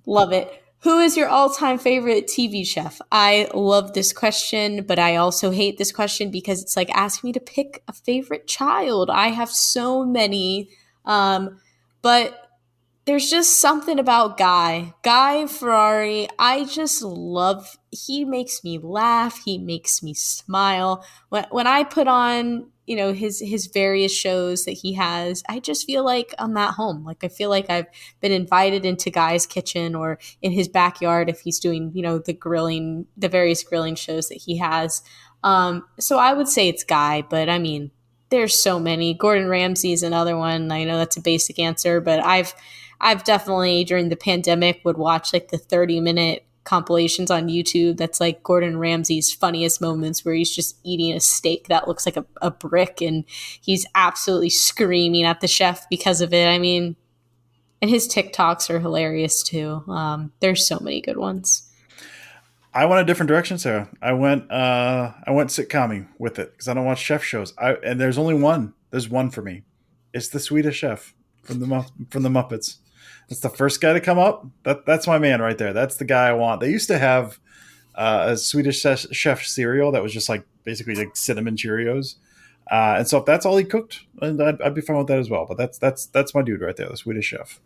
love 0.07 0.33
it. 0.33 0.63
Who 0.87 1.01
is 1.01 1.17
your 1.17 1.29
all-time 1.29 1.79
favorite 1.79 2.29
TV 2.29 2.65
chef? 2.65 3.01
I 3.11 3.49
love 3.53 3.93
this 3.93 4.13
question, 4.13 4.85
but 4.85 5.01
I 5.01 5.17
also 5.17 5.51
hate 5.51 5.79
this 5.79 5.91
question 5.91 6.31
because 6.31 6.63
it's 6.63 6.77
like 6.77 6.91
asking 6.91 7.27
me 7.27 7.33
to 7.33 7.41
pick 7.41 7.83
a 7.89 7.93
favorite 7.93 8.47
child. 8.47 9.11
I 9.11 9.31
have 9.31 9.51
so 9.51 10.05
many, 10.05 10.69
um, 11.05 11.59
but 12.03 12.41
there's 13.05 13.29
just 13.29 13.61
something 13.61 13.99
about 13.99 14.39
Guy, 14.39 14.95
Guy 15.03 15.49
Fieri. 15.49 16.29
I 16.39 16.65
just 16.67 17.03
love. 17.03 17.77
He 17.91 18.25
makes 18.25 18.63
me 18.63 18.79
laugh. 18.79 19.43
He 19.45 19.59
makes 19.59 20.05
me 20.05 20.15
smile. 20.15 21.05
When 21.31 21.47
when 21.51 21.67
I 21.67 21.83
put 21.83 22.07
on 22.07 22.71
you 22.87 22.97
know 22.97 23.13
his 23.13 23.41
his 23.41 23.67
various 23.67 24.13
shows 24.13 24.65
that 24.65 24.73
he 24.73 24.95
has 24.95 25.43
i 25.49 25.59
just 25.59 25.87
feel 25.87 26.05
like 26.05 26.35
i'm 26.39 26.57
at 26.57 26.75
home. 26.75 27.05
Like 27.05 27.25
i 27.25 27.29
feel 27.29 27.51
like 27.51 27.69
i've 27.71 27.87
been 28.21 28.33
invited 28.33 28.85
into 28.85 29.11
guy's 29.11 29.47
kitchen 29.47 29.95
or 29.95 30.19
in 30.43 30.53
his 30.53 30.69
backyard 30.69 31.29
if 31.29 31.41
he's 31.41 31.59
doing 31.59 31.91
you 31.95 32.03
know 32.03 32.19
the 32.19 32.33
grilling 32.33 33.07
the 33.17 33.29
various 33.29 33.63
grilling 33.63 33.95
shows 33.95 34.29
that 34.29 34.39
he 34.39 34.59
has. 34.59 35.03
Um 35.45 35.85
so 36.01 36.19
i 36.19 36.33
would 36.33 36.49
say 36.49 36.69
it's 36.69 36.85
guy 36.85 37.23
but 37.29 37.49
i 37.49 37.59
mean 37.59 37.91
there's 38.29 38.61
so 38.61 38.81
many. 38.81 39.15
Gordon 39.15 39.49
ramsay 39.49 39.93
is 39.93 40.03
another 40.03 40.37
one. 40.37 40.73
I 40.73 40.83
know 40.83 40.99
that's 40.99 41.17
a 41.17 41.21
basic 41.23 41.59
answer 41.59 42.01
but 42.01 42.25
i've 42.25 42.55
i've 43.01 43.25
definitely 43.25 43.85
during 43.85 44.09
the 44.09 44.17
pandemic 44.17 44.81
would 44.85 44.97
watch 44.97 45.33
like 45.33 45.49
the 45.49 45.59
30 45.59 46.01
minute 46.01 46.47
compilations 46.67 47.31
on 47.31 47.49
YouTube 47.49 47.97
that's 47.97 48.21
like 48.21 48.43
Gordon 48.43 48.79
Ramsay's 48.79 49.33
funniest 49.33 49.81
moments 49.81 50.25
where 50.25 50.35
he's 50.35 50.55
just 50.55 50.77
eating 50.85 51.13
a 51.13 51.21
steak 51.21 51.69
that 51.69 51.89
looks 51.89 52.05
like 52.05 52.19
a, 52.19 52.27
a 52.43 52.51
brick 52.51 53.01
and 53.01 53.25
he's 53.63 53.87
absolutely 53.95 54.51
screaming 54.51 55.25
at 55.25 55.41
the 55.41 55.49
chef 55.49 55.89
because 55.89 56.21
of 56.21 56.35
it. 56.35 56.47
I 56.47 56.59
mean, 56.59 56.97
and 57.81 57.91
his 57.91 58.07
TikToks 58.07 58.69
are 58.69 58.81
hilarious 58.81 59.43
too. 59.43 59.83
Um, 59.89 60.33
there's 60.41 60.67
so 60.67 60.79
many 60.81 61.01
good 61.01 61.17
ones. 61.17 61.63
I 62.75 62.85
went 62.85 63.01
a 63.01 63.05
different 63.05 63.29
direction, 63.29 63.57
Sarah. 63.57 63.89
I 64.03 64.13
went 64.13 64.51
uh 64.51 65.13
I 65.27 65.31
went 65.31 65.49
sitcom 65.49 66.09
with 66.19 66.39
it 66.39 66.53
because 66.53 66.69
I 66.69 66.75
don't 66.75 66.85
watch 66.85 66.99
chef 66.99 67.25
shows. 67.25 67.55
I 67.57 67.73
and 67.73 67.99
there's 67.99 68.19
only 68.19 68.35
one. 68.35 68.75
There's 68.91 69.09
one 69.09 69.31
for 69.31 69.41
me. 69.41 69.63
It's 70.13 70.29
the 70.29 70.41
Swedish 70.41 70.77
Chef 70.77 71.15
from 71.43 71.61
the 71.61 71.87
from 72.11 72.23
the 72.23 72.29
Muppets. 72.29 72.77
That's 73.29 73.41
the 73.41 73.49
first 73.49 73.81
guy 73.81 73.93
to 73.93 74.01
come 74.01 74.19
up. 74.19 74.47
That 74.63 74.87
that's 74.87 75.07
my 75.07 75.19
man 75.19 75.41
right 75.41 75.59
there. 75.59 75.73
That's 75.73 75.97
the 75.97 76.05
guy 76.05 76.29
I 76.29 76.33
want. 76.33 76.61
They 76.61 76.71
used 76.71 76.89
to 76.89 76.99
have 76.99 77.41
uh, 77.97 78.27
a 78.29 78.37
Swedish 78.37 78.81
chef 78.83 79.45
cereal 79.45 79.93
that 79.93 80.03
was 80.03 80.13
just 80.13 80.29
like 80.29 80.45
basically 80.65 80.95
like 80.95 81.17
cinnamon 81.17 81.57
Cheerios. 81.57 82.17
Uh, 82.71 82.97
and 82.99 83.09
so 83.09 83.19
if 83.19 83.25
that's 83.25 83.47
all 83.47 83.57
he 83.57 83.65
cooked, 83.65 84.01
I'd, 84.21 84.41
I'd, 84.41 84.75
be 84.75 84.81
fine 84.81 84.97
with 84.97 85.07
that 85.07 85.19
as 85.19 85.31
well. 85.31 85.47
But 85.47 85.57
that's 85.57 85.79
that's 85.79 86.07
that's 86.07 86.35
my 86.35 86.43
dude 86.43 86.61
right 86.61 86.77
there, 86.77 86.89
the 86.89 86.97
Swedish 86.97 87.27
chef. 87.27 87.61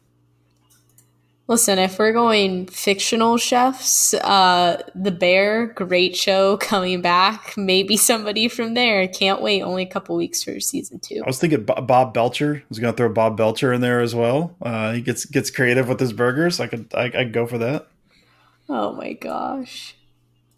Listen, 1.51 1.81
if 1.81 1.99
we're 1.99 2.13
going 2.13 2.69
fictional 2.69 3.37
chefs, 3.37 4.15
uh, 4.15 4.81
The 4.95 5.11
Bear, 5.11 5.67
great 5.67 6.15
show 6.17 6.57
coming 6.59 7.03
back. 7.03 7.57
Maybe 7.57 7.97
somebody 7.97 8.47
from 8.47 8.75
there. 8.75 9.09
Can't 9.09 9.43
wait. 9.43 9.63
Only 9.63 9.83
a 9.83 9.87
couple 9.87 10.15
weeks 10.15 10.45
for 10.45 10.61
season 10.61 11.01
two. 11.01 11.21
I 11.25 11.27
was 11.27 11.41
thinking 11.41 11.65
Bob 11.65 12.15
Belcher. 12.15 12.63
I 12.63 12.67
was 12.69 12.79
going 12.79 12.95
to 12.95 12.97
throw 12.97 13.09
Bob 13.09 13.37
Belcher 13.37 13.73
in 13.73 13.81
there 13.81 13.99
as 13.99 14.15
well. 14.15 14.55
Uh, 14.63 14.93
he 14.93 15.01
gets 15.01 15.25
gets 15.25 15.51
creative 15.51 15.89
with 15.89 15.99
his 15.99 16.13
burgers. 16.13 16.61
I 16.61 16.69
could 16.69 16.87
I, 16.95 17.07
I 17.07 17.11
could 17.11 17.33
go 17.33 17.49
for 17.49 17.59
that. 17.59 17.89
Oh 18.69 18.93
my 18.93 19.15
gosh. 19.15 19.97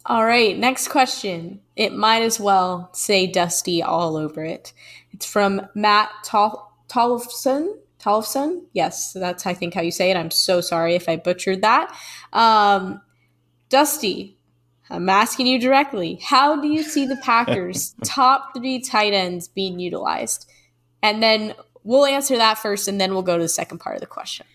All 0.05 0.23
right, 0.23 0.55
next 0.55 0.89
question. 0.89 1.59
It 1.75 1.95
might 1.95 2.21
as 2.21 2.39
well 2.39 2.91
say 2.93 3.25
Dusty 3.25 3.81
all 3.81 4.15
over 4.15 4.45
it. 4.45 4.73
It's 5.11 5.25
from 5.25 5.69
Matt 5.73 6.11
Tol- 6.23 6.71
Tollefson. 6.87 7.77
Tollefson. 8.03 8.63
Yes, 8.73 9.13
that's 9.13 9.45
I 9.45 9.53
think 9.53 9.73
how 9.73 9.81
you 9.81 9.91
say 9.91 10.11
it. 10.11 10.17
I'm 10.17 10.31
so 10.31 10.61
sorry 10.61 10.95
if 10.95 11.07
I 11.07 11.15
butchered 11.15 11.61
that. 11.61 11.95
Um, 12.33 13.01
Dusty, 13.69 14.37
I'm 14.89 15.09
asking 15.09 15.47
you 15.47 15.59
directly. 15.59 16.19
How 16.21 16.61
do 16.61 16.67
you 16.67 16.83
see 16.83 17.05
the 17.05 17.15
Packers' 17.17 17.95
top 18.03 18.55
three 18.55 18.79
tight 18.79 19.13
ends 19.13 19.47
being 19.47 19.79
utilized? 19.79 20.49
And 21.01 21.23
then 21.23 21.53
we'll 21.83 22.05
answer 22.05 22.37
that 22.37 22.57
first, 22.57 22.87
and 22.87 22.99
then 22.99 23.13
we'll 23.13 23.23
go 23.23 23.37
to 23.37 23.43
the 23.43 23.49
second 23.49 23.79
part 23.79 23.95
of 23.95 24.01
the 24.01 24.07
question. 24.07 24.45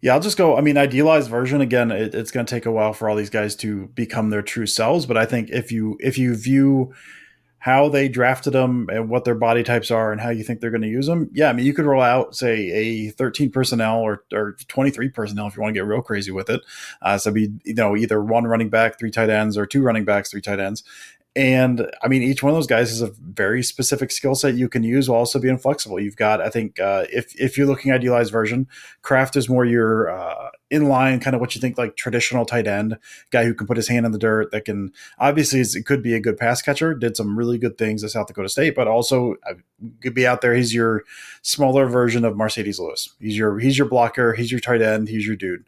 Yeah, 0.00 0.14
I'll 0.14 0.20
just 0.20 0.38
go. 0.38 0.56
I 0.56 0.60
mean, 0.60 0.78
idealized 0.78 1.28
version 1.28 1.60
again. 1.60 1.90
It, 1.90 2.14
it's 2.14 2.30
going 2.30 2.46
to 2.46 2.50
take 2.54 2.66
a 2.66 2.70
while 2.70 2.92
for 2.92 3.08
all 3.08 3.16
these 3.16 3.30
guys 3.30 3.56
to 3.56 3.88
become 3.88 4.30
their 4.30 4.42
true 4.42 4.66
selves. 4.66 5.06
But 5.06 5.16
I 5.16 5.26
think 5.26 5.50
if 5.50 5.72
you 5.72 5.96
if 6.00 6.16
you 6.18 6.34
view 6.34 6.94
how 7.66 7.88
they 7.88 8.08
drafted 8.08 8.52
them 8.52 8.88
and 8.92 9.08
what 9.08 9.24
their 9.24 9.34
body 9.34 9.64
types 9.64 9.90
are 9.90 10.12
and 10.12 10.20
how 10.20 10.30
you 10.30 10.44
think 10.44 10.60
they're 10.60 10.70
going 10.70 10.82
to 10.82 10.88
use 10.88 11.08
them, 11.08 11.28
yeah, 11.32 11.48
I 11.48 11.52
mean, 11.52 11.66
you 11.66 11.74
could 11.74 11.84
roll 11.84 12.00
out 12.00 12.36
say 12.36 12.70
a 12.70 13.10
13 13.10 13.50
personnel 13.50 13.98
or, 13.98 14.22
or 14.32 14.56
23 14.68 15.08
personnel 15.08 15.48
if 15.48 15.56
you 15.56 15.62
want 15.62 15.74
to 15.74 15.80
get 15.80 15.84
real 15.84 16.00
crazy 16.00 16.30
with 16.30 16.48
it. 16.48 16.60
Uh, 17.02 17.18
so 17.18 17.32
be 17.32 17.52
you 17.64 17.74
know 17.74 17.96
either 17.96 18.22
one 18.22 18.44
running 18.44 18.68
back, 18.68 19.00
three 19.00 19.10
tight 19.10 19.30
ends, 19.30 19.58
or 19.58 19.66
two 19.66 19.82
running 19.82 20.04
backs, 20.04 20.30
three 20.30 20.40
tight 20.40 20.60
ends, 20.60 20.84
and 21.36 21.86
I 22.02 22.08
mean, 22.08 22.22
each 22.22 22.42
one 22.42 22.48
of 22.48 22.56
those 22.56 22.66
guys 22.66 22.90
is 22.90 23.02
a 23.02 23.12
very 23.20 23.62
specific 23.62 24.10
skill 24.10 24.34
set 24.34 24.54
you 24.54 24.70
can 24.70 24.82
use 24.82 25.06
while 25.06 25.18
also 25.18 25.38
being 25.38 25.58
flexible. 25.58 26.00
You've 26.00 26.16
got, 26.16 26.40
I 26.40 26.48
think, 26.48 26.80
uh, 26.80 27.04
if 27.12 27.38
if 27.38 27.58
you're 27.58 27.66
looking 27.66 27.92
idealized 27.92 28.32
version, 28.32 28.66
Kraft 29.02 29.36
is 29.36 29.46
more 29.46 29.66
your 29.66 30.08
uh, 30.08 30.48
inline 30.72 31.20
kind 31.20 31.34
of 31.34 31.40
what 31.40 31.54
you 31.54 31.60
think 31.60 31.76
like 31.76 31.94
traditional 31.94 32.46
tight 32.46 32.66
end 32.66 32.96
guy 33.30 33.44
who 33.44 33.52
can 33.52 33.66
put 33.66 33.76
his 33.76 33.86
hand 33.86 34.06
in 34.06 34.12
the 34.12 34.18
dirt. 34.18 34.50
That 34.50 34.64
can 34.64 34.92
obviously 35.18 35.60
it 35.60 35.84
could 35.84 36.02
be 36.02 36.14
a 36.14 36.20
good 36.20 36.38
pass 36.38 36.62
catcher. 36.62 36.94
Did 36.94 37.18
some 37.18 37.38
really 37.38 37.58
good 37.58 37.76
things 37.76 38.02
at 38.02 38.12
South 38.12 38.28
Dakota 38.28 38.48
State, 38.48 38.74
but 38.74 38.88
also 38.88 39.34
uh, 39.46 39.54
could 40.00 40.14
be 40.14 40.26
out 40.26 40.40
there. 40.40 40.54
He's 40.54 40.72
your 40.72 41.04
smaller 41.42 41.86
version 41.86 42.24
of 42.24 42.32
Marcedes 42.32 42.78
Lewis. 42.78 43.14
He's 43.20 43.36
your 43.36 43.58
he's 43.58 43.76
your 43.76 43.88
blocker. 43.88 44.32
He's 44.32 44.50
your 44.50 44.60
tight 44.60 44.80
end. 44.80 45.10
He's 45.10 45.26
your 45.26 45.36
dude. 45.36 45.66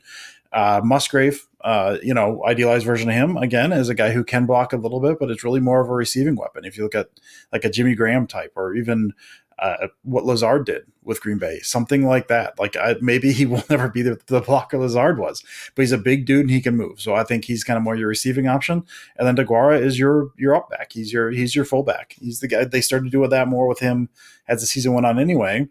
Uh, 0.53 0.81
Musgrave, 0.83 1.47
uh, 1.63 1.99
you 2.03 2.15
know, 2.15 2.43
idealized 2.47 2.87
version 2.87 3.09
of 3.09 3.15
him 3.15 3.37
again 3.37 3.73
is 3.73 3.89
a 3.89 3.95
guy 3.95 4.11
who 4.11 4.25
can 4.25 4.47
block 4.47 4.73
a 4.73 4.77
little 4.77 5.01
bit, 5.01 5.19
but 5.19 5.31
it's 5.31 5.45
really 5.45 5.61
more 5.61 5.81
of 5.81 5.89
a 5.89 5.95
receiving 5.95 6.37
weapon. 6.37 6.65
If 6.65 6.77
you 6.77 6.85
look 6.85 6.95
at 6.95 7.09
like 7.53 7.65
a 7.65 7.71
Jimmy 7.71 7.95
Graham 7.95 8.27
type, 8.27 8.53
or 8.57 8.75
even 8.75 9.13
uh, 9.59 9.89
what 10.03 10.25
Lazard 10.25 10.67
did 10.67 10.85
with 11.03 11.21
Green 11.21 11.39
Bay, 11.39 11.59
something 11.61 12.07
like 12.07 12.29
that. 12.29 12.59
Like 12.59 12.77
I, 12.77 12.95
maybe 13.01 13.33
he 13.33 13.45
will 13.47 13.65
never 13.69 13.89
be 13.89 14.03
the, 14.03 14.21
the, 14.27 14.41
blocker 14.41 14.79
Lazard 14.79 15.19
was, 15.19 15.43
but 15.75 15.83
he's 15.83 15.93
a 15.93 15.99
big 15.99 16.27
dude 16.27 16.43
and 16.43 16.51
he 16.51 16.61
can 16.61 16.77
move. 16.77 17.01
So 17.01 17.15
I 17.15 17.25
think 17.25 17.45
he's 17.45 17.65
kind 17.65 17.77
of 17.77 17.83
more 17.83 17.97
your 17.97 18.09
receiving 18.09 18.47
option. 18.47 18.85
And 19.17 19.27
then 19.27 19.37
DeGuara 19.37 19.81
is 19.83 19.99
your 19.99 20.31
your 20.37 20.55
up 20.55 20.71
back. 20.71 20.93
He's 20.93 21.13
your 21.13 21.31
he's 21.31 21.57
your 21.57 21.65
fullback. 21.65 22.15
He's 22.21 22.41
the 22.41 22.49
guy. 22.49 22.65
They 22.65 22.81
started 22.81 23.07
to 23.07 23.11
do 23.11 23.19
doing 23.19 23.31
that 23.31 23.49
more 23.49 23.67
with 23.67 23.81
him 23.81 24.09
as 24.47 24.61
the 24.61 24.67
season 24.67 24.95
went 24.95 25.07
on 25.07 25.19
anyway 25.19 25.69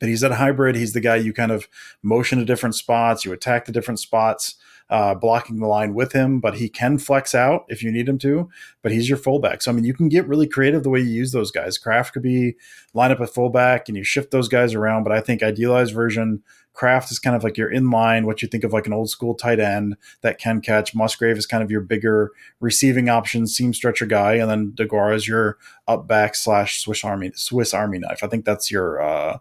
but 0.00 0.08
he's 0.08 0.22
that 0.22 0.32
hybrid. 0.32 0.74
He's 0.74 0.94
the 0.94 1.00
guy 1.00 1.16
you 1.16 1.32
kind 1.32 1.52
of 1.52 1.68
motion 2.02 2.38
to 2.38 2.44
different 2.44 2.74
spots, 2.74 3.24
you 3.24 3.32
attack 3.32 3.66
the 3.66 3.72
different 3.72 4.00
spots, 4.00 4.56
uh, 4.88 5.14
blocking 5.14 5.60
the 5.60 5.68
line 5.68 5.94
with 5.94 6.12
him, 6.12 6.40
but 6.40 6.54
he 6.54 6.68
can 6.68 6.98
flex 6.98 7.32
out 7.32 7.64
if 7.68 7.82
you 7.82 7.92
need 7.92 8.08
him 8.08 8.18
to. 8.18 8.48
But 8.82 8.90
he's 8.90 9.08
your 9.08 9.18
fullback. 9.18 9.62
So, 9.62 9.70
I 9.70 9.74
mean, 9.74 9.84
you 9.84 9.94
can 9.94 10.08
get 10.08 10.26
really 10.26 10.48
creative 10.48 10.82
the 10.82 10.90
way 10.90 10.98
you 10.98 11.06
use 11.06 11.30
those 11.30 11.52
guys. 11.52 11.78
Kraft 11.78 12.12
could 12.12 12.22
be 12.22 12.56
line 12.92 13.12
up 13.12 13.20
a 13.20 13.26
fullback 13.26 13.88
and 13.88 13.96
you 13.96 14.02
shift 14.02 14.32
those 14.32 14.48
guys 14.48 14.74
around, 14.74 15.04
but 15.04 15.12
I 15.12 15.20
think 15.20 15.42
idealized 15.42 15.94
version 15.94 16.42
Kraft 16.72 17.10
is 17.10 17.18
kind 17.18 17.36
of 17.36 17.44
like 17.44 17.56
your 17.56 17.70
inline, 17.70 18.24
what 18.24 18.42
you 18.42 18.48
think 18.48 18.64
of 18.64 18.72
like 18.72 18.86
an 18.86 18.92
old 18.92 19.10
school 19.10 19.34
tight 19.34 19.60
end 19.60 19.96
that 20.22 20.38
can 20.38 20.60
catch. 20.60 20.94
Musgrave 20.94 21.36
is 21.36 21.46
kind 21.46 21.62
of 21.62 21.70
your 21.70 21.80
bigger 21.80 22.30
receiving 22.60 23.08
option, 23.08 23.46
seam 23.46 23.74
stretcher 23.74 24.06
guy, 24.06 24.34
and 24.34 24.50
then 24.50 24.72
DeGuara 24.72 25.14
is 25.14 25.28
your 25.28 25.58
up 25.88 26.06
back 26.06 26.34
slash 26.34 26.80
Swiss 26.80 27.04
Army 27.04 27.32
Swiss 27.34 27.74
Army 27.74 27.98
knife. 27.98 28.22
I 28.22 28.28
think 28.28 28.44
that's 28.44 28.70
your 28.70 29.02
uh, 29.02 29.38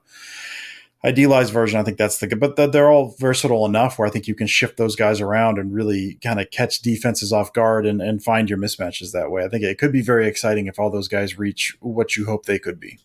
idealized 1.06 1.54
version. 1.54 1.80
I 1.80 1.84
think 1.84 1.98
that's 1.98 2.18
the 2.18 2.28
good, 2.28 2.40
but 2.40 2.56
they're 2.72 2.90
all 2.90 3.16
versatile 3.20 3.66
enough 3.66 3.98
where 3.98 4.08
I 4.08 4.12
think 4.12 4.28
you 4.28 4.36
can 4.36 4.48
shift 4.48 4.78
those 4.78 4.96
guys 4.96 5.22
around 5.22 5.58
and 5.58 5.74
really 5.74 6.18
kind 6.24 6.40
of 6.40 6.52
catch 6.52 6.82
defenses 6.82 7.32
off 7.32 7.54
guard 7.54 7.86
and, 7.86 8.02
and 8.02 8.24
find 8.24 8.50
your 8.50 8.60
mismatches 8.60 9.12
that 9.12 9.32
way. 9.32 9.44
I 9.44 9.50
think 9.50 9.64
it 9.64 9.78
could 9.78 9.92
be 9.92 10.02
very 10.02 10.28
exciting 10.28 10.68
if 10.68 10.80
all 10.80 10.90
those 10.90 11.08
guys 11.08 11.40
reach 11.40 11.78
what 11.80 12.16
you 12.18 12.26
hope 12.26 12.46
they 12.46 12.60
could 12.60 12.80
be. 12.80 13.00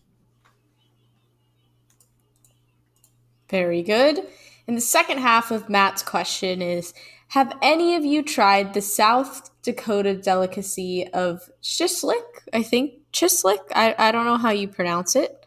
Very 3.49 3.83
good. 3.83 4.21
And 4.67 4.75
the 4.75 4.81
second 4.81 5.19
half 5.19 5.51
of 5.51 5.69
Matt's 5.69 6.03
question 6.03 6.61
is 6.61 6.93
Have 7.29 7.57
any 7.61 7.95
of 7.95 8.03
you 8.03 8.23
tried 8.23 8.73
the 8.73 8.81
South 8.81 9.49
Dakota 9.61 10.15
delicacy 10.15 11.07
of 11.13 11.49
chislic? 11.61 12.23
I 12.53 12.63
think 12.63 12.93
chislic. 13.13 13.59
I, 13.73 13.95
I 13.97 14.11
don't 14.11 14.25
know 14.25 14.37
how 14.37 14.51
you 14.51 14.67
pronounce 14.67 15.15
it. 15.15 15.45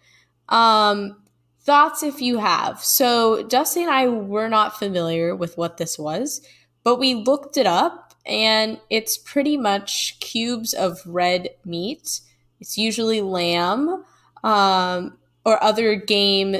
Um, 0.48 1.16
thoughts 1.60 2.02
if 2.02 2.20
you 2.20 2.38
have. 2.38 2.82
So, 2.82 3.42
Dusty 3.42 3.82
and 3.82 3.90
I 3.90 4.08
were 4.08 4.48
not 4.48 4.78
familiar 4.78 5.36
with 5.36 5.58
what 5.58 5.76
this 5.76 5.98
was, 5.98 6.40
but 6.82 6.98
we 6.98 7.14
looked 7.14 7.56
it 7.56 7.66
up 7.66 8.14
and 8.24 8.80
it's 8.90 9.18
pretty 9.18 9.56
much 9.56 10.18
cubes 10.20 10.72
of 10.72 11.00
red 11.04 11.50
meat. 11.64 12.20
It's 12.60 12.78
usually 12.78 13.20
lamb 13.20 14.04
um, 14.42 15.18
or 15.44 15.62
other 15.62 15.94
game 15.94 16.56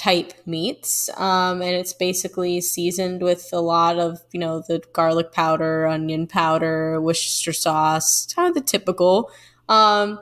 type 0.00 0.32
meats. 0.46 1.10
Um, 1.18 1.60
and 1.60 1.76
it's 1.76 1.92
basically 1.92 2.62
seasoned 2.62 3.20
with 3.20 3.50
a 3.52 3.60
lot 3.60 3.98
of, 3.98 4.18
you 4.32 4.40
know, 4.40 4.62
the 4.66 4.82
garlic 4.94 5.30
powder, 5.30 5.86
onion 5.86 6.26
powder, 6.26 6.98
Worcester 7.02 7.52
sauce, 7.52 8.26
kind 8.34 8.48
of 8.48 8.54
the 8.54 8.62
typical. 8.62 9.30
Um, 9.68 10.18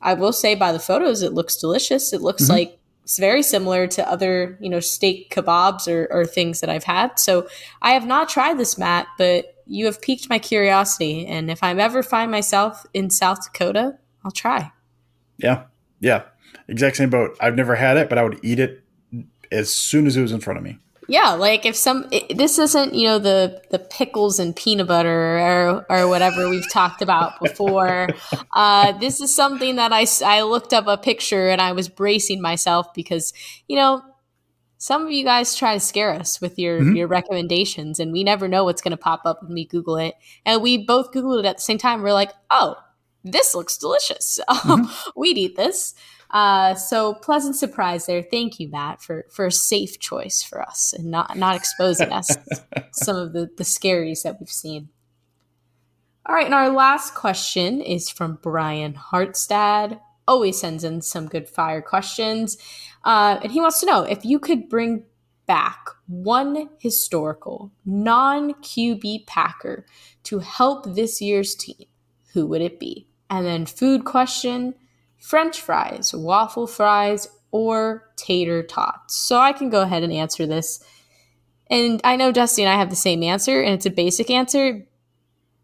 I 0.00 0.14
will 0.14 0.32
say 0.32 0.56
by 0.56 0.72
the 0.72 0.80
photos, 0.80 1.22
it 1.22 1.32
looks 1.32 1.56
delicious. 1.56 2.12
It 2.12 2.20
looks 2.20 2.44
mm-hmm. 2.44 2.52
like 2.52 2.78
it's 3.04 3.16
very 3.16 3.44
similar 3.44 3.86
to 3.86 4.10
other, 4.10 4.58
you 4.60 4.68
know, 4.68 4.80
steak 4.80 5.32
kebabs 5.32 5.86
or, 5.86 6.08
or 6.10 6.24
things 6.24 6.58
that 6.58 6.68
I've 6.68 6.82
had. 6.82 7.20
So 7.20 7.46
I 7.80 7.92
have 7.92 8.06
not 8.06 8.28
tried 8.28 8.58
this, 8.58 8.76
Matt, 8.76 9.06
but 9.18 9.54
you 9.66 9.86
have 9.86 10.02
piqued 10.02 10.28
my 10.28 10.40
curiosity. 10.40 11.28
And 11.28 11.48
if 11.48 11.62
I 11.62 11.72
ever 11.72 12.02
find 12.02 12.28
myself 12.28 12.84
in 12.92 13.08
South 13.08 13.44
Dakota, 13.44 13.98
I'll 14.24 14.32
try. 14.32 14.72
Yeah. 15.36 15.66
Yeah. 16.00 16.24
Exact 16.66 16.96
same 16.96 17.10
boat. 17.10 17.36
I've 17.40 17.54
never 17.54 17.76
had 17.76 17.96
it, 17.96 18.08
but 18.08 18.18
I 18.18 18.24
would 18.24 18.40
eat 18.42 18.58
it 18.58 18.81
as 19.52 19.74
soon 19.74 20.06
as 20.06 20.16
it 20.16 20.22
was 20.22 20.32
in 20.32 20.40
front 20.40 20.58
of 20.58 20.64
me. 20.64 20.78
Yeah, 21.08 21.32
like 21.32 21.66
if 21.66 21.76
some 21.76 22.06
it, 22.10 22.36
this 22.36 22.58
isn't 22.58 22.94
you 22.94 23.04
know 23.04 23.18
the 23.18 23.60
the 23.70 23.78
pickles 23.78 24.38
and 24.38 24.54
peanut 24.54 24.86
butter 24.86 25.38
or 25.38 25.86
or 25.90 26.08
whatever 26.08 26.48
we've 26.48 26.70
talked 26.70 27.02
about 27.02 27.40
before. 27.40 28.08
Uh, 28.54 28.92
this 28.98 29.20
is 29.20 29.34
something 29.34 29.76
that 29.76 29.92
I 29.92 30.06
I 30.24 30.42
looked 30.42 30.74
up 30.74 30.86
a 30.86 30.98
picture 30.98 31.48
and 31.48 31.60
I 31.60 31.72
was 31.72 31.88
bracing 31.88 32.40
myself 32.42 32.92
because 32.92 33.32
you 33.66 33.76
know 33.76 34.02
some 34.82 35.06
of 35.06 35.12
you 35.12 35.24
guys 35.24 35.54
try 35.54 35.74
to 35.74 35.80
scare 35.80 36.12
us 36.12 36.40
with 36.40 36.58
your 36.58 36.80
mm-hmm. 36.80 36.96
your 36.96 37.06
recommendations 37.06 38.00
and 38.00 38.12
we 38.12 38.24
never 38.24 38.48
know 38.48 38.64
what's 38.64 38.82
going 38.82 38.90
to 38.90 38.96
pop 38.96 39.22
up 39.24 39.40
when 39.40 39.54
we 39.54 39.64
Google 39.64 39.96
it. 39.96 40.14
And 40.44 40.60
we 40.60 40.76
both 40.76 41.12
Googled 41.12 41.38
it 41.38 41.46
at 41.46 41.58
the 41.58 41.62
same 41.62 41.78
time. 41.78 42.02
We're 42.02 42.12
like, 42.12 42.32
oh, 42.50 42.74
this 43.22 43.54
looks 43.54 43.78
delicious. 43.78 44.40
Mm-hmm. 44.48 45.10
We'd 45.16 45.38
eat 45.38 45.56
this. 45.56 45.94
Uh, 46.32 46.74
so 46.74 47.12
pleasant 47.12 47.56
surprise 47.56 48.06
there. 48.06 48.22
Thank 48.22 48.58
you, 48.58 48.68
Matt, 48.68 49.02
for 49.02 49.26
for 49.30 49.46
a 49.46 49.52
safe 49.52 49.98
choice 49.98 50.42
for 50.42 50.62
us 50.62 50.94
and 50.94 51.10
not 51.10 51.36
not 51.36 51.56
exposing 51.56 52.10
us 52.10 52.34
some 52.92 53.16
of 53.16 53.32
the 53.32 53.50
the 53.56 53.64
scaries 53.64 54.22
that 54.22 54.40
we've 54.40 54.48
seen. 54.48 54.88
All 56.24 56.34
right, 56.34 56.46
and 56.46 56.54
our 56.54 56.70
last 56.70 57.14
question 57.14 57.80
is 57.82 58.08
from 58.08 58.38
Brian 58.42 58.94
Hartstad. 58.94 60.00
Always 60.26 60.60
sends 60.60 60.84
in 60.84 61.02
some 61.02 61.26
good 61.26 61.48
fire 61.48 61.82
questions, 61.82 62.56
uh, 63.04 63.40
and 63.42 63.52
he 63.52 63.60
wants 63.60 63.80
to 63.80 63.86
know 63.86 64.02
if 64.04 64.24
you 64.24 64.38
could 64.38 64.68
bring 64.68 65.04
back 65.46 65.88
one 66.06 66.70
historical 66.78 67.72
non 67.84 68.54
QB 68.54 69.26
Packer 69.26 69.84
to 70.22 70.38
help 70.38 70.94
this 70.94 71.20
year's 71.20 71.54
team, 71.54 71.86
who 72.32 72.46
would 72.46 72.62
it 72.62 72.78
be? 72.78 73.06
And 73.28 73.44
then 73.44 73.66
food 73.66 74.04
question 74.04 74.74
French 75.22 75.60
fries, 75.60 76.12
waffle 76.12 76.66
fries, 76.66 77.28
or 77.52 78.10
tater 78.16 78.62
tots? 78.62 79.16
So 79.16 79.38
I 79.38 79.52
can 79.52 79.70
go 79.70 79.82
ahead 79.82 80.02
and 80.02 80.12
answer 80.12 80.46
this. 80.46 80.84
And 81.70 82.00
I 82.04 82.16
know 82.16 82.32
Dusty 82.32 82.62
and 82.62 82.70
I 82.70 82.76
have 82.76 82.90
the 82.90 82.96
same 82.96 83.22
answer, 83.22 83.62
and 83.62 83.72
it's 83.72 83.86
a 83.86 83.90
basic 83.90 84.30
answer, 84.30 84.86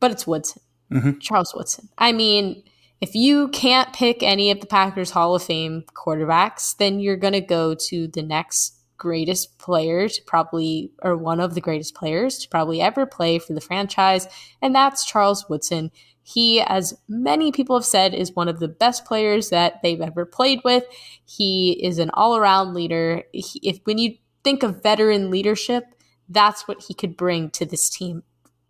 but 0.01 0.11
it's 0.11 0.27
Woodson, 0.27 0.63
mm-hmm. 0.91 1.19
Charles 1.19 1.53
Woodson. 1.55 1.89
I 1.99 2.13
mean, 2.13 2.63
if 3.01 3.15
you 3.15 3.49
can't 3.49 3.93
pick 3.93 4.23
any 4.23 4.51
of 4.51 4.61
the 4.61 4.67
Packers 4.67 5.11
Hall 5.11 5.35
of 5.35 5.43
Fame 5.43 5.85
quarterbacks, 5.93 6.77
then 6.77 7.01
you're 7.01 7.17
going 7.17 7.35
to 7.35 7.41
go 7.41 7.75
to 7.75 8.09
the 8.09 8.23
next 8.23 8.78
greatest 8.99 9.59
player 9.59 10.09
to 10.09 10.23
probably, 10.27 10.91
or 11.03 11.17
one 11.17 11.41
of 11.41 11.55
the 11.55 11.61
greatest 11.61 11.95
players 11.95 12.39
to 12.39 12.49
probably 12.49 12.81
ever 12.81 13.07
play 13.07 13.39
for 13.39 13.55
the 13.55 13.61
franchise, 13.61 14.27
and 14.61 14.75
that's 14.75 15.05
Charles 15.05 15.49
Woodson. 15.49 15.91
He, 16.23 16.61
as 16.61 16.93
many 17.09 17.53
people 17.53 17.77
have 17.77 17.87
said, 17.87 18.13
is 18.13 18.37
one 18.37 18.49
of 18.49 18.59
the 18.59 18.69
best 18.69 19.07
players 19.07 19.49
that 19.49 19.81
they've 19.83 20.01
ever 20.01 20.27
played 20.27 20.61
with. 20.63 20.85
He 21.25 21.73
is 21.83 21.99
an 21.99 22.11
all 22.13 22.37
around 22.37 22.75
leader. 22.75 23.23
He, 23.33 23.61
if 23.63 23.79
when 23.85 23.97
you 23.97 24.17
think 24.45 24.63
of 24.63 24.83
veteran 24.83 25.31
leadership, 25.31 25.85
that's 26.29 26.69
what 26.69 26.83
he 26.87 26.93
could 26.93 27.17
bring 27.17 27.49
to 27.51 27.65
this 27.65 27.89
team 27.89 28.25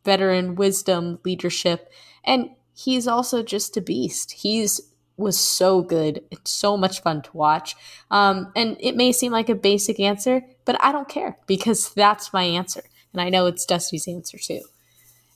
veteran 0.04 0.54
wisdom, 0.54 1.18
leadership. 1.24 1.90
And 2.24 2.50
he's 2.74 3.06
also 3.06 3.42
just 3.42 3.76
a 3.76 3.80
beast. 3.80 4.32
He's 4.32 4.87
was 5.18 5.38
so 5.38 5.82
good. 5.82 6.22
It's 6.30 6.50
so 6.50 6.76
much 6.76 7.02
fun 7.02 7.22
to 7.22 7.36
watch. 7.36 7.74
Um, 8.10 8.52
and 8.54 8.76
it 8.80 8.96
may 8.96 9.12
seem 9.12 9.32
like 9.32 9.48
a 9.48 9.54
basic 9.54 9.98
answer, 10.00 10.42
but 10.64 10.82
I 10.82 10.92
don't 10.92 11.08
care 11.08 11.36
because 11.46 11.92
that's 11.94 12.32
my 12.32 12.44
answer. 12.44 12.82
And 13.12 13.20
I 13.20 13.28
know 13.28 13.46
it's 13.46 13.66
Dusty's 13.66 14.08
answer 14.08 14.38
too. 14.38 14.60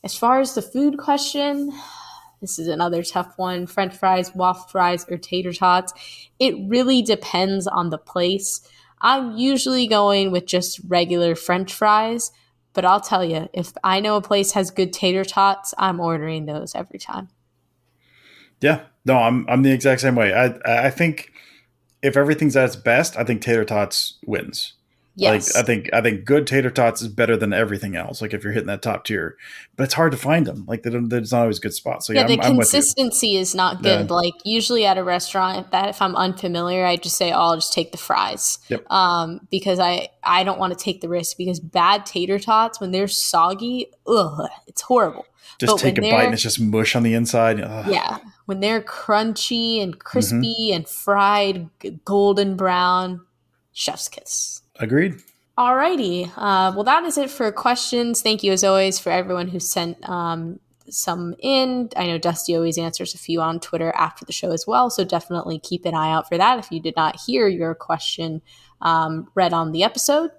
As 0.04 0.16
far 0.16 0.40
as 0.40 0.54
the 0.54 0.62
food 0.62 0.98
question, 0.98 1.72
this 2.40 2.58
is 2.58 2.68
another 2.68 3.02
tough 3.02 3.34
one. 3.36 3.66
French 3.66 3.94
fries, 3.94 4.34
waffle 4.34 4.68
fries, 4.68 5.04
or 5.10 5.18
tater 5.18 5.52
tots. 5.52 5.92
It 6.38 6.54
really 6.68 7.02
depends 7.02 7.66
on 7.66 7.90
the 7.90 7.98
place. 7.98 8.60
I'm 9.00 9.36
usually 9.36 9.88
going 9.88 10.30
with 10.30 10.46
just 10.46 10.80
regular 10.86 11.34
French 11.34 11.74
fries, 11.74 12.30
but 12.72 12.84
I'll 12.84 13.00
tell 13.00 13.24
you, 13.24 13.48
if 13.52 13.72
I 13.82 13.98
know 13.98 14.16
a 14.16 14.22
place 14.22 14.52
has 14.52 14.70
good 14.70 14.92
tater 14.92 15.24
tots, 15.24 15.74
I'm 15.76 15.98
ordering 15.98 16.46
those 16.46 16.74
every 16.74 17.00
time. 17.00 17.28
Yeah, 18.60 18.84
no, 19.05 19.16
I'm 19.16 19.46
I'm 19.48 19.62
the 19.62 19.72
exact 19.72 20.00
same 20.00 20.14
way. 20.14 20.32
I 20.34 20.86
I 20.86 20.90
think 20.90 21.32
if 22.03 22.16
everything's 22.16 22.57
at 22.57 22.66
its 22.66 22.76
best, 22.76 23.16
I 23.16 23.24
think 23.24 23.42
tater 23.42 23.64
tots 23.64 24.18
wins. 24.26 24.74
Yes. 25.14 25.55
Like 25.55 25.62
I 25.62 25.66
think 25.66 25.90
I 25.92 26.00
think 26.00 26.24
good 26.24 26.46
tater 26.46 26.70
tots 26.70 27.03
is 27.03 27.09
better 27.09 27.36
than 27.36 27.53
everything 27.53 27.96
else. 27.96 28.22
Like 28.22 28.32
if 28.32 28.42
you're 28.42 28.53
hitting 28.53 28.68
that 28.68 28.80
top 28.80 29.05
tier, 29.05 29.36
but 29.76 29.84
it's 29.84 29.92
hard 29.92 30.12
to 30.12 30.18
find 30.18 30.46
them. 30.46 30.64
Like 30.66 30.84
there's 30.84 31.32
not 31.32 31.42
always 31.42 31.59
good 31.59 31.74
spots. 31.74 32.07
So 32.07 32.14
yeah, 32.14 32.22
yeah 32.22 32.28
the 32.28 32.42
I'm, 32.42 32.57
consistency 32.57 33.36
is 33.36 33.55
not 33.55 33.82
good. 33.82 34.09
Yeah. 34.09 34.14
Like 34.14 34.32
usually 34.44 34.86
at 34.86 34.96
a 34.96 35.05
restaurant, 35.05 35.70
that 35.70 35.90
if 35.90 36.00
I'm 36.00 36.16
unfamiliar, 36.16 36.86
I 36.86 36.96
just 36.96 37.18
say, 37.18 37.30
"Oh, 37.30 37.40
I'll 37.40 37.57
just 37.57 37.74
take 37.74 37.92
the 37.92 37.98
fries," 37.98 38.59
yep. 38.68 38.90
um, 38.90 39.46
because 39.50 39.78
I 39.78 40.09
I 40.24 40.44
don't 40.44 40.59
want 40.59 40.76
to 40.76 40.82
take 40.82 41.03
the 41.03 41.11
risk 41.11 41.36
because 41.36 41.61
bad 41.61 42.07
tater 42.07 42.38
tots 42.38 42.80
when 42.80 42.90
they're 42.90 43.09
soggy, 43.09 43.88
ugh, 44.07 44.48
it's 44.66 44.80
horrible. 44.80 45.26
Just 45.59 45.74
but 45.74 45.78
take 45.78 45.98
a 45.98 46.00
bite 46.00 46.24
and 46.24 46.32
it's 46.32 46.42
just 46.42 46.59
mush 46.59 46.96
on 46.96 47.03
the 47.03 47.12
inside. 47.12 47.61
Ugh. 47.61 47.86
Yeah, 47.86 48.18
when 48.53 48.61
they're 48.61 48.82
crunchy 48.82 49.82
and 49.82 49.98
crispy 49.98 50.55
mm-hmm. 50.68 50.76
and 50.76 50.86
fried, 50.86 51.70
golden 52.05 52.55
brown, 52.55 53.22
chef's 53.72 54.11
kiss. 54.11 54.61
Agreed. 54.78 55.14
Alrighty. 55.57 56.26
Uh, 56.36 56.72
well, 56.74 56.84
that 56.84 57.05
is 57.05 57.16
it 57.16 57.30
for 57.30 57.50
questions. 57.50 58.20
Thank 58.20 58.42
you, 58.42 58.53
as 58.53 58.62
always, 58.62 58.98
for 58.98 59.11
everyone 59.11 59.48
who 59.48 59.59
sent 59.59 60.07
um, 60.07 60.61
some 60.90 61.34
in. 61.38 61.88
I 61.96 62.07
know 62.07 62.18
Dusty 62.18 62.55
always 62.55 62.76
answers 62.76 63.14
a 63.14 63.18
few 63.18 63.40
on 63.40 63.59
Twitter 63.59 63.90
after 63.96 64.26
the 64.26 64.34
show 64.34 64.50
as 64.50 64.66
well, 64.66 64.90
so 64.90 65.03
definitely 65.03 65.59
keep 65.59 65.86
an 65.86 65.94
eye 65.94 66.12
out 66.12 66.28
for 66.28 66.36
that. 66.36 66.59
If 66.59 66.70
you 66.70 66.78
did 66.78 66.94
not 66.94 67.18
hear 67.18 67.48
your 67.48 67.74
question 67.74 68.42
um, 68.82 69.30
read 69.34 69.55
on 69.55 69.72
the 69.72 69.82
episode, 69.82 70.30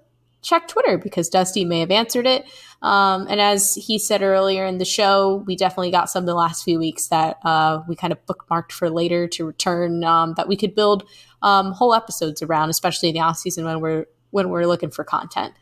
check 0.44 0.68
Twitter 0.68 0.98
because 0.98 1.28
Dusty 1.28 1.64
may 1.64 1.80
have 1.80 1.90
answered 1.90 2.26
it. 2.26 2.44
Um, 2.82 3.26
and 3.28 3.40
as 3.40 3.74
he 3.74 3.98
said 3.98 4.22
earlier 4.22 4.66
in 4.66 4.78
the 4.78 4.84
show, 4.84 5.42
we 5.46 5.56
definitely 5.56 5.90
got 5.90 6.10
some 6.10 6.26
the 6.26 6.34
last 6.34 6.62
few 6.64 6.78
weeks 6.78 7.08
that 7.08 7.38
uh, 7.44 7.80
we 7.88 7.96
kind 7.96 8.12
of 8.12 8.24
bookmarked 8.26 8.72
for 8.72 8.90
later 8.90 9.26
to 9.28 9.46
return 9.46 10.04
um, 10.04 10.34
that 10.36 10.46
we 10.46 10.56
could 10.56 10.74
build 10.74 11.08
um, 11.42 11.72
whole 11.72 11.94
episodes 11.94 12.42
around, 12.42 12.68
especially 12.70 13.08
in 13.08 13.14
the 13.14 13.20
off 13.20 13.38
season 13.38 13.64
when 13.64 13.80
we're 13.80 14.04
when 14.30 14.50
we're 14.50 14.66
looking 14.66 14.90
for 14.90 15.02
content. 15.02 15.54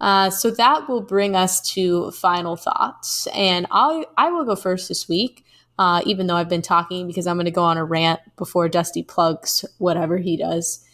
Uh, 0.00 0.30
so 0.30 0.50
that 0.50 0.88
will 0.88 1.02
bring 1.02 1.34
us 1.34 1.60
to 1.72 2.10
final 2.12 2.56
thoughts, 2.56 3.26
and 3.34 3.66
I 3.70 4.06
I 4.16 4.30
will 4.30 4.44
go 4.44 4.56
first 4.56 4.88
this 4.88 5.08
week. 5.08 5.44
Uh, 5.78 6.02
even 6.04 6.26
though 6.26 6.36
I've 6.36 6.48
been 6.48 6.60
talking 6.60 7.06
because 7.06 7.26
I'm 7.26 7.36
going 7.36 7.46
to 7.46 7.50
go 7.50 7.62
on 7.62 7.78
a 7.78 7.84
rant 7.84 8.20
before 8.36 8.68
Dusty 8.68 9.02
plugs 9.02 9.64
whatever 9.78 10.18
he 10.18 10.36
does. 10.36 10.84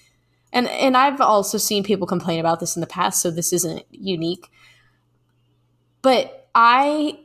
And 0.56 0.68
and 0.68 0.96
I've 0.96 1.20
also 1.20 1.58
seen 1.58 1.84
people 1.84 2.06
complain 2.06 2.40
about 2.40 2.60
this 2.60 2.76
in 2.76 2.80
the 2.80 2.86
past, 2.86 3.20
so 3.20 3.30
this 3.30 3.52
isn't 3.52 3.84
unique. 3.90 4.50
But 6.00 6.48
I 6.54 7.18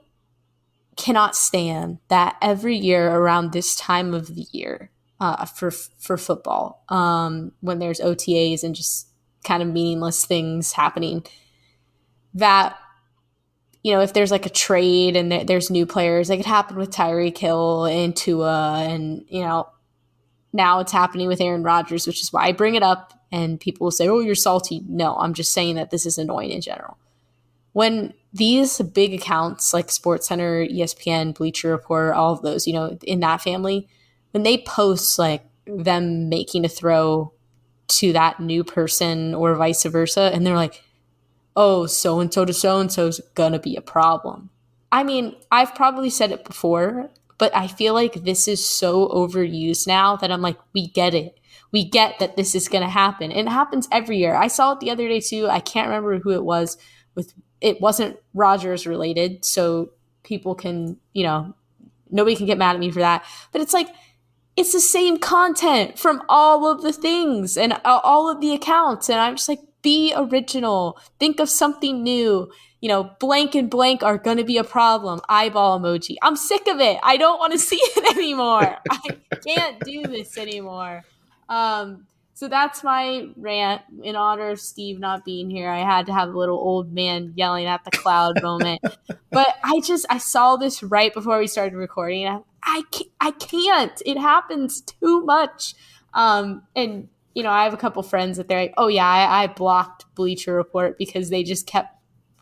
cannot 0.98 1.38
stand 1.38 2.00
that 2.10 2.36
every 2.42 2.76
year 2.76 3.10
around 3.10 3.54
this 3.54 3.74
time 3.78 4.14
of 4.14 4.36
the 4.36 4.46
year 4.52 4.92
uh, 5.22 5.46
for 5.46 5.72
for 5.72 6.18
football, 6.18 6.84
um, 6.90 7.54
when 7.62 7.80
there's 7.80 8.02
OTAs 8.02 8.66
and 8.66 8.76
just 8.76 9.08
kind 9.46 9.64
of 9.64 9.70
meaningless 9.70 10.26
things 10.26 10.74
happening 10.74 11.26
that 12.34 12.78
you 13.82 13.94
know 13.94 14.02
if 14.02 14.12
there's 14.12 14.32
like 14.32 14.46
a 14.46 14.50
trade 14.50 15.16
and 15.16 15.48
there's 15.48 15.72
new 15.72 15.86
players 15.86 16.30
like 16.30 16.42
it 16.42 16.46
happened 16.46 16.78
with 16.78 16.92
Tyreek 16.92 17.38
Hill 17.38 17.86
and 17.86 18.14
Tua 18.14 18.84
and 18.88 19.24
you 19.30 19.42
know 19.42 19.70
now 20.54 20.80
it's 20.80 20.92
happening 20.92 21.28
with 21.28 21.42
Aaron 21.42 21.64
Rodgers 21.64 22.08
which 22.08 22.22
is 22.22 22.32
why 22.32 22.46
I 22.46 22.52
bring 22.52 22.76
it 22.76 22.84
up 22.84 23.14
and 23.32 23.60
people 23.60 23.86
will 23.86 23.92
say 23.92 24.08
oh 24.08 24.20
you're 24.20 24.36
salty 24.36 24.82
no 24.88 25.16
I'm 25.16 25.34
just 25.34 25.54
saying 25.54 25.76
that 25.76 25.92
this 25.92 26.06
is 26.06 26.18
annoying 26.18 26.52
in 26.52 26.62
general 26.62 26.98
when 27.74 28.14
these 28.34 28.80
big 28.80 29.14
accounts 29.14 29.74
like 29.74 29.88
SportsCenter 29.88 30.70
ESPN 30.72 31.36
Bleacher 31.36 31.70
Report 31.70 32.16
all 32.16 32.34
of 32.34 32.42
those 32.42 32.68
you 32.68 32.74
know 32.74 32.98
in 33.04 33.20
that 33.22 33.42
family 33.42 33.88
when 34.32 34.44
they 34.44 34.58
post 34.60 35.20
like 35.20 35.44
them 35.66 36.30
making 36.30 36.66
a 36.66 36.70
throw 36.70 37.34
to 37.88 38.14
that 38.14 38.40
new 38.40 38.64
person 38.64 39.34
or 39.34 39.56
vice 39.56 39.84
versa. 39.84 40.32
And 40.34 40.46
they're 40.46 40.56
like, 40.56 40.84
oh, 41.56 41.86
so 41.86 42.20
and 42.20 42.34
so 42.34 42.46
to 42.46 42.54
so 42.54 42.80
and 42.80 42.92
so 42.92 43.08
is 43.08 43.22
going 43.36 43.54
to 43.54 43.60
be 43.60 43.76
a 43.76 43.82
problem. 43.82 44.50
I 44.92 45.04
mean, 45.04 45.36
I've 45.52 45.76
probably 45.76 46.10
said 46.10 46.32
it 46.32 46.44
before, 46.44 47.10
but 47.42 47.56
I 47.56 47.66
feel 47.66 47.96
like 47.96 48.24
this 48.24 48.48
is 48.48 48.64
so 48.64 49.10
overused 49.10 49.88
now 49.88 50.16
that 50.18 50.32
I'm 50.32 50.44
like, 50.44 50.60
we 50.76 50.90
get 50.90 51.16
it. 51.16 51.40
We 51.72 51.84
get 51.84 52.20
that 52.20 52.36
this 52.36 52.54
is 52.54 52.68
going 52.68 52.84
to 52.84 52.90
happen. 52.90 53.32
And 53.32 53.48
it 53.48 53.52
happens 53.52 53.88
every 53.92 54.20
year. 54.20 54.36
I 54.36 54.46
saw 54.46 54.74
it 54.74 54.80
the 54.80 54.92
other 54.92 55.08
day 55.08 55.22
too. 55.22 55.48
I 55.50 55.60
can't 55.60 55.88
remember 55.88 56.20
who 56.20 56.30
it 56.30 56.44
was 56.44 56.78
with 57.16 57.34
it 57.60 57.82
wasn't 57.82 58.18
Rodgers 58.36 58.86
related, 58.86 59.44
so 59.44 59.90
people 60.22 60.54
can, 60.54 60.98
you 61.14 61.24
know, 61.24 61.56
nobody 62.12 62.36
can 62.36 62.46
get 62.46 62.60
mad 62.60 62.76
at 62.76 62.80
me 62.80 62.92
for 62.92 63.00
that. 63.00 63.26
But 63.52 63.62
it's 63.62 63.74
like 63.74 63.88
it's 64.56 64.74
the 64.74 64.80
same 64.80 65.18
content 65.18 65.98
from 65.98 66.22
all 66.30 66.72
of 66.72 66.84
the 66.84 66.94
things 66.94 67.58
and 67.58 67.74
all 67.84 68.30
of 68.30 68.40
the 68.40 68.54
accounts. 68.54 69.10
And 69.10 69.20
I'm 69.20 69.36
just 69.36 69.50
like, 69.50 69.62
be 69.82 70.14
original. 70.16 71.00
Think 71.20 71.40
of 71.40 71.50
something 71.50 72.04
new. 72.04 72.52
You 72.82 72.90
know, 72.90 73.12
blank 73.20 73.56
and 73.56 73.70
blank 73.70 74.04
are 74.04 74.18
going 74.18 74.38
to 74.38 74.44
be 74.44 74.58
a 74.58 74.64
problem. 74.64 75.22
Eyeball 75.30 75.80
emoji. 75.80 76.16
I'm 76.22 76.36
sick 76.36 76.68
of 76.68 76.80
it. 76.80 76.98
I 77.04 77.18
don't 77.18 77.40
want 77.40 77.54
to 77.54 77.60
see 77.70 77.80
it 77.80 78.18
anymore. 78.18 78.78
I 78.90 79.18
can't 79.46 79.80
do 79.82 80.04
this 80.04 80.38
anymore. 80.38 81.04
Um, 81.48 82.08
so 82.42 82.48
that's 82.48 82.84
my 82.84 83.28
rant 83.38 83.84
in 84.02 84.16
honor 84.16 84.50
of 84.50 84.60
Steve 84.60 85.00
not 85.00 85.24
being 85.24 85.48
here. 85.48 85.70
I 85.70 85.82
had 85.82 86.08
to 86.08 86.14
have 86.14 86.30
a 86.30 86.36
little 86.36 86.58
old 86.58 86.92
man 86.92 87.34
yelling 87.36 87.68
at 87.68 87.86
the 87.86 87.92
cloud 87.92 88.42
moment. 88.42 88.82
But 89.30 89.56
I 89.64 89.80
just 89.80 90.08
I 90.10 90.18
saw 90.18 90.56
this 90.56 90.82
right 90.82 91.14
before 91.14 91.38
we 91.38 91.46
started 91.46 91.76
recording. 91.76 92.26
I, 92.26 92.40
I 92.64 92.82
can't, 92.90 93.12
I 93.20 93.30
can't. 93.30 94.02
It 94.08 94.18
happens 94.18 94.82
too 94.82 95.22
much. 95.24 95.76
Um, 96.16 96.64
and 96.76 97.10
you 97.36 97.44
know, 97.44 97.52
I 97.52 97.64
have 97.64 97.76
a 97.76 97.78
couple 97.78 98.02
friends 98.02 98.38
that 98.38 98.48
they're 98.48 98.62
like, 98.62 98.74
"Oh 98.76 98.88
yeah, 98.88 99.08
I, 99.08 99.44
I 99.44 99.48
blocked 99.48 100.06
Bleacher 100.16 100.56
Report 100.56 100.98
because 100.98 101.30
they 101.30 101.44
just 101.44 101.68
kept 101.68 101.96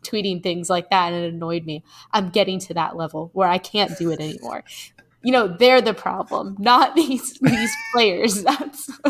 tweeting 0.04 0.42
things 0.42 0.70
like 0.70 0.90
that, 0.90 1.14
and 1.14 1.26
it 1.26 1.34
annoyed 1.34 1.66
me." 1.66 1.84
I'm 2.12 2.30
getting 2.30 2.60
to 2.60 2.74
that 2.76 2.96
level 2.96 3.30
where 3.34 3.48
I 3.48 3.58
can't 3.58 3.98
do 3.98 4.12
it 4.12 4.20
anymore. 4.20 4.64
You 5.24 5.32
know, 5.32 5.48
they're 5.48 5.82
the 5.82 5.94
problem, 5.94 6.56
not 6.60 6.96
these 6.96 7.38
these 7.40 7.72
players. 7.94 8.44
That's 8.44 8.90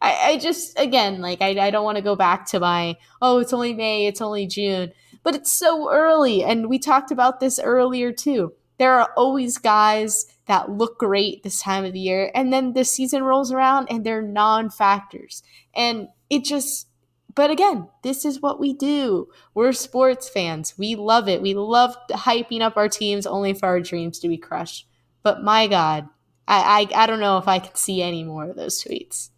I, 0.00 0.32
I, 0.32 0.38
just 0.38 0.78
again 0.78 1.20
like 1.20 1.40
I, 1.40 1.66
I 1.66 1.70
don't 1.70 1.84
want 1.84 1.96
to 1.96 2.02
go 2.02 2.16
back 2.16 2.46
to 2.48 2.60
my 2.60 2.96
oh 3.22 3.38
it's 3.38 3.52
only 3.52 3.74
May, 3.74 4.06
it's 4.06 4.20
only 4.20 4.46
June, 4.46 4.92
but 5.22 5.34
it's 5.34 5.52
so 5.52 5.90
early, 5.92 6.42
and 6.42 6.68
we 6.68 6.78
talked 6.78 7.10
about 7.10 7.40
this 7.40 7.58
earlier 7.58 8.12
too 8.12 8.54
there 8.78 8.98
are 8.98 9.12
always 9.16 9.58
guys 9.58 10.26
that 10.46 10.70
look 10.70 10.98
great 10.98 11.42
this 11.42 11.60
time 11.60 11.84
of 11.84 11.92
the 11.92 12.00
year 12.00 12.30
and 12.34 12.52
then 12.52 12.72
the 12.72 12.84
season 12.84 13.22
rolls 13.22 13.52
around 13.52 13.86
and 13.90 14.04
they're 14.04 14.22
non-factors 14.22 15.42
and 15.74 16.08
it 16.30 16.44
just 16.44 16.88
but 17.34 17.50
again 17.50 17.88
this 18.02 18.24
is 18.24 18.40
what 18.40 18.60
we 18.60 18.72
do. 18.72 19.28
We're 19.54 19.72
sports 19.72 20.28
fans. 20.28 20.74
We 20.78 20.94
love 20.94 21.28
it. 21.28 21.42
We 21.42 21.54
love 21.54 21.96
hyping 22.10 22.60
up 22.60 22.76
our 22.76 22.88
teams 22.88 23.26
only 23.26 23.54
for 23.54 23.66
our 23.66 23.80
dreams 23.80 24.18
to 24.20 24.28
be 24.28 24.36
crushed. 24.36 24.88
But 25.22 25.42
my 25.42 25.66
god 25.66 26.08
i 26.46 26.86
i, 26.92 27.02
I 27.02 27.06
don't 27.06 27.20
know 27.20 27.38
if 27.38 27.48
i 27.48 27.58
can 27.58 27.74
see 27.74 28.02
any 28.02 28.24
more 28.24 28.50
of 28.50 28.56
those 28.56 28.82
tweets. 28.82 29.30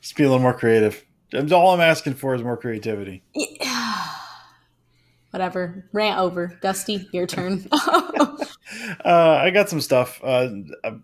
Just 0.00 0.16
be 0.16 0.24
a 0.24 0.28
little 0.28 0.42
more 0.42 0.54
creative. 0.54 1.04
All 1.52 1.74
i'm 1.74 1.80
asking 1.80 2.14
for 2.14 2.34
is 2.34 2.42
more 2.42 2.56
creativity. 2.56 3.22
Yeah 3.60 4.27
whatever. 5.38 5.84
Rant 5.92 6.18
over. 6.18 6.58
Dusty, 6.60 7.08
your 7.12 7.26
turn. 7.26 7.68
uh, 7.72 8.42
I 9.04 9.50
got 9.50 9.68
some 9.68 9.80
stuff. 9.80 10.20
Uh, 10.22 10.48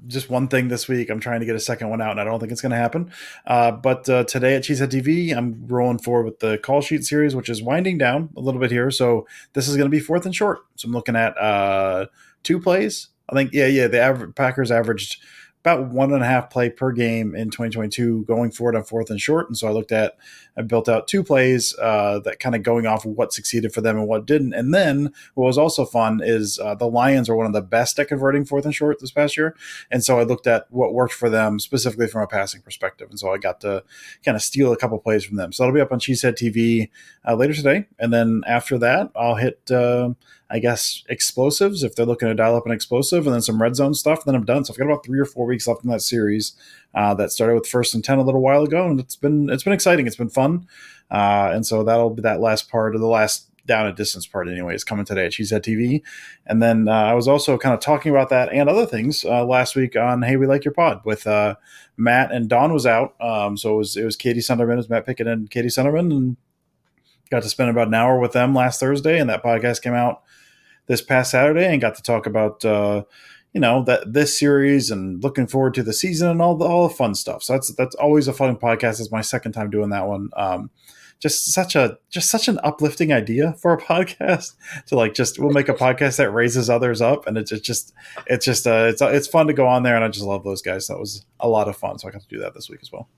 just 0.09 0.29
one 0.29 0.49
thing 0.49 0.67
this 0.67 0.89
week. 0.89 1.09
I'm 1.09 1.21
trying 1.21 1.39
to 1.39 1.47
get 1.47 1.55
a 1.55 1.61
second 1.61 1.89
one 1.89 2.03
out, 2.03 2.11
and 2.11 2.21
I 2.21 2.25
don't 2.25 2.41
think 2.41 2.51
it's 2.51 2.61
going 2.61 2.73
to 2.73 2.77
happen. 2.77 3.13
Uh, 3.47 3.71
but 3.71 4.09
uh, 4.09 4.25
today 4.25 4.57
at 4.57 4.65
Cheesehead 4.65 4.91
TV, 4.91 5.35
I'm 5.35 5.69
rolling 5.69 5.99
forward 5.99 6.25
with 6.25 6.41
the 6.41 6.59
call 6.59 6.81
sheet 6.81 7.05
series, 7.05 7.37
which 7.37 7.49
is 7.49 7.63
winding 7.63 7.97
down 7.97 8.31
a 8.37 8.41
little 8.41 8.61
bit 8.61 8.73
here. 8.73 8.91
So 8.91 9.29
this 9.53 9.69
is 9.69 9.77
going 9.77 9.87
to 9.87 9.97
be 9.97 10.01
fourth 10.01 10.27
and 10.27 10.35
short. 10.35 10.63
So 10.75 10.87
I'm 10.87 10.93
looking 10.93 11.15
at 11.15 11.39
uh, 11.39 12.07
two 12.43 12.59
plays. 12.59 13.09
I 13.29 13.35
think, 13.35 13.53
yeah, 13.53 13.67
yeah. 13.67 13.87
The 13.87 14.01
average, 14.01 14.35
Packers 14.35 14.73
averaged 14.73 15.23
about 15.65 15.89
one 15.89 16.13
and 16.13 16.23
a 16.23 16.27
half 16.27 16.51
play 16.51 16.69
per 16.69 16.93
game 16.93 17.35
in 17.35 17.47
2022 17.47 18.25
going 18.27 18.51
forward 18.51 18.77
on 18.77 18.85
fourth 18.85 19.09
and 19.09 19.19
short. 19.19 19.49
And 19.49 19.57
so 19.57 19.67
I 19.67 19.71
looked 19.71 19.93
at, 19.93 20.19
I 20.59 20.63
built 20.63 20.91
out 20.91 21.09
two 21.09 21.25
plays 21.25 21.75
uh, 21.79 22.19
that 22.21 22.39
kind 22.39 22.55
of 22.55 22.63
going 22.63 22.85
off 22.85 23.07
of 23.07 23.13
what 23.13 23.33
succeeded 23.33 23.73
for 23.73 23.81
them 23.81 23.97
and 23.97 24.07
what 24.07 24.27
didn't. 24.27 24.53
And 24.53 24.75
then 24.75 25.11
what 25.33 25.47
was 25.47 25.57
also 25.57 25.87
fun 25.87 26.21
is 26.23 26.59
uh, 26.59 26.75
the 26.75 26.87
Lions 26.87 27.31
are 27.31 27.35
one 27.35 27.47
of 27.47 27.55
the 27.55 27.63
best 27.63 27.99
at 27.99 28.09
converting 28.09 28.45
fourth 28.45 28.67
and 28.67 28.75
short 28.75 29.01
this 29.01 29.11
past 29.11 29.39
year. 29.39 29.57
And 29.91 30.05
so 30.05 30.19
I 30.19 30.25
looked 30.25 30.47
at 30.47 30.67
what 30.69 30.93
worked 30.93 31.15
for 31.15 31.31
them 31.31 31.59
specifically 31.59 32.09
from 32.09 32.21
a 32.21 32.27
passing 32.27 32.61
perspective. 32.61 33.09
And 33.09 33.19
so 33.19 33.33
I 33.33 33.39
got 33.39 33.63
to 33.63 33.85
kind 34.23 34.37
of 34.37 34.43
steal 34.43 34.71
a 34.71 34.77
couple 34.77 34.99
plays 34.99 35.25
from 35.25 35.39
them. 35.39 35.51
So 35.51 35.63
that'll 35.63 35.75
be 35.75 35.81
up 35.81 35.93
on 35.93 35.99
Cheesehead 35.99 36.35
TV 36.35 36.91
uh, 37.27 37.37
later 37.37 37.55
today. 37.55 37.87
And 37.99 38.13
then 38.13 38.43
after 38.47 38.77
that, 38.77 39.11
I'll 39.17 39.37
hit 39.37 39.71
uh, 39.71 40.11
I 40.55 40.61
guess, 40.61 41.03
explosives 41.09 41.83
if 41.83 41.97
they're 41.97 42.07
looking 42.07 42.29
to 42.29 42.35
dial 42.35 42.55
up 42.55 42.65
an 42.65 42.71
explosive, 42.71 43.27
and 43.27 43.35
then 43.35 43.43
some 43.43 43.61
red 43.61 43.75
zone 43.75 43.93
stuff. 43.93 44.25
Then 44.25 44.37
I'm 44.37 44.45
done. 44.45 44.65
So 44.65 44.73
I've 44.73 44.79
got 44.79 44.85
about 44.85 45.05
three 45.05 45.19
or 45.19 45.25
four 45.25 45.47
weeks 45.47 45.67
left 45.67 45.83
in 45.83 45.91
that 45.91 46.01
series 46.01 46.53
uh, 46.95 47.13
that 47.15 47.33
started 47.33 47.55
with 47.55 47.67
first 47.67 47.93
and 47.93 48.05
ten 48.05 48.19
a 48.19 48.23
little 48.23 48.41
while 48.41 48.63
ago, 48.63 48.87
and 48.87 49.01
it's 49.01 49.17
been 49.17 49.51
it's 49.51 49.65
been 49.65 49.73
exciting. 49.73 50.07
It's 50.07 50.15
been 50.15 50.31
fun, 50.31 50.69
uh, 51.11 51.51
and 51.53 51.67
so 51.67 51.83
that'll 51.83 52.11
be 52.11 52.23
that 52.23 52.41
last 52.41 52.71
part 52.71 52.95
of 52.95 53.01
the 53.01 53.09
last 53.09 53.51
down 53.67 53.87
a 53.87 53.93
distance 53.93 54.27
part 54.29 54.49
anyway 54.49 54.75
is 54.75 54.85
coming 54.85 55.05
today 55.05 55.27
at 55.27 55.33
Cheesehead 55.33 55.63
TV. 55.63 56.03
And 56.47 56.63
then 56.63 56.87
uh, 56.87 56.93
I 56.93 57.15
was 57.15 57.27
also 57.27 57.59
kind 57.59 57.75
of 57.75 57.81
talking 57.81 58.13
about 58.13 58.29
that 58.29 58.53
and 58.53 58.69
other 58.69 58.87
things 58.87 59.25
uh, 59.25 59.45
last 59.45 59.75
week 59.75 59.97
on 59.97 60.23
Hey 60.23 60.37
We 60.37 60.47
Like 60.47 60.65
Your 60.65 60.75
Pod 60.75 61.01
with 61.05 61.27
uh, 61.27 61.57
Matt 61.97 62.31
and 62.31 62.49
Don 62.49 62.73
was 62.73 62.87
out. 62.87 63.15
Um, 63.21 63.57
so 63.57 63.75
it 63.75 63.79
was 63.79 63.97
it 63.97 64.05
was 64.05 64.17
Katie 64.17 64.41
Sunderman, 64.41 64.75
it 64.75 64.77
was 64.77 64.91
Matt 64.91 65.07
Pickett 65.07 65.27
and 65.27 65.51
Katie 65.51 65.69
Sunderman, 65.69 66.13
and 66.13 66.37
got 67.31 67.43
to 67.43 67.49
spend 67.49 67.71
about 67.71 67.89
an 67.89 67.95
hour 67.95 68.21
with 68.21 68.33
them 68.33 68.55
last 68.55 68.79
Thursday. 68.79 69.19
And 69.19 69.29
that 69.31 69.43
podcast 69.43 69.83
came 69.83 69.95
out 69.95 70.23
this 70.87 71.03
past 71.03 71.31
Saturday 71.31 71.67
and 71.67 71.81
got 71.81 71.95
to 71.97 72.03
talk 72.03 72.27
about 72.27 72.65
uh, 72.65 73.05
you 73.53 73.61
know 73.61 73.83
that 73.85 74.13
this 74.13 74.39
series 74.39 74.91
and 74.91 75.23
looking 75.23 75.47
forward 75.47 75.75
to 75.75 75.83
the 75.83 75.93
season 75.93 76.29
and 76.29 76.43
all 76.43 76.57
the 76.57 76.65
all 76.65 76.89
the 76.89 76.95
fun 76.95 77.15
stuff. 77.15 77.43
So 77.43 77.55
that's 77.55 77.73
that's 77.75 77.95
always 77.97 78.29
a 78.29 78.33
fun 78.33 78.57
podcast. 78.57 79.01
It's 79.01 79.13
my 79.13 79.21
second 79.21 79.53
time 79.53 79.71
doing 79.71 79.91
that 79.91 80.07
one. 80.07 80.31
Um, 80.37 80.71
just 81.21 81.53
such 81.53 81.75
a 81.77 81.99
just 82.11 82.29
such 82.29 82.49
an 82.49 82.59
uplifting 82.65 83.13
idea 83.13 83.55
for 83.55 83.73
a 83.73 83.81
podcast 83.81 84.55
to 84.87 84.97
like 84.97 85.15
just 85.15 85.39
we'll 85.39 85.53
make 85.53 85.69
a 85.69 85.75
podcast 85.75 86.17
that 86.17 86.31
raises 86.31 86.69
others 86.69 87.01
up 87.01 87.27
and 87.27 87.39
it's 87.39 87.51
just 87.61 87.95
it's 88.27 88.45
just 88.45 88.67
uh 88.67 88.87
it's 88.89 89.01
it's 89.01 89.27
fun 89.27 89.47
to 89.47 89.53
go 89.53 89.67
on 89.67 89.85
there 89.85 89.95
and 89.95 90.05
I 90.05 90.09
just 90.09 90.27
love 90.27 90.45
those 90.45 90.63
guys. 90.63 90.89
That 90.89 90.99
was 90.99 91.25
a 91.41 91.49
lot 91.49 91.69
of 91.69 91.77
fun. 91.77 91.99
So 91.99 92.09
I 92.09 92.11
got 92.11 92.23
to 92.23 92.29
do 92.29 92.41
that 92.41 92.55
this 92.55 92.69
week 92.69 92.81
as 92.83 92.93
well. 92.93 93.09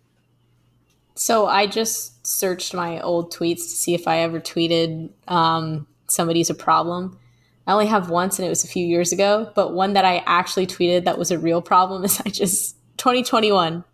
So 1.16 1.46
I 1.46 1.66
just 1.66 2.26
searched 2.26 2.74
my 2.74 3.00
old 3.00 3.32
tweets 3.32 3.62
to 3.62 3.70
see 3.70 3.94
if 3.94 4.06
I 4.06 4.18
ever 4.18 4.38
tweeted 4.38 5.10
um, 5.26 5.86
somebody's 6.08 6.50
a 6.50 6.54
problem. 6.54 7.18
I 7.66 7.72
only 7.72 7.86
have 7.86 8.10
once, 8.10 8.38
and 8.38 8.46
it 8.46 8.50
was 8.50 8.64
a 8.64 8.68
few 8.68 8.86
years 8.86 9.12
ago. 9.12 9.50
But 9.54 9.74
one 9.74 9.94
that 9.94 10.04
I 10.04 10.22
actually 10.26 10.66
tweeted 10.66 11.04
that 11.04 11.18
was 11.18 11.30
a 11.30 11.38
real 11.38 11.60
problem 11.60 12.04
is 12.04 12.20
I 12.26 12.30
just 12.30 12.76
2021. 12.98 13.84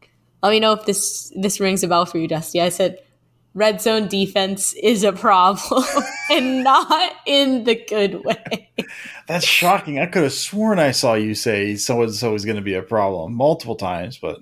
Let 0.42 0.50
me 0.50 0.60
know 0.60 0.72
if 0.72 0.84
this 0.84 1.32
this 1.36 1.60
rings 1.60 1.82
a 1.82 1.88
bell 1.88 2.04
for 2.04 2.18
you, 2.18 2.28
Dusty. 2.28 2.60
I 2.60 2.68
said 2.68 2.98
red 3.54 3.80
zone 3.80 4.08
defense 4.08 4.72
is 4.74 5.04
a 5.04 5.12
problem 5.12 5.84
and 6.30 6.64
not 6.64 7.12
in 7.26 7.64
the 7.64 7.74
good 7.74 8.24
way. 8.24 8.70
That's 9.26 9.44
shocking. 9.44 9.98
I 9.98 10.06
could 10.06 10.22
have 10.22 10.32
sworn 10.32 10.78
I 10.78 10.90
saw 10.92 11.14
you 11.14 11.34
say 11.34 11.76
so 11.76 12.02
and 12.02 12.14
so 12.14 12.34
is 12.34 12.44
going 12.44 12.56
to 12.56 12.62
be 12.62 12.74
a 12.74 12.82
problem 12.82 13.34
multiple 13.34 13.76
times, 13.76 14.18
but 14.18 14.40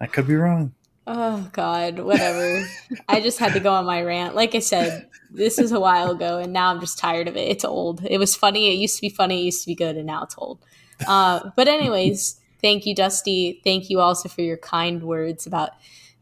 I 0.00 0.06
could 0.06 0.26
be 0.26 0.34
wrong. 0.34 0.74
Oh 1.06 1.48
God, 1.52 1.98
whatever. 1.98 2.64
I 3.08 3.20
just 3.20 3.38
had 3.38 3.54
to 3.54 3.60
go 3.60 3.72
on 3.72 3.84
my 3.86 4.02
rant. 4.02 4.36
Like 4.36 4.54
I 4.54 4.60
said, 4.60 5.08
this 5.30 5.58
is 5.58 5.72
a 5.72 5.80
while 5.80 6.12
ago, 6.12 6.38
and 6.38 6.52
now 6.52 6.70
I'm 6.70 6.80
just 6.80 6.98
tired 6.98 7.26
of 7.26 7.36
it. 7.36 7.48
It's 7.48 7.64
old. 7.64 8.04
It 8.04 8.18
was 8.18 8.36
funny. 8.36 8.72
It 8.72 8.78
used 8.78 8.96
to 8.96 9.02
be 9.02 9.08
funny. 9.08 9.40
It 9.40 9.44
used 9.46 9.62
to 9.62 9.66
be 9.66 9.74
good, 9.74 9.96
and 9.96 10.06
now 10.06 10.22
it's 10.22 10.36
old. 10.38 10.60
Uh, 11.06 11.50
but 11.56 11.66
anyways, 11.66 12.40
thank 12.60 12.86
you, 12.86 12.94
Dusty. 12.94 13.60
Thank 13.64 13.90
you 13.90 14.00
also 14.00 14.28
for 14.28 14.42
your 14.42 14.56
kind 14.56 15.02
words 15.02 15.46
about 15.46 15.70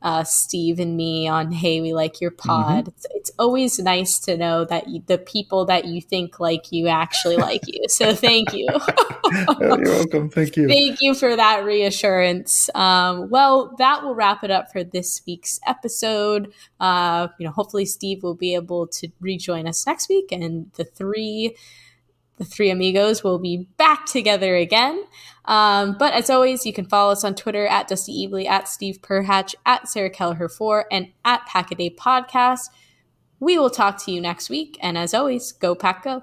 uh, 0.02 0.24
Steve 0.24 0.80
and 0.80 0.96
me 0.96 1.28
on 1.28 1.52
Hey, 1.52 1.80
we 1.80 1.92
like 1.92 2.20
your 2.20 2.30
pod. 2.30 2.84
Mm-hmm. 2.84 2.88
It's, 2.88 3.06
it's, 3.14 3.30
always 3.38 3.78
nice 3.78 4.18
to 4.20 4.36
know 4.36 4.64
that 4.64 4.88
you, 4.88 5.02
the 5.06 5.18
people 5.18 5.66
that 5.66 5.86
you 5.86 6.00
think 6.00 6.40
like 6.40 6.72
you 6.72 6.88
actually 6.88 7.36
like 7.36 7.62
you. 7.66 7.84
So 7.88 8.14
thank 8.14 8.52
you. 8.52 8.68
You're 9.60 9.82
welcome. 9.82 10.30
Thank 10.30 10.56
you. 10.56 10.68
Thank 10.68 10.98
you 11.00 11.14
for 11.14 11.34
that 11.34 11.64
reassurance. 11.64 12.70
Um, 12.74 13.30
well, 13.30 13.74
that 13.78 14.02
will 14.02 14.14
wrap 14.14 14.44
it 14.44 14.50
up 14.50 14.72
for 14.72 14.84
this 14.84 15.22
week's 15.26 15.60
episode. 15.66 16.52
Uh, 16.78 17.28
you 17.38 17.46
know, 17.46 17.52
hopefully 17.52 17.84
Steve 17.84 18.22
will 18.22 18.34
be 18.34 18.54
able 18.54 18.86
to 18.88 19.08
rejoin 19.20 19.66
us 19.66 19.86
next 19.86 20.08
week, 20.08 20.32
and 20.32 20.70
the 20.74 20.84
three 20.84 21.56
the 22.40 22.46
three 22.46 22.70
amigos 22.70 23.22
will 23.22 23.38
be 23.38 23.68
back 23.76 24.06
together 24.06 24.56
again. 24.56 25.04
Um, 25.44 25.96
but 25.98 26.14
as 26.14 26.30
always, 26.30 26.64
you 26.64 26.72
can 26.72 26.86
follow 26.86 27.12
us 27.12 27.22
on 27.22 27.34
Twitter 27.34 27.66
at 27.66 27.86
Dusty 27.86 28.26
Evely, 28.26 28.46
at 28.46 28.66
Steve 28.66 29.00
Perhatch, 29.02 29.54
at 29.66 29.88
Sarah 29.88 30.10
Kelleher4, 30.10 30.84
and 30.90 31.08
at 31.22 31.46
Packaday 31.46 31.94
Podcast. 31.94 32.70
We 33.40 33.58
will 33.58 33.68
talk 33.68 34.02
to 34.04 34.10
you 34.10 34.22
next 34.22 34.48
week. 34.48 34.78
And 34.80 34.96
as 34.96 35.12
always, 35.12 35.52
go 35.52 35.74
pack 35.74 36.04
go. 36.04 36.22